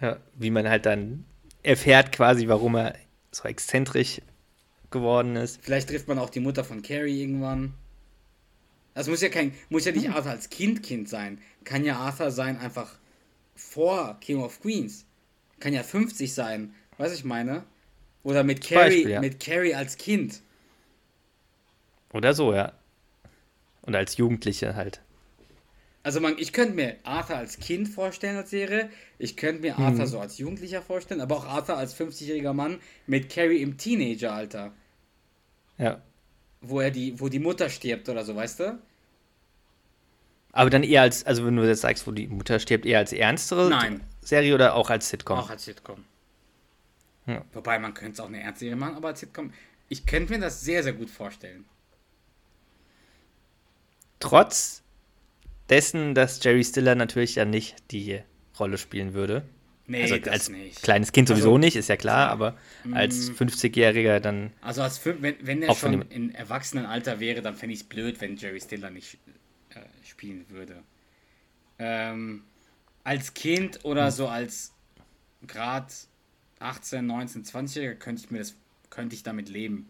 ja, 0.00 0.16
wie 0.34 0.50
man 0.50 0.68
halt 0.68 0.86
dann 0.86 1.24
erfährt 1.62 2.12
quasi, 2.12 2.48
warum 2.48 2.76
er 2.76 2.94
so 3.32 3.44
exzentrisch 3.48 4.20
geworden 4.90 5.36
ist. 5.36 5.60
Vielleicht 5.62 5.88
trifft 5.88 6.08
man 6.08 6.18
auch 6.18 6.30
die 6.30 6.40
Mutter 6.40 6.64
von 6.64 6.82
Carrie 6.82 7.20
irgendwann. 7.20 7.74
Das 8.94 9.06
muss 9.08 9.20
ja 9.20 9.28
kein, 9.28 9.52
muss 9.68 9.84
ja 9.84 9.92
Hm. 9.92 10.00
nicht 10.00 10.10
Arthur 10.10 10.32
als 10.32 10.50
Kind 10.50 10.82
Kind 10.82 11.08
sein. 11.08 11.40
Kann 11.64 11.84
ja 11.84 11.96
Arthur 11.96 12.30
sein 12.30 12.58
einfach 12.58 12.94
vor 13.54 14.18
King 14.20 14.40
of 14.42 14.60
Queens. 14.60 15.04
Kann 15.60 15.72
ja 15.72 15.82
50 15.82 16.32
sein. 16.32 16.74
Weiß 16.96 17.12
ich 17.12 17.24
meine? 17.24 17.64
Oder 18.22 18.42
mit 18.44 18.60
Carrie, 18.62 18.96
Beispiel, 18.96 19.10
ja. 19.10 19.20
mit 19.20 19.40
Carrie 19.40 19.74
als 19.74 19.96
Kind. 19.96 20.42
Oder 22.12 22.34
so, 22.34 22.54
ja. 22.54 22.72
Und 23.82 23.94
als 23.94 24.16
Jugendliche 24.16 24.74
halt. 24.74 25.00
Also 26.02 26.20
man, 26.20 26.38
ich 26.38 26.52
könnte 26.52 26.74
mir 26.74 26.96
Arthur 27.02 27.36
als 27.36 27.58
Kind 27.58 27.88
vorstellen 27.88 28.36
als 28.36 28.50
Serie. 28.50 28.88
Ich 29.18 29.36
könnte 29.36 29.62
mir 29.62 29.78
Arthur 29.78 30.04
Mhm. 30.04 30.08
so 30.08 30.20
als 30.20 30.38
Jugendlicher 30.38 30.80
vorstellen, 30.80 31.20
aber 31.20 31.36
auch 31.36 31.46
Arthur 31.46 31.76
als 31.76 31.94
50-jähriger 31.94 32.52
Mann 32.54 32.80
mit 33.06 33.28
Carrie 33.30 33.60
im 33.60 33.76
Teenageralter, 33.76 34.72
Ja. 35.76 36.00
wo 36.60 36.80
er 36.80 36.90
die, 36.90 37.18
wo 37.20 37.28
die 37.28 37.40
Mutter 37.40 37.68
stirbt 37.68 38.08
oder 38.08 38.24
so, 38.24 38.34
weißt 38.36 38.60
du? 38.60 38.78
Aber 40.52 40.70
dann 40.70 40.82
eher 40.82 41.02
als, 41.02 41.24
also 41.26 41.44
wenn 41.44 41.56
du 41.56 41.66
jetzt 41.66 41.82
sagst, 41.82 42.06
wo 42.06 42.10
die 42.10 42.26
Mutter 42.26 42.58
stirbt, 42.58 42.86
eher 42.86 42.98
als 42.98 43.12
ernstere 43.12 43.68
Nein. 43.68 44.00
Serie 44.22 44.54
oder 44.54 44.74
auch 44.74 44.90
als 44.90 45.08
Sitcom? 45.10 45.38
Auch 45.38 45.50
als 45.50 45.64
Sitcom. 45.64 46.04
Ja. 47.26 47.44
Wobei 47.52 47.78
man 47.78 47.92
könnte 47.92 48.12
es 48.12 48.20
auch 48.20 48.28
eine 48.28 48.40
Ernstserie 48.40 48.76
machen, 48.76 48.94
aber 48.96 49.08
als 49.08 49.20
Sitcom. 49.20 49.52
Ich 49.90 50.06
könnte 50.06 50.32
mir 50.32 50.38
das 50.40 50.62
sehr, 50.62 50.82
sehr 50.82 50.94
gut 50.94 51.10
vorstellen. 51.10 51.66
Trotz 54.20 54.82
dessen, 55.70 56.14
dass 56.14 56.42
Jerry 56.42 56.64
Stiller 56.64 56.94
natürlich 56.94 57.34
ja 57.36 57.44
nicht 57.44 57.76
die 57.90 58.20
Rolle 58.58 58.78
spielen 58.78 59.14
würde. 59.14 59.42
Nee, 59.86 60.02
also 60.02 60.16
als 60.30 60.50
nicht. 60.50 60.82
kleines 60.82 61.12
Kind 61.12 61.28
sowieso 61.28 61.48
Also, 61.48 61.58
nicht, 61.58 61.74
ist 61.76 61.88
ja 61.88 61.96
klar. 61.96 62.28
Mm. 62.28 62.30
aber 62.32 62.56
als 62.92 63.30
50-Jähriger 63.32 64.20
dann. 64.20 64.52
Also 64.60 64.82
als 64.82 65.02
wenn, 65.06 65.22
wenn 65.40 65.62
er 65.62 65.74
schon 65.74 66.02
in 66.10 66.34
Erwachsenenalter 66.34 67.20
wäre, 67.20 67.40
dann 67.40 67.56
fände 67.56 67.72
ich 67.74 67.80
es 67.80 67.86
blöd, 67.88 68.20
wenn 68.20 68.36
Jerry 68.36 68.60
Stiller 68.60 68.90
nicht 68.90 69.16
äh, 69.70 69.80
spielen 70.06 70.44
würde. 70.50 70.82
Ähm, 71.78 72.42
als 73.04 73.32
Kind 73.34 73.76
Hm. 73.76 73.84
oder 73.84 74.10
so 74.10 74.28
als 74.28 74.72
Grad 75.46 75.94
18, 76.58 77.06
19, 77.06 77.44
20-Jähriger 77.44 77.94
könnte 77.94 78.22
ich 78.24 78.30
mir 78.30 78.38
das, 78.38 78.56
könnte 78.90 79.14
ich 79.14 79.22
damit 79.22 79.48
leben. 79.48 79.88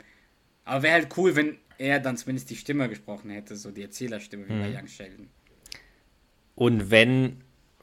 Aber 0.65 0.83
wäre 0.83 0.95
halt 0.95 1.17
cool, 1.17 1.35
wenn 1.35 1.57
er 1.79 1.99
dann 1.99 2.17
zumindest 2.17 2.51
die 2.51 2.57
Stimme 2.57 2.89
gesprochen 2.89 3.31
hätte, 3.31 3.57
so 3.57 3.71
die 3.71 3.83
Erzählerstimme 3.83 4.47
wie 4.49 4.53
Hm. 4.53 4.61
bei 4.61 4.79
Young 4.79 4.87
Sheldon. 4.87 5.29
Und 6.59 6.91
wenn, 6.91 7.37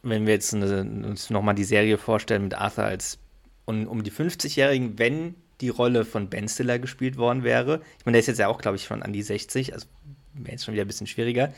wenn 0.03 0.25
wir 0.25 0.33
jetzt 0.33 0.53
eine, 0.53 0.81
uns 1.07 1.29
nochmal 1.29 1.55
die 1.55 1.63
Serie 1.63 1.97
vorstellen 1.97 2.43
mit 2.43 2.55
Arthur 2.55 2.83
als 2.83 3.19
um, 3.63 3.87
um 3.87 4.03
die 4.03 4.11
50-Jährigen, 4.11 4.99
wenn 4.99 5.35
die 5.61 5.69
Rolle 5.69 6.03
von 6.03 6.29
Ben 6.29 6.49
Stiller 6.49 6.77
gespielt 6.77 7.15
worden 7.15 7.43
wäre, 7.43 7.81
ich 7.97 8.05
meine, 8.05 8.15
der 8.15 8.19
ist 8.19 8.27
jetzt 8.27 8.39
ja 8.39 8.49
auch, 8.49 8.59
glaube 8.59 8.75
ich, 8.75 8.83
schon 8.83 9.01
an 9.01 9.13
die 9.13 9.21
60, 9.21 9.73
also 9.73 9.87
wäre 10.33 10.51
jetzt 10.51 10.65
schon 10.65 10.73
wieder 10.73 10.83
ein 10.83 10.87
bisschen 10.87 11.07
schwieriger. 11.07 11.53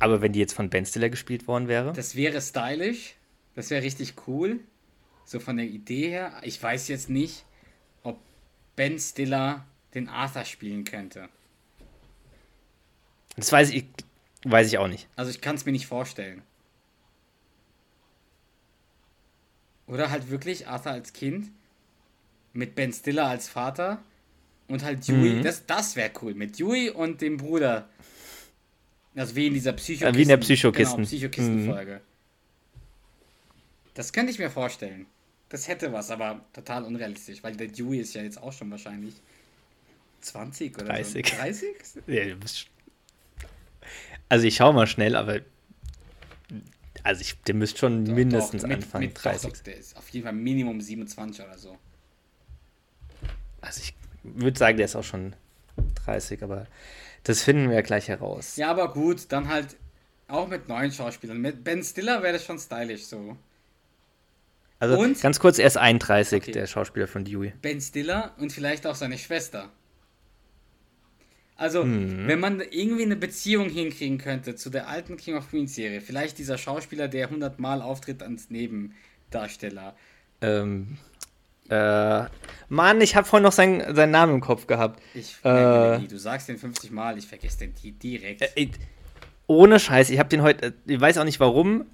Aber 0.00 0.20
wenn 0.20 0.32
die 0.32 0.40
jetzt 0.40 0.52
von 0.52 0.68
Ben 0.68 0.84
Stiller 0.84 1.10
gespielt 1.10 1.46
worden 1.46 1.68
wäre, 1.68 1.92
Das 1.92 2.16
wäre 2.16 2.40
stylisch. 2.40 3.14
Das 3.54 3.70
wäre 3.70 3.84
richtig 3.84 4.14
cool. 4.26 4.58
So 5.24 5.38
von 5.38 5.58
der 5.58 5.66
Idee 5.66 6.08
her. 6.08 6.40
Ich 6.42 6.60
weiß 6.60 6.88
jetzt 6.88 7.08
nicht, 7.08 7.44
ob 8.02 8.18
Ben 8.74 8.98
Stiller 8.98 9.64
den 9.94 10.08
Arthur 10.08 10.44
spielen 10.44 10.82
könnte. 10.82 11.28
das 13.36 13.52
weiß 13.52 13.70
ich, 13.70 13.84
weiß 14.44 14.68
ich 14.68 14.78
auch 14.78 14.88
nicht. 14.88 15.08
Also 15.16 15.30
ich 15.30 15.40
kann 15.40 15.56
es 15.56 15.64
mir 15.64 15.72
nicht 15.72 15.86
vorstellen. 15.86 16.42
Oder 19.86 20.10
halt 20.10 20.30
wirklich 20.30 20.66
Arthur 20.68 20.92
als 20.92 21.12
Kind 21.12 21.50
mit 22.52 22.74
Ben 22.74 22.92
Stiller 22.92 23.26
als 23.26 23.48
Vater 23.48 24.02
und 24.68 24.84
halt 24.84 25.06
Dewey. 25.06 25.34
Mhm. 25.36 25.42
Das, 25.42 25.66
das 25.66 25.96
wäre 25.96 26.10
cool. 26.22 26.34
Mit 26.34 26.58
Dewey 26.58 26.90
und 26.90 27.20
dem 27.20 27.36
Bruder. 27.36 27.88
Also 29.14 29.36
wie 29.36 29.46
in 29.48 29.54
dieser 29.54 29.72
Psycho 29.74 30.06
Äh, 30.06 30.14
wie 30.14 30.22
in 30.22 30.28
der 30.28 30.36
Psychokisten. 30.38 30.96
Genau, 30.96 31.06
Psychokisten-Folge. 31.08 32.00
Das 33.94 34.12
könnte 34.12 34.32
ich 34.32 34.38
mir 34.38 34.50
vorstellen. 34.50 35.06
Das 35.50 35.68
hätte 35.68 35.92
was, 35.92 36.10
aber 36.10 36.40
total 36.54 36.84
unrealistisch, 36.84 37.42
weil 37.42 37.54
der 37.54 37.66
Dewey 37.68 37.98
ist 38.00 38.14
ja 38.14 38.22
jetzt 38.22 38.42
auch 38.42 38.52
schon 38.54 38.70
wahrscheinlich 38.70 39.14
20 40.22 40.74
oder 40.76 40.86
30. 40.86 41.26
so. 41.28 41.36
30? 41.36 41.76
Ja, 42.06 42.24
du 42.24 42.36
bist- 42.36 42.68
Also 44.32 44.46
ich 44.46 44.56
schaue 44.56 44.72
mal 44.72 44.86
schnell, 44.86 45.14
aber 45.14 45.40
also 47.02 47.20
ich, 47.20 47.38
der 47.42 47.54
müsste 47.54 47.80
schon 47.80 48.06
Doch, 48.06 48.14
mindestens 48.14 48.62
doch, 48.62 48.68
mit- 48.68 48.78
Anfang 48.78 49.00
mit, 49.02 49.22
30. 49.22 49.52
Doch, 49.52 49.58
der 49.58 49.76
ist 49.76 49.94
auf 49.94 50.08
jeden 50.08 50.24
Fall 50.24 50.32
Minimum 50.32 50.80
27 50.80 51.44
oder 51.44 51.58
so. 51.58 51.76
Also 53.60 53.82
ich 53.82 53.94
würde 54.22 54.58
sagen, 54.58 54.78
der 54.78 54.86
ist 54.86 54.96
auch 54.96 55.04
schon 55.04 55.36
30, 56.06 56.42
aber 56.42 56.66
das 57.24 57.42
finden 57.42 57.68
wir 57.68 57.74
ja 57.76 57.82
gleich 57.82 58.08
heraus. 58.08 58.56
Ja, 58.56 58.70
aber 58.70 58.90
gut, 58.94 59.26
dann 59.30 59.48
halt 59.48 59.76
auch 60.28 60.48
mit 60.48 60.66
neuen 60.66 60.92
Schauspielern. 60.92 61.36
Mit 61.38 61.62
Ben 61.62 61.82
Stiller 61.84 62.22
wäre 62.22 62.32
das 62.32 62.46
schon 62.46 62.58
stylisch 62.58 63.04
so. 63.04 63.36
Also 64.78 64.98
Und- 64.98 65.20
ganz 65.20 65.40
kurz, 65.40 65.58
er 65.58 65.66
ist 65.66 65.76
31, 65.76 66.42
Okay. 66.44 66.52
der 66.52 66.66
Schauspieler 66.66 67.06
von 67.06 67.26
Dewey. 67.26 67.52
Ben 67.60 67.82
Stiller 67.82 68.34
und 68.38 68.50
vielleicht 68.50 68.86
auch 68.86 68.94
seine 68.94 69.18
Schwester. 69.18 69.68
Also, 71.56 71.84
Mhm. 71.84 72.26
wenn 72.26 72.40
man 72.40 72.60
irgendwie 72.70 73.02
eine 73.04 73.16
Beziehung 73.16 73.68
hinkriegen 73.68 74.18
könnte 74.18 74.56
zu 74.56 74.70
der 74.70 74.88
alten 74.88 75.16
King 75.16 75.36
of 75.36 75.48
Queens 75.50 75.74
Serie, 75.74 76.00
vielleicht 76.00 76.38
dieser 76.38 76.58
Schauspieler, 76.58 77.08
der 77.08 77.28
100 77.28 77.58
Mal 77.60 77.82
auftritt 77.82 78.22
als 78.22 78.50
Nebendarsteller. 78.50 79.94
Ähm, 80.40 80.96
äh, 81.68 82.24
Mann, 82.68 83.00
ich 83.00 83.14
habe 83.14 83.26
vorhin 83.26 83.44
noch 83.44 83.52
seinen, 83.52 83.94
seinen 83.94 84.10
Namen 84.10 84.34
im 84.34 84.40
Kopf 84.40 84.66
gehabt. 84.66 85.00
Ich 85.14 85.36
Äh. 85.44 85.98
nie. 85.98 86.08
Du 86.08 86.18
sagst 86.18 86.48
den 86.48 86.58
50 86.58 86.90
Mal, 86.90 87.16
ich 87.18 87.26
vergesse 87.26 87.58
den 87.60 87.74
di- 87.74 87.92
direkt. 87.92 88.42
Äh, 88.42 88.48
ich- 88.56 88.70
ohne 89.46 89.78
Scheiß, 89.78 90.10
ich 90.10 90.18
habe 90.18 90.28
den 90.28 90.42
heute, 90.42 90.66
äh, 90.66 90.72
ich 90.86 91.00
weiß 91.00 91.18
auch 91.18 91.24
nicht 91.24 91.38
warum, 91.38 91.84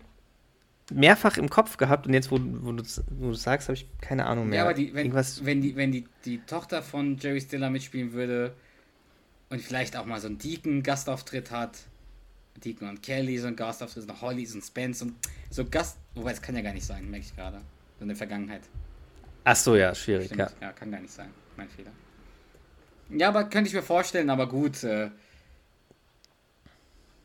mehrfach 0.90 1.36
im 1.36 1.50
Kopf 1.50 1.76
gehabt 1.76 2.06
und 2.06 2.14
jetzt, 2.14 2.30
wo, 2.30 2.38
wo 2.40 2.72
du 2.72 2.82
wo 3.10 3.28
du 3.28 3.34
sagst, 3.34 3.68
habe 3.68 3.74
ich 3.76 3.86
keine 4.00 4.24
Ahnung 4.26 4.48
mehr. 4.48 4.58
ja, 4.58 4.64
aber 4.64 4.72
die, 4.74 4.94
wenn, 4.94 5.06
Irgendwas, 5.06 5.44
wenn, 5.44 5.60
die, 5.60 5.76
wenn 5.76 5.92
die, 5.92 6.06
die 6.24 6.38
Tochter 6.46 6.82
von 6.82 7.18
Jerry 7.18 7.40
Stiller 7.42 7.68
mitspielen 7.68 8.12
würde 8.12 8.54
und 9.50 9.60
vielleicht 9.60 9.96
auch 9.96 10.04
mal 10.04 10.20
so 10.20 10.26
einen 10.26 10.38
Deacon-Gastauftritt 10.38 11.50
hat, 11.50 11.78
Deacon 12.64 12.88
und 12.88 13.02
Kelly 13.02 13.38
so 13.38 13.46
einen 13.46 13.56
Gastauftritt, 13.56 14.06
noch 14.06 14.20
Holly, 14.20 14.44
so 14.46 14.58
ein 14.58 14.62
Spence 14.62 15.02
und 15.02 15.14
so 15.50 15.64
Gast, 15.64 15.96
wobei 16.14 16.32
es 16.32 16.42
kann 16.42 16.56
ja 16.56 16.62
gar 16.62 16.74
nicht 16.74 16.86
sein, 16.86 17.08
merke 17.10 17.26
ich 17.26 17.34
gerade. 17.36 17.60
So 17.98 18.02
in 18.02 18.08
der 18.08 18.16
Vergangenheit. 18.16 18.62
ach 19.44 19.56
so, 19.56 19.76
ja, 19.76 19.94
schwierig, 19.94 20.26
Stimmt. 20.26 20.40
ja. 20.40 20.50
Ja. 20.60 20.72
kann 20.72 20.90
gar 20.90 21.00
nicht 21.00 21.12
sein. 21.12 21.30
Mein 21.56 21.68
Fehler. 21.68 21.90
Ja, 23.10 23.28
aber 23.28 23.44
könnte 23.44 23.68
ich 23.68 23.74
mir 23.74 23.82
vorstellen, 23.82 24.28
aber 24.30 24.48
gut. 24.48 24.82
Äh, 24.84 25.10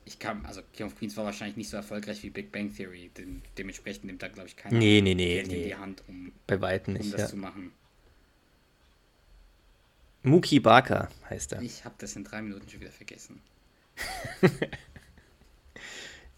ich 0.05 0.19
kann, 0.19 0.45
also 0.45 0.61
King 0.73 0.87
of 0.87 0.97
Queens 0.97 1.15
war 1.17 1.25
wahrscheinlich 1.25 1.55
nicht 1.57 1.69
so 1.69 1.77
erfolgreich 1.77 2.23
wie 2.23 2.29
Big 2.29 2.51
Bang 2.51 2.73
Theory. 2.75 3.09
Dem, 3.17 3.41
dementsprechend 3.57 4.05
nimmt 4.05 4.21
da, 4.21 4.27
glaube 4.27 4.47
ich, 4.47 4.55
keiner 4.55 4.77
Nee, 4.77 5.01
nee, 5.01 5.13
nee, 5.13 5.35
Geld 5.35 5.47
in 5.47 5.53
nee. 5.53 5.63
die 5.65 5.75
Hand, 5.75 6.03
um, 6.07 6.31
Bei 6.47 6.59
weitem 6.59 6.95
um 6.95 7.01
nicht, 7.01 7.13
das 7.13 7.21
ja. 7.21 7.27
zu 7.27 7.37
machen. 7.37 7.71
Mookie 10.23 10.59
Barker 10.59 11.09
heißt 11.29 11.53
er. 11.53 11.61
Ich 11.61 11.83
habe 11.85 11.95
das 11.97 12.15
in 12.15 12.23
drei 12.23 12.41
Minuten 12.41 12.67
schon 12.69 12.79
wieder 12.81 12.91
vergessen. 12.91 13.41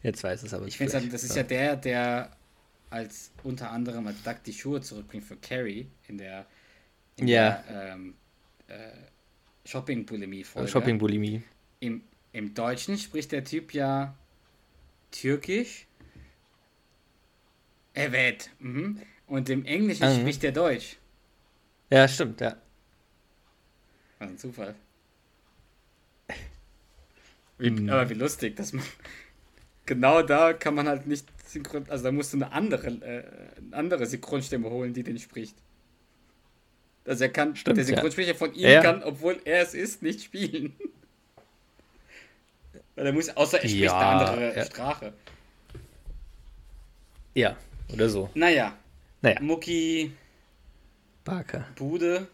Jetzt 0.03 0.23
weiß 0.23 0.43
es 0.43 0.53
aber 0.53 0.65
Ich 0.67 0.77
finde, 0.77 0.91
vielleicht. 0.91 1.13
das 1.13 1.23
ist 1.23 1.35
ja 1.35 1.43
der, 1.43 1.75
der 1.75 2.31
als 2.89 3.31
unter 3.43 3.71
anderem 3.71 4.05
als 4.07 4.21
Duck 4.23 4.43
die 4.43 4.53
Schuhe 4.53 4.81
zurückbringt 4.81 5.23
für 5.25 5.35
Carrie 5.37 5.87
in 6.07 6.17
der, 6.17 6.45
in 7.17 7.27
Ja. 7.27 7.63
der 7.69 7.91
ähm, 7.93 8.15
äh, 8.67 8.89
Shopping-Bulimie-Folge. 9.65 10.67
Shopping-Bulimie. 10.69 11.41
Im, 11.79 12.03
Im 12.33 12.53
Deutschen 12.53 12.97
spricht 12.97 13.31
der 13.31 13.43
Typ 13.43 13.73
ja 13.73 14.15
Türkisch. 15.11 15.87
Evet. 17.93 18.49
Mhm. 18.59 18.99
Und 19.27 19.49
im 19.49 19.65
Englischen 19.65 20.07
Mhm. 20.07 20.19
spricht 20.21 20.43
er 20.43 20.51
Deutsch. 20.51 20.97
Ja, 21.89 22.07
stimmt, 22.07 22.41
ja. 22.41 22.57
Was 24.19 24.29
ein 24.29 24.37
Zufall. 24.37 24.75
Wie, 27.57 27.89
Aber 27.89 28.09
wie 28.09 28.13
lustig, 28.15 28.55
dass 28.57 28.73
man 28.73 28.83
genau 29.85 30.21
da 30.21 30.51
kann 30.53 30.75
man 30.75 30.87
halt 30.89 31.07
nicht 31.07 31.25
synchron, 31.47 31.85
also 31.89 32.03
da 32.03 32.11
musst 32.11 32.33
du 32.33 32.37
eine 32.37 32.51
andere, 32.51 32.87
äh, 32.87 33.23
eine 33.57 33.75
andere 33.75 34.05
Synchronstimme 34.05 34.69
holen, 34.69 34.93
die 34.93 35.03
den 35.03 35.17
spricht. 35.19 35.55
Also 37.05 37.23
er 37.25 37.29
kann, 37.29 37.55
Stimmt, 37.55 37.77
der 37.77 37.83
ja. 37.85 37.89
Synchronsprecher 37.89 38.35
von 38.35 38.53
ihm 38.55 38.67
Ja. 38.69 38.81
kann, 38.81 39.03
obwohl 39.03 39.39
er 39.45 39.61
es 39.61 39.73
ist, 39.73 40.01
nicht 40.01 40.23
spielen. 40.23 40.73
Weil 42.95 43.07
er 43.07 43.13
muss, 43.13 43.29
außer 43.29 43.61
er 43.61 43.67
spricht 43.69 43.83
Ja, 43.83 43.99
eine 43.99 44.29
andere 44.29 44.55
ja. 44.57 44.65
Sprache. 44.65 45.13
Ja, 47.33 47.55
oder 47.93 48.09
so. 48.09 48.29
Naja, 48.33 48.75
Naja, 49.21 49.41
Mucki, 49.41 50.11
Barker. 51.25 51.67
Bude. 51.75 52.27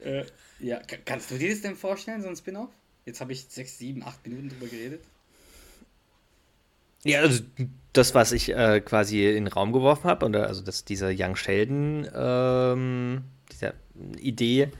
Äh, 0.00 0.24
ja, 0.60 0.78
ka- 0.80 0.96
kannst 1.04 1.30
du 1.30 1.38
dir 1.38 1.50
das 1.50 1.60
denn 1.60 1.76
vorstellen, 1.76 2.22
so 2.22 2.28
ein 2.28 2.36
Spin-off? 2.36 2.70
Jetzt 3.06 3.20
habe 3.20 3.32
ich 3.32 3.46
sechs, 3.48 3.78
sieben, 3.78 4.02
acht 4.02 4.26
Minuten 4.26 4.48
drüber 4.48 4.66
geredet. 4.66 5.02
Ja, 7.04 7.20
also 7.20 7.44
das, 7.92 8.14
was 8.14 8.32
ich 8.32 8.48
äh, 8.48 8.80
quasi 8.80 9.26
in 9.26 9.44
den 9.44 9.46
Raum 9.48 9.72
geworfen 9.72 10.04
habe, 10.04 10.24
oder 10.24 10.46
also 10.46 10.62
das, 10.62 10.84
dieser 10.86 11.10
Young 11.14 11.36
Sheldon, 11.36 12.08
ähm, 12.14 13.24
dieser 13.52 13.74
Idee, 14.18 14.70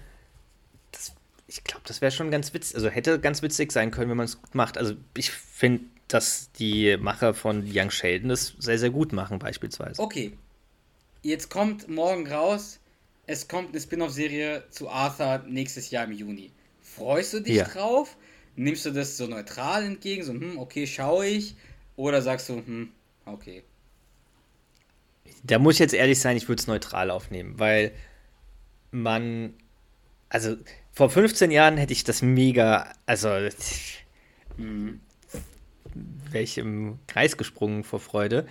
das, 0.91 1.13
ich 1.47 1.63
glaube, 1.65 1.83
das 1.87 2.01
wäre 2.01 2.13
schon 2.13 2.31
ganz 2.31 2.55
witzig, 2.55 2.77
also 2.77 2.89
hätte 2.89 3.21
ganz 3.21 3.43
witzig 3.43 3.73
sein 3.73 3.91
können, 3.91 4.09
wenn 4.09 4.17
man 4.17 4.25
es 4.25 4.41
gut 4.41 4.55
macht. 4.55 4.79
Also 4.79 4.95
ich 5.17 5.31
finde, 5.31 5.85
dass 6.09 6.51
die 6.53 6.97
Macher 6.97 7.35
von 7.35 7.65
Young 7.71 7.91
Sheldon 7.91 8.31
das 8.31 8.55
sehr, 8.59 8.79
sehr 8.79 8.91
gut 8.91 9.13
machen, 9.13 9.39
beispielsweise. 9.39 10.01
Okay. 10.01 10.39
Jetzt 11.23 11.51
kommt 11.51 11.89
morgen 11.89 12.27
raus, 12.27 12.81
es 13.27 13.49
kommt 13.49 13.71
eine 13.71 13.81
Spin-off-Serie 13.81 14.65
zu 14.71 14.89
Arthur 14.89 15.45
nächstes 15.49 15.91
Jahr 15.91 16.05
im 16.05 16.13
Juni. 16.13 16.51
Freust 16.83 17.33
du 17.33 17.41
dich 17.41 17.57
Ja. 17.57 17.65
drauf? 17.65 18.17
Nimmst 18.57 18.87
du 18.87 18.91
das 18.91 19.17
so 19.17 19.27
neutral 19.27 19.85
entgegen, 19.85 20.23
so, 20.23 20.33
hm, 20.33 20.59
okay, 20.59 20.87
schaue 20.87 21.27
ich? 21.27 21.57
Oder 21.97 22.23
sagst 22.23 22.49
du, 22.49 22.57
hm, 22.57 22.91
okay. 23.25 23.63
Da 25.43 25.59
muss 25.59 25.75
ich 25.75 25.81
jetzt 25.81 25.95
ehrlich 25.95 26.21
sein, 26.21 26.37
ich 26.37 26.49
würde 26.49 26.61
es 26.61 26.67
neutral 26.67 27.11
aufnehmen, 27.11 27.59
weil 27.59 27.93
man, 28.91 29.55
also 30.29 30.57
vor 30.93 31.11
15 31.11 31.51
Jahren 31.51 31.77
hätte 31.77 31.93
ich 31.93 32.05
das 32.05 32.23
mega, 32.23 32.93
also 33.07 33.29
Mhm. 34.57 35.01
wäre 36.31 36.45
ich 36.45 36.59
im 36.59 36.99
Kreis 37.07 37.37
gesprungen 37.37 37.83
vor 37.83 38.01
Freude. 38.01 38.47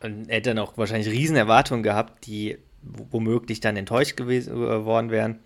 Und 0.00 0.28
hätte 0.28 0.50
dann 0.50 0.58
auch 0.58 0.76
wahrscheinlich 0.76 1.08
riesen 1.08 1.36
Erwartungen 1.36 1.82
gehabt, 1.82 2.26
die 2.26 2.58
womöglich 2.82 3.60
dann 3.60 3.76
enttäuscht 3.76 4.16
gewesen 4.16 4.54
äh, 4.54 4.84
worden 4.84 5.10
wären. 5.10 5.38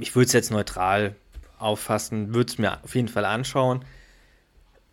Ich 0.00 0.14
würde 0.14 0.26
es 0.26 0.32
jetzt 0.32 0.50
neutral 0.50 1.14
auffassen, 1.58 2.34
würde 2.34 2.50
es 2.52 2.58
mir 2.58 2.82
auf 2.84 2.94
jeden 2.94 3.08
Fall 3.08 3.24
anschauen. 3.24 3.84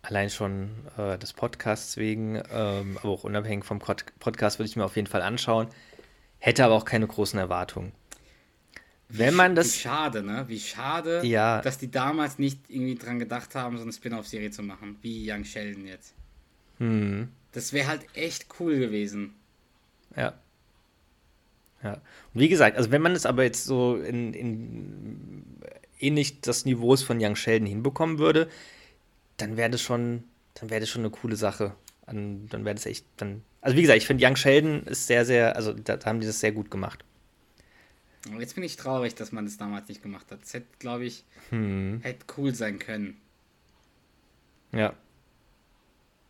Allein 0.02 0.30
schon 0.30 0.70
äh, 0.96 1.18
des 1.18 1.32
Podcasts 1.32 1.96
wegen, 1.96 2.36
ähm, 2.52 2.96
aber 3.02 3.08
auch 3.10 3.24
unabhängig 3.24 3.64
vom 3.64 3.78
Pod 3.80 4.04
Podcast 4.20 4.58
würde 4.58 4.68
ich 4.68 4.76
mir 4.76 4.84
auf 4.84 4.94
jeden 4.96 5.08
Fall 5.08 5.22
anschauen. 5.22 5.68
Hätte 6.38 6.64
aber 6.64 6.74
auch 6.74 6.84
keine 6.84 7.06
großen 7.08 7.38
Erwartungen. 7.38 7.92
Wenn 9.08 9.34
man 9.34 9.52
Wie 9.52 9.56
das. 9.56 9.76
schade, 9.76 10.22
ne? 10.22 10.44
Wie 10.48 10.58
schade, 10.60 11.22
Ja. 11.24 11.60
dass 11.62 11.78
die 11.78 11.90
damals 11.90 12.38
nicht 12.38 12.60
irgendwie 12.68 12.96
dran 12.96 13.18
gedacht 13.18 13.54
haben, 13.54 13.76
so 13.76 13.82
eine 13.82 13.92
Spin-off-Serie 13.92 14.50
zu 14.50 14.62
machen, 14.62 14.96
wie 15.02 15.30
Young 15.30 15.44
Sheldon 15.44 15.86
jetzt. 15.86 16.14
Hm, 16.78 17.28
Das 17.52 17.72
wäre 17.72 17.88
halt 17.88 18.02
echt 18.14 18.46
cool 18.60 18.78
gewesen. 18.78 19.34
ja. 20.16 20.34
Ja. 21.82 21.92
Und 21.94 22.40
wie 22.40 22.48
gesagt, 22.48 22.76
also 22.76 22.90
wenn 22.90 23.02
man 23.02 23.12
es 23.12 23.26
aber 23.26 23.44
jetzt 23.44 23.64
so 23.64 23.96
in, 23.96 24.32
in 24.34 25.44
ähnlich 26.00 26.40
des 26.40 26.64
Niveaus 26.64 27.02
von 27.02 27.18
Young 27.20 27.36
Sheldon 27.36 27.66
hinbekommen 27.66 28.18
würde, 28.18 28.48
dann 29.36 29.56
wäre 29.56 29.70
das 29.70 29.82
schon, 29.82 30.24
dann 30.54 30.70
wäre 30.70 30.80
das 30.80 30.88
schon 30.88 31.02
eine 31.02 31.10
coole 31.10 31.36
Sache. 31.36 31.74
An, 32.06 32.48
dann 32.48 32.64
wäre 32.64 32.74
das 32.74 32.86
echt, 32.86 33.04
dann. 33.16 33.42
Also 33.60 33.76
wie 33.76 33.82
gesagt, 33.82 33.98
ich 33.98 34.06
finde 34.06 34.24
Young 34.26 34.36
Sheldon 34.36 34.82
ist 34.84 35.06
sehr, 35.06 35.24
sehr, 35.24 35.56
also 35.56 35.72
da, 35.72 35.96
da 35.96 36.06
haben 36.06 36.20
die 36.20 36.26
das 36.26 36.40
sehr 36.40 36.52
gut 36.52 36.70
gemacht. 36.70 37.04
Jetzt 38.38 38.54
bin 38.54 38.64
ich 38.64 38.76
traurig, 38.76 39.14
dass 39.14 39.30
man 39.32 39.44
das 39.44 39.56
damals 39.56 39.88
nicht 39.88 40.02
gemacht 40.02 40.30
hat. 40.32 40.42
Das 40.42 40.52
hätte, 40.54 40.66
glaube 40.78 41.04
ich, 41.04 41.24
Hm. 41.50 42.00
hätte 42.02 42.24
cool 42.36 42.54
sein 42.54 42.78
können. 42.80 43.16
Ja. 44.72 44.94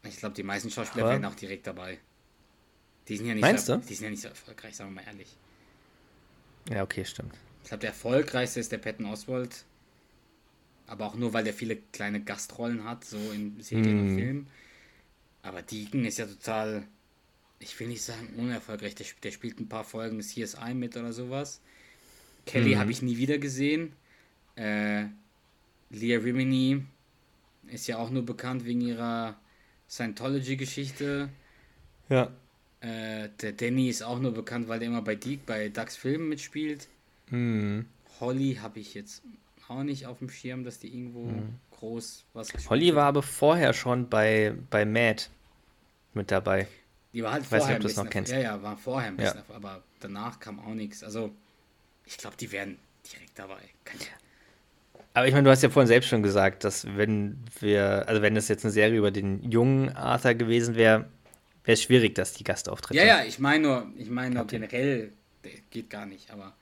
Ich 0.02 0.18
glaube, 0.18 0.34
die 0.34 0.42
meisten 0.42 0.70
Schauspieler 0.70 1.04
Aber- 1.06 1.12
wären 1.14 1.24
auch 1.24 1.34
direkt 1.34 1.66
dabei. 1.66 1.98
Die 3.08 3.16
sind 3.16 3.26
ja 3.26 3.34
nicht 3.34 3.42
Meinst 3.42 3.66
so, 3.66 3.76
du? 3.76 3.78
Die 3.78 3.94
sind 3.94 4.04
ja 4.04 4.10
nicht 4.10 4.22
so 4.22 4.28
erfolgreich, 4.28 4.76
sagen 4.76 4.90
wir 4.90 5.02
mal 5.02 5.06
ehrlich. 5.08 5.38
Ja, 6.70 6.82
okay, 6.82 7.04
stimmt. 7.04 7.34
Ich 7.62 7.68
glaube, 7.68 7.80
der 7.80 7.90
erfolgreichste 7.90 8.60
ist 8.60 8.72
der 8.72 8.78
Patton 8.78 9.06
Oswald. 9.06 9.64
Aber 10.86 11.06
auch 11.06 11.14
nur, 11.16 11.32
weil 11.32 11.44
der 11.44 11.54
viele 11.54 11.76
kleine 11.76 12.22
Gastrollen 12.22 12.84
hat, 12.84 13.04
so 13.04 13.32
in 13.32 13.60
Serien 13.60 13.98
und 13.98 14.08
Hm. 14.08 14.14
Filmen. 14.14 14.48
Aber 15.42 15.62
Deacon 15.62 16.04
ist 16.04 16.18
ja 16.18 16.26
total, 16.26 16.86
ich 17.60 17.78
will 17.80 17.88
nicht 17.88 18.02
sagen 18.02 18.34
unerfolgreich. 18.36 18.94
Der, 18.96 19.06
der 19.22 19.30
spielt 19.32 19.60
ein 19.60 19.68
paar 19.68 19.84
Folgen 19.84 20.20
CSI 20.22 20.74
mit 20.74 20.96
oder 20.96 21.12
sowas. 21.12 21.60
Kelly 22.46 22.74
Mhm. 22.74 22.78
habe 22.78 22.90
ich 22.92 23.02
nie 23.02 23.18
wieder 23.18 23.38
gesehen. 23.38 23.94
Äh, 24.56 25.06
Leah 25.90 26.20
Rimini 26.20 26.84
ist 27.68 27.86
ja 27.88 27.98
auch 27.98 28.10
nur 28.10 28.24
bekannt 28.24 28.64
wegen 28.64 28.80
ihrer 28.82 29.38
Scientology-Geschichte. 29.88 31.30
Ja. 32.08 32.30
Äh, 32.86 33.28
der 33.42 33.52
Danny 33.52 33.88
ist 33.88 34.02
auch 34.02 34.18
nur 34.20 34.32
bekannt, 34.32 34.68
weil 34.68 34.78
der 34.78 34.88
immer 34.88 35.02
bei 35.02 35.18
bei 35.46 35.68
Ducks 35.68 35.96
Filmen 35.96 36.28
mitspielt. 36.28 36.86
Hm. 37.30 37.86
Holly 38.20 38.58
habe 38.62 38.78
ich 38.80 38.94
jetzt 38.94 39.22
auch 39.68 39.82
nicht 39.82 40.06
auf 40.06 40.18
dem 40.18 40.30
Schirm, 40.30 40.64
dass 40.64 40.78
die 40.78 40.88
irgendwo 40.88 41.42
groß 41.78 42.24
was 42.32 42.48
gespielt 42.52 42.70
Holly 42.70 42.94
war 42.94 43.06
aber 43.06 43.22
vorher 43.22 43.72
schon 43.72 44.08
bei, 44.08 44.54
bei 44.70 44.84
Mad 44.84 45.24
mit 46.14 46.30
dabei. 46.30 46.66
Die 47.12 47.22
war 47.22 47.32
halt 47.32 47.44
Weiß 47.44 47.60
vorher 47.60 47.68
nicht, 47.68 47.76
ob 47.76 47.82
du 47.82 47.88
das 47.88 47.96
noch 47.96 48.10
kennst. 48.10 48.32
Ja, 48.32 48.38
ja, 48.38 48.62
war 48.62 48.76
vorher 48.76 49.08
ein 49.08 49.18
Ja. 49.18 49.32
bisschen, 49.32 49.42
aber 49.54 49.82
danach 50.00 50.38
kam 50.38 50.60
auch 50.60 50.74
nichts. 50.74 51.02
Also, 51.02 51.30
ich 52.04 52.16
glaube, 52.18 52.36
die 52.38 52.52
wären 52.52 52.76
direkt 53.12 53.38
dabei. 53.38 53.60
Kann 53.84 53.96
ich, 54.00 54.10
Aber 55.14 55.26
ich 55.26 55.32
meine, 55.32 55.44
du 55.44 55.50
hast 55.50 55.62
ja 55.62 55.70
vorhin 55.70 55.88
selbst 55.88 56.08
schon 56.08 56.22
gesagt, 56.22 56.62
dass 56.64 56.86
wenn 56.96 57.38
wir, 57.60 58.06
also 58.06 58.22
wenn 58.22 58.34
das 58.34 58.48
jetzt 58.48 58.64
eine 58.64 58.72
Serie 58.72 58.98
über 58.98 59.10
den 59.10 59.50
jungen 59.50 59.88
Arthur 59.96 60.34
gewesen 60.34 60.74
wäre, 60.76 61.06
wäre 61.66 61.74
es 61.74 61.82
schwierig, 61.82 62.14
dass 62.14 62.32
die 62.32 62.44
Gastauftritte. 62.44 62.96
ja, 62.96 63.04
ja, 63.04 63.24
ich 63.24 63.38
meine 63.38 63.62
nur, 63.62 63.86
ich 63.98 64.08
meine 64.08 64.34
nur 64.36 64.46
generell, 64.46 65.12
geht 65.70 65.90
gar 65.90 66.06
nicht, 66.06 66.30
aber 66.30 66.54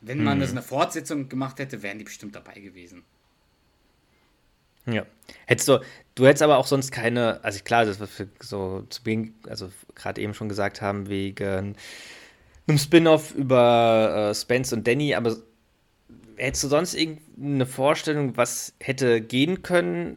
wenn 0.00 0.22
man 0.22 0.38
das 0.40 0.50
Hm. 0.50 0.52
in 0.52 0.56
der 0.56 0.64
Fortsetzung 0.64 1.28
gemacht 1.28 1.58
hätte, 1.58 1.82
wären 1.82 1.98
die 1.98 2.04
bestimmt 2.04 2.34
dabei 2.34 2.54
gewesen. 2.60 3.04
Ja. 4.86 5.06
Hättest 5.46 5.68
du, 5.68 5.80
du 6.16 6.26
hättest 6.26 6.42
aber 6.42 6.58
auch 6.58 6.66
sonst 6.66 6.90
keine, 6.90 7.42
also 7.44 7.60
klar, 7.62 7.84
das, 7.84 8.00
was 8.00 8.18
wir 8.18 8.28
so 8.40 8.84
zu 8.90 9.02
Beginn, 9.04 9.34
also 9.48 9.70
gerade 9.94 10.20
eben 10.20 10.34
schon 10.34 10.48
gesagt 10.48 10.80
haben, 10.82 11.08
wegen 11.08 11.76
einem 12.66 12.78
Spin-off 12.78 13.32
über 13.34 14.30
äh, 14.30 14.34
Spence 14.34 14.72
und 14.72 14.86
Danny, 14.86 15.14
aber 15.14 15.36
hättest 16.36 16.64
du 16.64 16.68
sonst 16.68 16.94
irgendeine 16.94 17.66
Vorstellung, 17.66 18.36
was 18.36 18.74
hätte 18.80 19.20
gehen 19.20 19.62
können, 19.62 20.16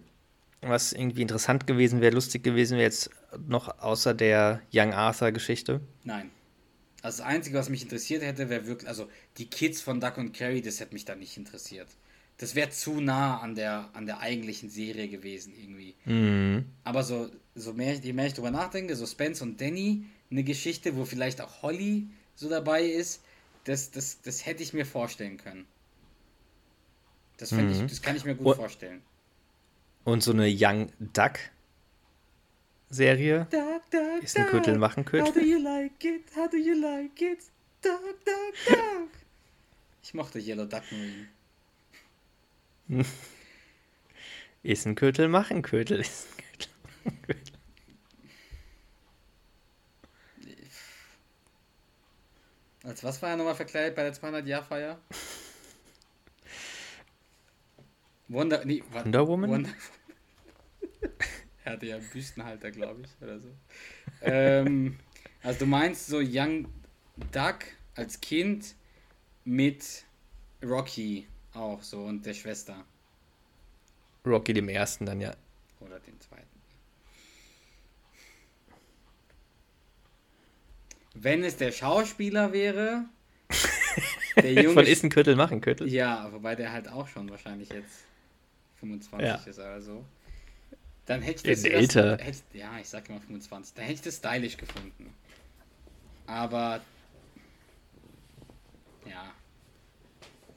was 0.61 0.93
irgendwie 0.93 1.21
interessant 1.21 1.67
gewesen 1.67 2.01
wäre, 2.01 2.15
lustig 2.15 2.43
gewesen 2.43 2.77
wäre, 2.77 2.85
jetzt 2.85 3.11
noch 3.47 3.79
außer 3.79 4.13
der 4.13 4.61
Young 4.73 4.93
Arthur-Geschichte? 4.93 5.81
Nein. 6.03 6.29
Also 7.01 7.19
das 7.19 7.27
Einzige, 7.27 7.57
was 7.57 7.69
mich 7.69 7.83
interessiert 7.83 8.23
hätte, 8.23 8.49
wäre 8.49 8.65
wirklich, 8.65 8.87
also 8.89 9.07
die 9.37 9.45
Kids 9.47 9.81
von 9.81 9.99
Duck 9.99 10.17
und 10.17 10.33
Carrie, 10.35 10.61
das 10.61 10.79
hätte 10.79 10.93
mich 10.93 11.05
da 11.05 11.15
nicht 11.15 11.37
interessiert. 11.37 11.87
Das 12.37 12.55
wäre 12.55 12.69
zu 12.69 12.99
nah 12.99 13.39
an 13.39 13.55
der, 13.55 13.89
an 13.93 14.05
der 14.07 14.19
eigentlichen 14.19 14.69
Serie 14.69 15.07
gewesen 15.07 15.53
irgendwie. 15.57 15.95
Mhm. 16.05 16.65
Aber 16.83 17.03
so, 17.03 17.29
so 17.53 17.73
mehr, 17.73 17.93
je 17.93 18.11
mehr 18.11 18.25
ich 18.27 18.33
drüber 18.33 18.51
nachdenke, 18.51 18.95
so 18.95 19.05
Spence 19.05 19.41
und 19.41 19.61
Danny, 19.61 20.05
eine 20.31 20.43
Geschichte, 20.43 20.95
wo 20.95 21.05
vielleicht 21.05 21.39
auch 21.41 21.61
Holly 21.61 22.07
so 22.35 22.49
dabei 22.49 22.83
ist, 22.83 23.21
das, 23.65 23.91
das, 23.91 24.21
das 24.21 24.45
hätte 24.45 24.63
ich 24.63 24.73
mir 24.73 24.85
vorstellen 24.85 25.37
können. 25.37 25.65
Das, 27.37 27.49
fänd 27.49 27.71
ich, 27.71 27.81
das 27.89 28.01
kann 28.01 28.15
ich 28.15 28.25
mir 28.25 28.35
gut 28.35 28.47
Und- 28.47 28.55
vorstellen. 28.55 29.01
Und 30.03 30.21
so 30.21 30.31
eine 30.31 30.47
Young 30.47 30.91
Duck-Serie? 32.89 33.47
Duck, 33.49 33.89
duck, 33.91 34.23
Ist 34.23 34.37
ein 34.37 34.47
Kötel 34.47 34.77
machen 34.77 35.03
How 35.05 35.11
Kötel? 35.11 35.33
do 35.33 35.39
you 35.41 35.59
like 35.59 36.03
it? 36.03 36.23
How 36.35 36.47
do 36.49 36.57
you 36.57 36.79
like 36.79 37.21
it? 37.21 37.39
Duck, 37.81 38.01
duck, 38.25 38.53
duck. 38.67 39.09
Ich 40.03 40.13
mochte 40.13 40.37
Yellow 40.37 40.65
Duck 40.65 40.83
Marine. 40.91 41.27
Ist 44.63 44.85
ein 44.85 44.93
Kötel 44.93 45.27
machen 45.29 45.63
Kötel. 45.63 46.01
Ist 46.01 46.27
ein 46.37 46.43
machen 47.05 47.21
Kötel. 47.23 47.41
Als 52.83 53.03
was 53.03 53.19
war 53.23 53.31
er 53.31 53.37
nochmal 53.37 53.55
verkleidet 53.55 53.95
bei 53.95 54.03
der 54.03 54.13
200-Jahr-Feier? 54.13 54.99
Wonder, 58.27 58.63
nee, 58.63 58.83
Wonder 58.91 59.27
Woman? 59.27 59.49
Wonder 59.49 59.71
er 61.65 61.73
hatte 61.73 61.85
ja 61.87 61.95
einen 61.97 62.07
Büstenhalter, 62.09 62.71
glaube 62.71 63.01
ich, 63.03 63.09
oder 63.21 63.39
so. 63.39 63.49
ähm, 64.21 64.97
also 65.43 65.59
du 65.59 65.65
meinst 65.65 66.07
so 66.07 66.21
Young 66.23 66.67
Duck 67.31 67.59
als 67.95 68.21
Kind 68.21 68.75
mit 69.43 70.05
Rocky 70.63 71.27
auch 71.53 71.81
so 71.81 72.03
und 72.03 72.25
der 72.25 72.33
Schwester. 72.33 72.85
Rocky 74.25 74.53
dem 74.53 74.69
ersten 74.69 75.05
dann 75.05 75.21
ja. 75.21 75.35
Oder 75.79 75.99
den 75.99 76.19
zweiten. 76.19 76.43
Wenn 81.13 81.43
es 81.43 81.57
der 81.57 81.71
Schauspieler 81.71 82.51
wäre, 82.51 83.05
der 84.35 84.53
junge 84.53 84.85
Von 84.85 85.09
Kötel 85.09 85.35
machen 85.35 85.61
Kötel. 85.61 85.87
Ja, 85.87 86.31
wobei 86.31 86.55
der 86.55 86.71
halt 86.71 86.89
auch 86.89 87.07
schon 87.07 87.29
wahrscheinlich 87.29 87.69
jetzt 87.69 88.03
25 88.79 89.27
Ja. 89.27 89.35
ist 89.35 89.59
oder 89.59 89.81
so. 89.81 90.05
Dann 91.05 91.21
hätte 91.21 91.51
ich 91.51 91.61
das, 91.61 91.63
älter. 91.63 92.17
hätte, 92.17 92.41
ja, 92.53 92.79
ich 92.79 92.89
sag 92.89 93.07
immer 93.09 93.21
25. 93.21 93.75
Dann 93.75 93.83
hätte 93.85 93.95
ich 93.95 94.01
das 94.01 94.15
stylisch 94.17 94.57
gefunden. 94.57 95.13
Aber 96.25 96.81
ja, 99.05 99.31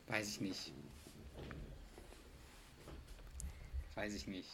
weiß 0.06 0.28
ich 0.28 0.40
nicht. 0.40 0.72
Weiß 3.94 4.14
ich 4.14 4.26
nicht. 4.26 4.48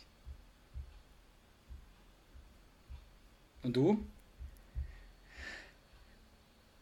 Und 3.62 3.76
du? 3.76 4.05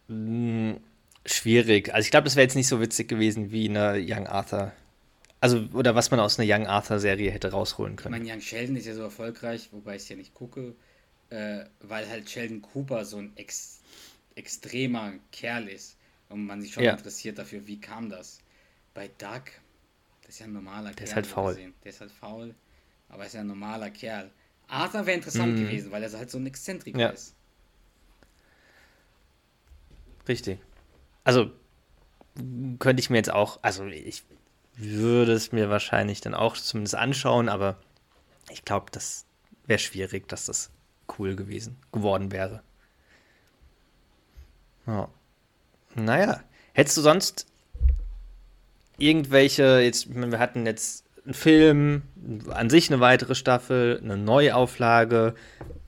Hm, 0.09 0.81
schwierig. 1.27 1.93
Also 1.95 2.07
ich 2.07 2.11
glaube, 2.11 2.25
das 2.25 2.37
wäre 2.37 2.45
jetzt 2.45 2.55
nicht 2.55 2.69
so 2.69 2.81
witzig 2.81 3.09
gewesen 3.09 3.53
wie 3.53 3.69
eine 3.69 3.99
Young 3.99 4.27
Arthur. 4.27 4.73
Also, 5.43 5.65
oder 5.75 5.97
was 5.97 6.13
man 6.13 6.21
aus 6.21 6.39
einer 6.39 6.49
Young 6.49 6.69
Arthur-Serie 6.69 7.31
hätte 7.33 7.51
rausholen 7.51 7.97
Ich 7.97 8.03
können. 8.05 8.13
meine, 8.13 8.31
Young 8.33 8.41
Sheldon 8.41 8.77
ist 8.77 8.87
ja 8.87 8.95
so 8.95 9.03
erfolgreich, 9.03 9.69
wobei 9.73 9.97
ich 9.97 10.03
es 10.03 10.09
ja 10.09 10.17
nicht 10.17 10.35
gucke, 10.35 10.77
äh, 11.31 11.65
weil 11.81 12.09
halt 12.09 12.31
Sheldon 12.31 12.63
Cooper 12.63 13.05
so 13.05 13.17
ein 13.19 13.33
ex 13.37 13.81
extremer 14.37 15.15
Kerl 15.33 15.69
ist 15.69 15.97
und 16.31 16.47
man 16.47 16.63
sich 16.63 16.73
schon 16.73 16.85
Ja. 16.85 16.93
interessiert 16.93 17.39
dafür, 17.39 17.67
wie 17.67 17.81
kam 17.81 18.09
das. 18.09 18.39
Bei 18.95 19.09
Doug, 19.19 19.43
das 20.23 20.31
ist 20.35 20.39
ja 20.39 20.47
ein 20.47 20.53
normaler 20.53 20.93
Kerl. 20.95 21.09
ist 21.09 21.15
halt 21.17 21.27
faul. 21.27 21.59
Der 21.85 21.91
ist 21.91 22.01
halt 22.01 22.13
faul, 22.13 22.55
aber 23.09 23.27
ist 23.27 23.35
ja 23.35 23.41
ein 23.41 23.49
normaler 23.49 23.91
Kerl. 23.91 24.31
Arthur 24.69 25.07
wäre 25.07 25.17
interessant 25.17 25.57
Mhm. 25.57 25.65
gewesen, 25.65 25.91
weil 25.91 26.03
er 26.05 26.13
halt 26.13 26.31
so 26.31 26.39
ein 26.39 26.47
Exzentriker 26.47 27.01
Ja. 27.01 27.09
ist. 27.11 27.35
Richtig. 30.29 30.59
Also, 31.25 31.51
könnte 32.79 33.01
ich 33.01 33.11
mir 33.11 33.17
jetzt 33.19 33.31
auch, 33.33 33.59
also 33.63 33.87
ich 33.87 34.25
würde 34.77 35.33
es 35.33 35.53
mir 35.53 35.71
wahrscheinlich 35.71 36.21
dann 36.21 36.35
auch 36.35 36.57
zumindest 36.57 36.95
anschauen, 36.95 37.49
aber 37.49 37.77
ich 38.51 38.65
glaube, 38.65 38.87
das 38.91 39.27
wäre 39.67 39.79
schwierig, 39.79 40.29
dass 40.29 40.47
das 40.47 40.71
cool 41.19 41.37
gewesen, 41.37 41.77
geworden 41.93 42.33
wäre. 42.33 42.63
Ja. 44.87 45.09
Naja, 45.95 46.43
hättest 46.73 46.97
du 46.97 47.03
sonst 47.03 47.47
irgendwelche, 48.99 49.81
jetzt, 49.81 50.15
wir 50.15 50.39
hatten 50.39 50.67
jetzt 50.67 51.05
einen 51.25 51.35
Film, 51.35 52.03
an 52.49 52.71
sich 52.71 52.91
eine 52.91 53.01
weitere 53.01 53.35
Staffel, 53.35 54.01
eine 54.03 54.17
Neuauflage, 54.17 55.35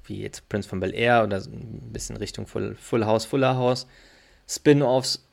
wie 0.05 0.21
jetzt 0.21 0.49
Prince 0.49 0.69
von 0.69 0.81
Bel 0.81 0.95
Air 0.95 1.25
oder 1.25 1.39
ein 1.39 1.91
bisschen 1.93 2.17
Richtung 2.17 2.47
Full, 2.47 2.77
Full 2.77 3.07
House, 3.07 3.25
Fuller 3.25 3.57
House, 3.57 3.87
Spin-offs. 4.49 5.27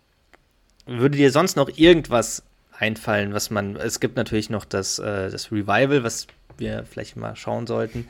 Würde 0.85 1.17
dir 1.17 1.31
sonst 1.31 1.55
noch 1.55 1.69
irgendwas 1.77 2.43
einfallen, 2.82 3.34
was 3.34 3.49
man, 3.49 3.75
es 3.75 3.99
gibt 3.99 4.15
natürlich 4.17 4.49
noch 4.49 4.65
das, 4.65 4.99
äh, 4.99 5.29
das 5.29 5.51
Revival, 5.51 6.03
was 6.03 6.27
wir 6.57 6.86
vielleicht 6.86 7.15
mal 7.15 7.36
schauen 7.36 7.67
sollten. 7.67 8.07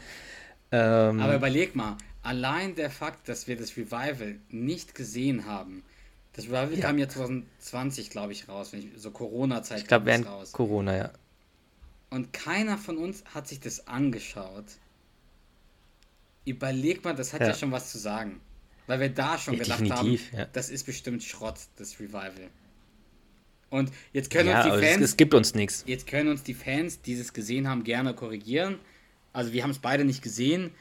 Ähm, 0.72 1.20
Aber 1.20 1.36
überleg 1.36 1.76
mal, 1.76 1.98
allein 2.24 2.76
der 2.76 2.90
Fakt, 2.90 3.28
dass 3.30 3.48
wir 3.48 3.58
das 3.58 3.78
Revival 3.78 4.36
nicht 4.50 4.96
gesehen 4.96 5.46
haben, 5.46 5.84
das 6.34 6.46
Revival 6.46 6.74
Ja. 6.78 6.82
kam 6.88 6.98
ja 6.98 7.10
2020, 7.10 8.10
glaube 8.10 8.32
ich, 8.32 8.48
raus, 8.48 8.72
wenn 8.72 8.80
ich, 8.80 8.88
so 8.96 9.12
Corona-Zeit 9.12 9.80
ich 9.80 9.88
glaube, 9.88 10.06
während 10.06 10.26
raus. 10.28 10.52
Corona, 10.54 10.96
ja. 10.96 11.12
Und 12.10 12.34
keiner 12.34 12.78
von 12.78 12.98
uns 12.98 13.24
hat 13.34 13.48
sich 13.48 13.60
das 13.60 13.88
angeschaut. 13.88 14.66
Überleg 16.46 17.04
mal, 17.04 17.14
das 17.16 17.34
hat 17.34 17.42
ja, 17.42 17.48
Ja. 17.50 17.54
schon 17.54 17.72
was 17.72 17.92
zu 17.92 17.98
sagen. 17.98 18.40
Weil 18.88 19.00
wir 19.00 19.10
da 19.10 19.38
schon 19.38 19.54
Ja, 19.56 19.64
gedacht 19.64 19.90
haben, 19.92 20.20
ja. 20.36 20.46
das 20.54 20.70
ist 20.70 20.86
bestimmt 20.86 21.24
Schrott, 21.24 21.60
das 21.78 22.00
Revival. 22.00 22.50
Und 23.72 23.92
jetzt 24.14 24.30
können 24.30 24.50
Ja, 24.50 24.64
uns 24.64 24.74
die 24.76 24.80
es, 24.86 24.92
Fans, 24.94 25.04
es 25.04 25.18
gibt 25.18 25.34
uns 25.34 25.56
nichts. 25.56 25.84
jetzt 25.88 26.06
können 26.06 26.30
uns 26.30 26.44
die 26.44 26.54
Fans, 26.54 27.02
die 27.02 27.14
es 27.14 27.34
gesehen 27.34 27.68
haben, 27.68 27.84
gerne 27.84 28.14
korrigieren. 28.14 28.78
Also 29.34 29.54
wir 29.54 29.64
haben 29.64 29.72
es 29.72 29.80
beide 29.80 30.06
nicht 30.06 30.22
gesehen, 30.22 30.72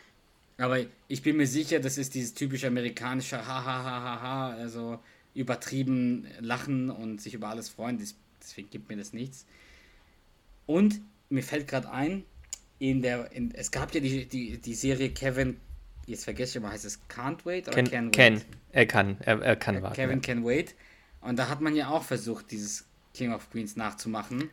aber 0.59 0.81
ich 1.09 1.23
bin 1.23 1.37
mir 1.39 1.47
sicher, 1.47 1.81
das 1.81 1.97
ist 1.97 2.15
dieses 2.15 2.35
typische 2.35 2.67
amerikanische 2.67 3.39
ha 3.39 3.65
ha 3.65 3.85
ha 3.85 4.03
ha 4.03 4.21
ha, 4.21 4.51
also 4.51 4.99
übertrieben 5.35 6.27
lachen 6.41 6.91
und 6.91 7.21
sich 7.23 7.33
über 7.33 7.49
alles 7.49 7.69
freuen. 7.71 7.99
Deswegen 8.43 8.69
gibt 8.71 8.89
mir 8.91 8.97
das 8.97 9.13
nichts. 9.13 9.47
Und 10.67 11.01
mir 11.29 11.43
fällt 11.45 11.69
gerade 11.69 11.91
ein, 11.91 12.25
in 12.81 13.03
der, 13.03 13.31
in, 13.33 13.55
es 13.55 13.71
gab 13.71 13.95
ja 13.95 14.01
die, 14.01 14.27
die, 14.27 14.59
die 14.59 14.75
Serie 14.75 15.11
Kevin, 15.11 15.59
jetzt 16.07 16.25
vergesse 16.25 16.51
ich 16.53 16.57
immer, 16.65 16.73
heißt 16.73 16.85
es 16.85 16.99
Can't 17.09 17.45
Wait 17.45 17.69
oder 17.69 17.77
Ken, 17.77 17.91
Can 17.91 18.07
Wait? 18.07 18.13
Ken, 18.13 18.43
er 18.73 18.87
kann, 18.87 19.17
er, 19.21 19.41
er 19.43 19.57
kann 19.57 19.81
warten. 19.83 19.95
Kevin. 19.95 20.21
Can 20.23 20.45
Wait. 20.45 20.75
Und 21.21 21.39
da 21.39 21.49
hat 21.49 21.61
man 21.61 21.75
ja 21.77 21.89
auch 21.89 22.03
versucht, 22.03 22.51
dieses 22.51 22.85
King 23.15 23.33
of 23.33 23.51
Queens 23.51 23.77
nachzumachen. 23.77 24.51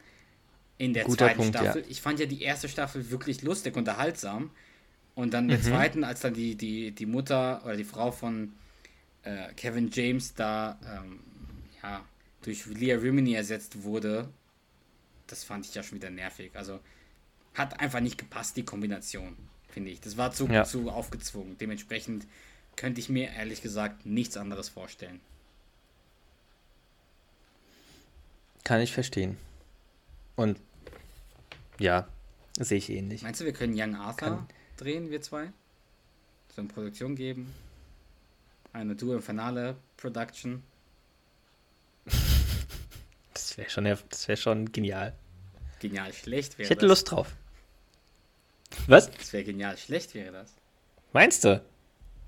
In 0.77 0.93
der 0.93 1.05
Guter 1.05 1.25
zweiten 1.25 1.37
Punkt, 1.37 1.55
ja. 1.55 1.61
Staffel. 1.61 1.85
Ich 1.89 2.01
fand 2.01 2.19
ja 2.19 2.25
die 2.25 2.41
erste 2.41 2.69
Staffel 2.69 3.09
wirklich 3.09 3.41
lustig, 3.41 3.75
unterhaltsam. 3.75 4.51
Und 5.15 5.33
dann 5.33 5.45
Mhm. 5.45 5.49
der 5.49 5.61
zweiten, 5.61 6.03
als 6.03 6.19
dann 6.21 6.33
die, 6.33 6.55
die, 6.55 6.91
die 6.91 7.05
Mutter 7.05 7.61
oder 7.65 7.75
die 7.75 7.83
Frau 7.83 8.11
von 8.11 8.53
äh, 9.23 9.51
Kevin 9.55 9.89
James 9.91 10.33
da 10.35 10.77
ähm, 10.85 11.19
ja, 11.81 12.03
durch 12.43 12.65
Leah 12.67 12.99
Rimini 12.99 13.33
ersetzt 13.33 13.83
wurde, 13.83 14.29
das 15.25 15.43
fand 15.43 15.65
ich 15.65 15.73
ja 15.73 15.81
schon 15.83 15.97
wieder 15.97 16.09
nervig. 16.11 16.51
Also 16.53 16.79
hat 17.55 17.79
einfach 17.79 17.99
nicht 17.99 18.17
gepasst, 18.19 18.55
die 18.57 18.63
Kombination, 18.63 19.35
finde 19.69 19.89
ich. 19.89 19.99
Das 19.99 20.15
war 20.17 20.31
zu, 20.31 20.47
Ja. 20.47 20.63
zu 20.63 20.89
aufgezwungen. 20.91 21.57
Dementsprechend 21.57 22.27
könnte 22.75 22.99
ich 23.01 23.09
mir 23.09 23.31
ehrlich 23.31 23.61
gesagt 23.63 24.05
nichts 24.05 24.37
anderes 24.37 24.69
vorstellen. 24.69 25.19
Kann 28.67 28.81
ich 28.81 28.91
verstehen. 28.91 29.37
Und 30.35 30.59
ja, 31.79 32.05
sehe 32.59 32.79
ich 32.79 32.89
ähnlich. 32.89 33.21
Meinst 33.21 33.39
du, 33.39 33.45
wir 33.45 33.53
können 33.53 33.73
Young 33.79 33.95
Arthur 33.95 34.27
Kann- 34.27 34.47
drehen, 34.75 35.09
wir 35.09 35.21
zwei? 35.21 35.53
So 36.53 36.59
eine 36.59 36.67
Produktion 36.67 37.15
geben? 37.15 37.53
Eine 38.73 38.93
Duo 38.97 39.13
Infernale 39.15 39.77
Production? 39.95 40.63
Das 43.33 43.57
wäre 43.57 43.69
schon, 43.69 43.85
das 43.85 44.27
wär 44.27 44.35
schon 44.35 44.71
genial. 44.71 45.13
Genial 45.79 46.11
schlecht 46.11 46.57
wäre 46.57 46.63
Ich 46.65 46.69
hätte 46.69 46.81
das. 46.81 46.89
Lust 46.89 47.11
drauf. 47.11 47.35
Was? 48.87 49.09
Das 49.11 49.31
wäre 49.31 49.45
genial 49.45 49.77
schlecht 49.77 50.13
wäre 50.13 50.31
das. 50.33 50.53
Meinst 51.13 51.45
du? 51.45 51.63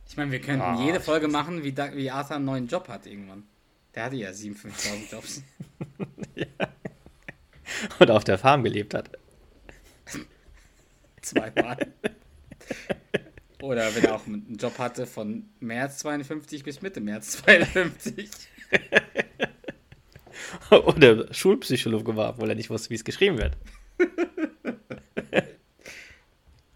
Ich 0.07 0.15
meine, 0.15 0.31
wir 0.31 0.39
könnten 0.39 0.61
Ah, 0.61 0.81
jede 0.85 1.01
Folge 1.01 1.27
machen, 1.27 1.63
wie, 1.63 1.75
wie 1.75 2.09
Arthur 2.09 2.37
einen 2.37 2.45
neuen 2.45 2.67
Job 2.67 2.87
hat 2.87 3.05
irgendwann. 3.07 3.43
Der 3.93 4.05
hatte 4.05 4.15
ja 4.15 4.29
57.000 4.29 5.11
Jobs. 5.11 5.43
Oder 7.99 8.15
auf 8.15 8.23
der 8.23 8.37
Farm 8.37 8.63
gelebt 8.63 8.93
hat. 8.93 9.11
Zweimal. 11.21 11.77
Oder 13.61 13.93
wenn 13.93 14.05
er 14.05 14.15
auch 14.15 14.25
einen 14.25 14.57
Job 14.57 14.77
hatte 14.79 15.05
von 15.05 15.49
März 15.59 15.99
52 15.99 16.63
bis 16.63 16.81
Mitte 16.81 17.01
März 17.01 17.31
52. 17.43 18.29
Oder 20.71 21.33
Schulpsychologe 21.33 22.15
war, 22.15 22.29
obwohl 22.29 22.49
er 22.49 22.55
nicht 22.55 22.69
wusste, 22.69 22.89
wie 22.89 22.95
es 22.95 23.03
geschrieben 23.03 23.37
wird. 23.37 23.57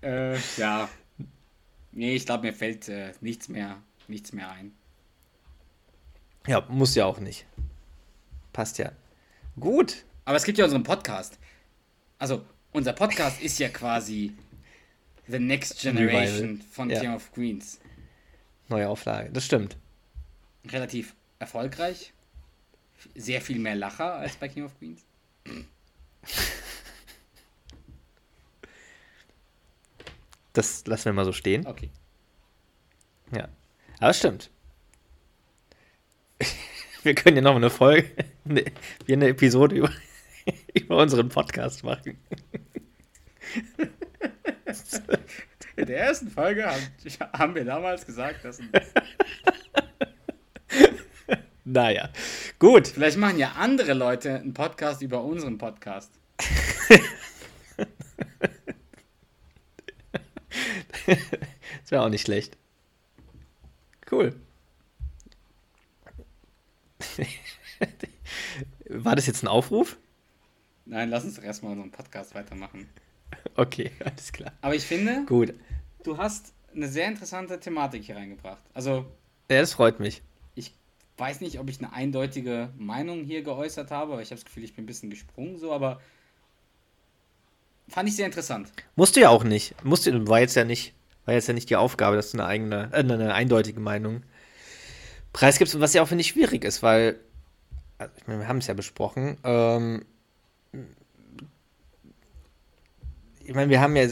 Äh, 0.04 0.38
ja. 0.58 0.90
Nee, 1.94 2.16
ich 2.16 2.26
glaube, 2.26 2.48
mir 2.48 2.54
fällt 2.54 2.90
äh, 2.90 3.14
nichts 3.22 3.48
mehr, 3.48 3.82
nichts 4.10 4.34
mehr 4.34 4.52
ein. 4.52 4.74
Ja, 6.46 6.66
muss 6.68 6.94
ja 6.96 7.06
auch 7.06 7.22
nicht. 7.22 7.46
Passt 8.52 8.80
ja. 8.80 8.92
Gut. 9.60 10.06
Aber 10.26 10.38
es 10.38 10.44
gibt 10.44 10.58
ja 10.58 10.66
unseren 10.66 10.84
Podcast. 10.84 11.38
Also, 12.20 12.46
unser 12.72 12.94
Podcast 12.94 13.42
ist 13.42 13.60
ja 13.60 13.70
quasi 13.70 14.34
The 15.28 15.40
Next 15.40 15.80
Generation 15.82 16.50
Revival. 16.50 16.60
von 16.72 16.90
Ja. 16.90 17.00
King 17.00 17.14
of 17.14 17.32
Queens. 17.34 17.80
Neue 18.70 18.88
Auflage. 18.90 19.30
Das 19.32 19.46
stimmt. 19.46 19.78
Relativ 20.70 21.14
erfolgreich. 21.40 22.14
Sehr 23.16 23.42
viel 23.42 23.60
mehr 23.60 23.76
Lacher 23.76 24.14
als 24.16 24.36
bei 24.38 24.48
King 24.48 24.64
of 24.66 24.78
Queens. 24.80 25.04
Das 30.54 30.86
lassen 30.86 31.06
wir 31.06 31.14
mal 31.14 31.26
so 31.26 31.32
stehen. 31.32 31.66
Okay. 31.66 31.90
Ja. 33.36 33.48
Aber 34.00 34.10
es 34.12 34.20
stimmt. 34.20 34.52
Wir 37.04 37.16
können 37.16 37.36
ja 37.38 37.42
noch 37.42 37.56
eine 37.56 37.70
Folge, 37.70 38.10
eine, 38.46 38.66
wir 39.06 39.16
eine 39.16 39.28
Episode 39.30 39.76
über, 39.76 39.92
über 40.74 40.98
unseren 40.98 41.30
Podcast 41.30 41.84
machen. 41.84 42.18
In 45.76 45.86
der 45.86 45.98
ersten 45.98 46.30
Folge 46.30 46.66
haben, 46.66 46.84
haben 47.34 47.56
wir 47.56 47.66
damals 47.66 48.06
gesagt, 48.06 48.46
dass 48.46 48.60
ein 48.60 48.70
Naja. 51.66 52.10
Gut. 52.60 52.88
Vielleicht 52.88 53.18
machen 53.18 53.40
ja 53.40 53.54
andere 53.54 53.94
Leute 53.94 54.36
einen 54.36 54.54
Podcast 54.54 55.02
über 55.02 55.24
unseren 55.24 55.58
Podcast. 55.58 56.12
Das 61.08 61.92
wäre 61.92 62.04
auch 62.04 62.10
nicht 62.10 62.26
schlecht. 62.26 62.58
Cool. 64.10 64.36
War 68.90 69.16
das 69.16 69.28
jetzt 69.28 69.44
ein 69.44 69.48
Aufruf? 69.48 69.98
Nein, 70.86 71.10
lass 71.10 71.24
uns 71.24 71.36
doch 71.36 71.44
erstmal 71.44 71.72
unseren 71.74 71.92
Podcast 71.92 72.36
weitermachen. 72.36 72.88
Okay, 73.56 73.92
alles 74.06 74.32
klar. 74.32 74.52
Aber 74.62 74.76
ich 74.76 74.84
finde, 74.84 75.24
Gut. 75.26 75.54
du 76.04 76.18
hast 76.18 76.54
eine 76.76 76.88
sehr 76.88 77.08
interessante 77.08 77.60
Thematik 77.60 78.04
hier 78.04 78.16
reingebracht. 78.18 78.62
Also, 78.74 79.06
Ja, 79.50 79.60
das 79.62 79.74
freut 79.74 80.00
mich. 80.00 80.22
ich 80.56 80.74
weiß 81.18 81.42
nicht, 81.42 81.60
ob 81.60 81.70
ich 81.70 81.80
eine 81.80 81.94
eindeutige 81.94 82.70
Meinung 82.78 83.24
hier 83.24 83.44
geäußert 83.44 83.92
habe, 83.92 84.14
aber 84.14 84.22
ich 84.22 84.30
habe 84.32 84.38
das 84.42 84.46
Gefühl, 84.46 84.64
ich 84.64 84.76
bin 84.76 84.84
ein 84.84 84.88
bisschen 84.88 85.10
gesprungen 85.10 85.58
so, 85.58 85.72
aber 85.72 86.02
fand 87.88 88.10
ich 88.10 88.16
sehr 88.16 88.26
interessant. 88.26 88.72
Musst 88.96 89.16
du 89.16 89.22
ja 89.22 89.30
auch 89.30 89.44
nicht. 89.44 89.76
Musst 89.84 90.06
du, 90.06 90.28
war 90.28 90.40
jetzt 90.40 90.56
ja 90.56 90.66
nicht, 90.66 90.94
war 91.26 91.34
jetzt 91.34 91.48
ja 91.48 91.54
nicht 91.54 91.70
die 91.70 91.76
Aufgabe, 91.76 92.16
dass 92.16 92.32
du 92.32 92.38
eine 92.40 92.48
eigene, 92.48 92.90
äh, 92.92 92.98
eine 92.98 93.34
eindeutige 93.34 93.80
Meinung 93.80 94.24
preisgibst, 95.34 95.76
und 95.76 95.82
was 95.82 95.94
ja 95.94 96.02
auch, 96.04 96.08
finde 96.08 96.22
ich, 96.22 96.28
schwierig 96.30 96.64
ist, 96.66 96.84
weil, 96.84 97.20
also 97.98 98.14
ich 98.18 98.28
meine, 98.28 98.40
wir 98.42 98.48
haben 98.48 98.58
es 98.58 98.68
ja 98.68 98.74
besprochen, 98.74 99.38
ähm, 99.44 100.06
ich 103.46 103.54
meine, 103.54 103.70
wir 103.70 103.82
haben 103.82 103.96
ja 103.96 104.08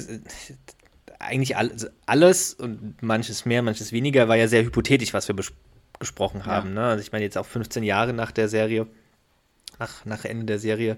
eigentlich 1.20 1.56
alles, 1.56 1.90
alles 2.06 2.54
und 2.56 3.02
manches 3.02 3.46
mehr, 3.46 3.62
manches 3.62 3.92
weniger, 3.92 4.28
war 4.28 4.36
ja 4.36 4.48
sehr 4.48 4.64
hypothetisch, 4.64 5.14
was 5.14 5.28
wir 5.28 5.36
bes 5.36 5.52
gesprochen 6.00 6.46
haben. 6.48 6.74
Ne? 6.74 6.84
Also 6.84 7.04
ich 7.04 7.12
meine, 7.12 7.24
jetzt 7.24 7.38
auch 7.38 7.46
15 7.46 7.84
Jahre 7.84 8.12
nach 8.12 8.32
der 8.32 8.50
Serie, 8.50 8.88
nach, 9.78 10.04
nach 10.06 10.26
Ende 10.26 10.46
der 10.48 10.58
Serie. 10.58 10.98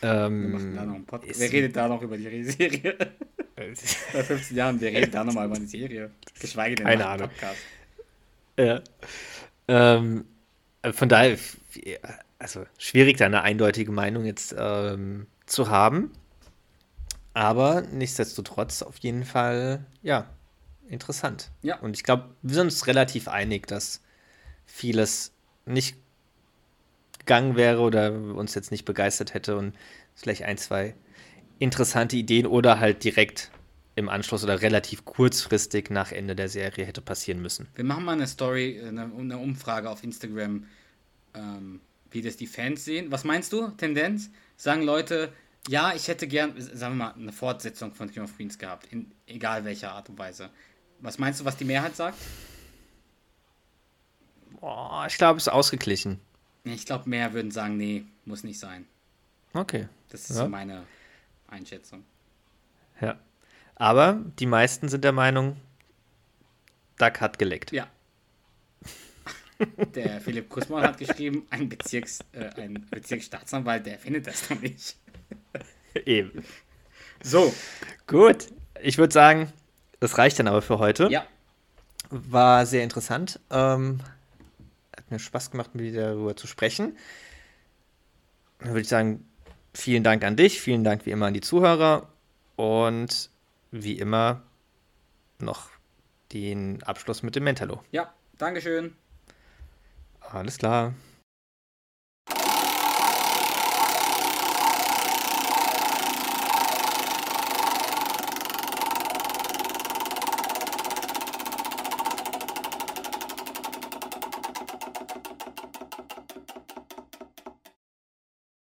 Ähm, 0.00 0.74
Wir 1.22 1.30
ist- 1.30 1.40
Wer 1.40 1.52
redet 1.52 1.76
da 1.76 1.86
noch 1.86 2.00
über 2.00 2.16
die 2.16 2.44
Serie? 2.44 2.96
Bei 3.56 4.22
15 4.22 4.56
Jahren, 4.56 4.80
wir 4.80 4.88
reden 4.88 5.10
da 5.10 5.22
nochmal 5.22 5.46
über 5.46 5.58
die 5.58 5.66
Serie. 5.66 6.10
Geschweige 6.40 6.76
denn 6.76 6.86
Keine 6.86 7.06
Ahnung. 7.06 7.28
Podcast. 7.28 7.58
Ja. 8.58 8.80
Ähm, 9.68 10.24
äh, 10.82 10.92
von 10.94 11.08
daher, 11.10 11.36
also 12.38 12.64
schwierig, 12.78 13.16
da 13.18 13.26
eine 13.26 13.42
eindeutige 13.42 13.92
Meinung 13.92 14.24
jetzt 14.24 14.54
ähm, 14.58 15.26
zu 15.46 15.70
haben. 15.70 16.12
Aber 17.34 17.82
nichtsdestotrotz 17.82 18.82
auf 18.82 18.96
jeden 18.98 19.24
Fall, 19.24 19.84
ja, 20.02 20.26
interessant. 20.88 21.50
Ja. 21.62 21.78
Und 21.80 21.96
ich 21.96 22.02
glaube, 22.02 22.30
wir 22.42 22.54
sind 22.54 22.66
uns 22.66 22.86
relativ 22.86 23.28
einig, 23.28 23.66
dass 23.66 24.00
vieles 24.64 25.32
nicht 25.64 25.96
gegangen 27.18 27.56
wäre 27.56 27.80
oder 27.80 28.12
uns 28.12 28.54
jetzt 28.54 28.70
nicht 28.70 28.84
begeistert 28.84 29.34
hätte 29.34 29.56
und 29.56 29.74
vielleicht 30.14 30.44
ein, 30.44 30.58
zwei 30.58 30.94
interessante 31.58 32.16
Ideen 32.16 32.46
oder 32.46 32.78
halt 32.78 33.04
direkt 33.04 33.50
im 33.96 34.08
Anschluss 34.08 34.44
oder 34.44 34.60
relativ 34.62 35.04
kurzfristig 35.04 35.90
nach 35.90 36.12
Ende 36.12 36.36
der 36.36 36.48
Serie 36.48 36.84
hätte 36.84 37.00
passieren 37.00 37.40
müssen. 37.40 37.66
Wir 37.74 37.84
machen 37.84 38.04
mal 38.04 38.12
eine 38.12 38.26
Story, 38.26 38.80
eine, 38.80 39.10
eine 39.18 39.38
Umfrage 39.38 39.90
auf 39.90 40.04
Instagram, 40.04 40.64
ähm, 41.36 41.80
wie 42.10 42.22
das 42.22 42.36
die 42.36 42.46
Fans 42.46 42.84
sehen. 42.84 43.10
Was 43.12 43.24
meinst 43.24 43.52
du? 43.52 43.68
Tendenz? 43.68 44.30
Sagen 44.56 44.82
Leute, 44.82 45.32
ja, 45.68 45.92
ich 45.94 46.08
hätte 46.08 46.26
gern, 46.26 46.54
sagen 46.60 46.96
wir 46.96 47.06
mal, 47.06 47.14
eine 47.14 47.32
Fortsetzung 47.32 47.92
von 47.92 48.10
King 48.10 48.22
of 48.24 48.36
Queens 48.36 48.58
gehabt, 48.58 48.86
in 48.92 49.12
egal 49.26 49.64
welcher 49.64 49.92
Art 49.92 50.08
und 50.08 50.18
Weise. 50.18 50.50
Was 51.00 51.18
meinst 51.18 51.40
du, 51.40 51.44
was 51.44 51.56
die 51.56 51.64
Mehrheit 51.64 51.94
sagt? 51.94 52.16
Boah, 54.60 55.04
ich 55.08 55.18
glaube, 55.18 55.36
es 55.38 55.46
ist 55.46 55.52
ausgeglichen. 55.52 56.20
Ich 56.64 56.86
glaube, 56.86 57.08
mehr 57.08 57.32
würden 57.32 57.50
sagen, 57.50 57.76
nee, 57.76 58.04
muss 58.24 58.42
nicht 58.44 58.58
sein. 58.58 58.86
Okay. 59.52 59.88
Das 60.08 60.22
ist 60.22 60.30
Ja. 60.30 60.44
so 60.44 60.48
meine 60.48 60.84
Einschätzung. 61.48 62.04
Ja. 63.00 63.18
Aber 63.74 64.24
die 64.38 64.46
meisten 64.46 64.88
sind 64.88 65.04
der 65.04 65.12
Meinung, 65.12 65.56
Duck 66.98 67.20
hat 67.20 67.38
geleckt. 67.38 67.72
Ja. 67.72 67.88
Der 69.94 70.20
Philipp 70.20 70.48
Kussmann 70.48 70.82
hat 70.82 70.98
geschrieben, 70.98 71.46
ein, 71.50 71.68
Bezirks, 71.68 72.20
äh, 72.32 72.50
ein 72.60 72.86
Bezirksstaatsanwalt, 72.90 73.86
der 73.86 73.98
findet 73.98 74.26
das 74.26 74.48
doch 74.48 74.60
nicht. 74.60 74.96
Eben. 76.04 76.44
So, 77.22 77.52
Gut. 78.06 78.48
Ich 78.82 78.98
würde 78.98 79.12
sagen, 79.12 79.52
das 80.00 80.18
reicht 80.18 80.38
dann 80.38 80.48
aber 80.48 80.60
für 80.60 80.78
heute. 80.78 81.08
ja, 81.10 81.26
War 82.10 82.66
sehr 82.66 82.82
interessant. 82.84 83.40
Ähm, 83.50 84.00
hat 84.94 85.10
mir 85.10 85.18
Spaß 85.18 85.50
gemacht, 85.50 85.74
mit 85.74 85.86
dir 85.86 86.08
darüber 86.08 86.36
zu 86.36 86.46
sprechen. 86.46 86.96
Dann 88.58 88.68
würde 88.68 88.82
ich 88.82 88.88
sagen, 88.88 89.26
vielen 89.72 90.02
Dank 90.04 90.24
an 90.24 90.36
dich, 90.36 90.60
vielen 90.60 90.84
Dank 90.84 91.06
wie 91.06 91.10
immer 91.10 91.26
an 91.26 91.34
die 91.34 91.40
Zuhörer 91.40 92.08
und 92.56 93.30
wie 93.70 93.98
immer 93.98 94.42
noch 95.38 95.68
den 96.32 96.82
Abschluss 96.82 97.22
mit 97.22 97.36
dem 97.36 97.44
Mentalo. 97.44 97.82
ja, 97.92 98.12
Dankeschön. 98.38 98.94
Alles 100.32 100.58
klar. 100.58 100.92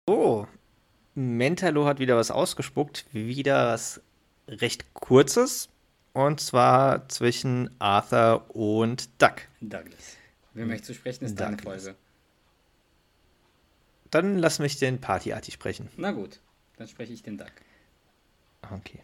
So, 0.07 0.47
Mentalo 1.15 1.85
hat 1.85 1.99
wieder 1.99 2.15
was 2.15 2.31
ausgespuckt, 2.31 3.05
wieder 3.11 3.67
was 3.67 4.01
recht 4.47 4.93
kurzes 4.93 5.69
Und 6.13 6.39
zwar 6.39 7.09
zwischen 7.09 7.69
Arthur 7.79 8.45
und 8.55 9.09
Duck. 9.21 9.41
Douglas. 9.61 10.17
Wer 10.57 10.65
möchte 10.65 10.87
zu 10.87 10.95
sprechen, 10.95 11.23
ist 11.23 11.39
deine. 11.39 11.55
Folge. 11.59 11.93
Dann 14.09 14.39
lass 14.39 14.57
mich 14.57 14.79
den 14.79 14.99
Partyartig 14.99 15.53
sprechen. 15.53 15.87
Na 15.97 16.11
gut, 16.11 16.39
dann 16.77 16.87
spreche 16.87 17.13
ich 17.13 17.21
den 17.21 17.37
Duck. 17.37 17.51
Okay. 18.63 19.03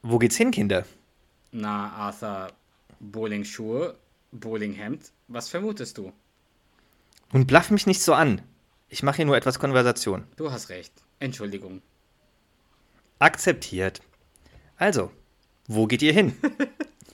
Wo 0.00 0.18
geht's 0.18 0.38
hin, 0.38 0.52
Kinder? 0.52 0.86
Na, 1.52 1.90
Arthur, 1.92 2.50
Bowling-Schuhe, 2.98 3.98
Bowlinghemd. 4.32 5.12
Was 5.28 5.50
vermutest 5.50 5.98
du? 5.98 6.14
Nun 7.34 7.46
blaff 7.46 7.70
mich 7.70 7.86
nicht 7.86 8.00
so 8.00 8.14
an. 8.14 8.40
Ich 8.88 9.02
mache 9.02 9.16
hier 9.16 9.26
nur 9.26 9.36
etwas 9.36 9.58
Konversation. 9.58 10.24
Du 10.36 10.50
hast 10.50 10.70
recht. 10.70 10.94
Entschuldigung. 11.18 11.82
Akzeptiert. 13.18 14.00
Also, 14.78 15.10
wo 15.66 15.86
geht 15.86 16.00
ihr 16.00 16.14
hin? 16.14 16.34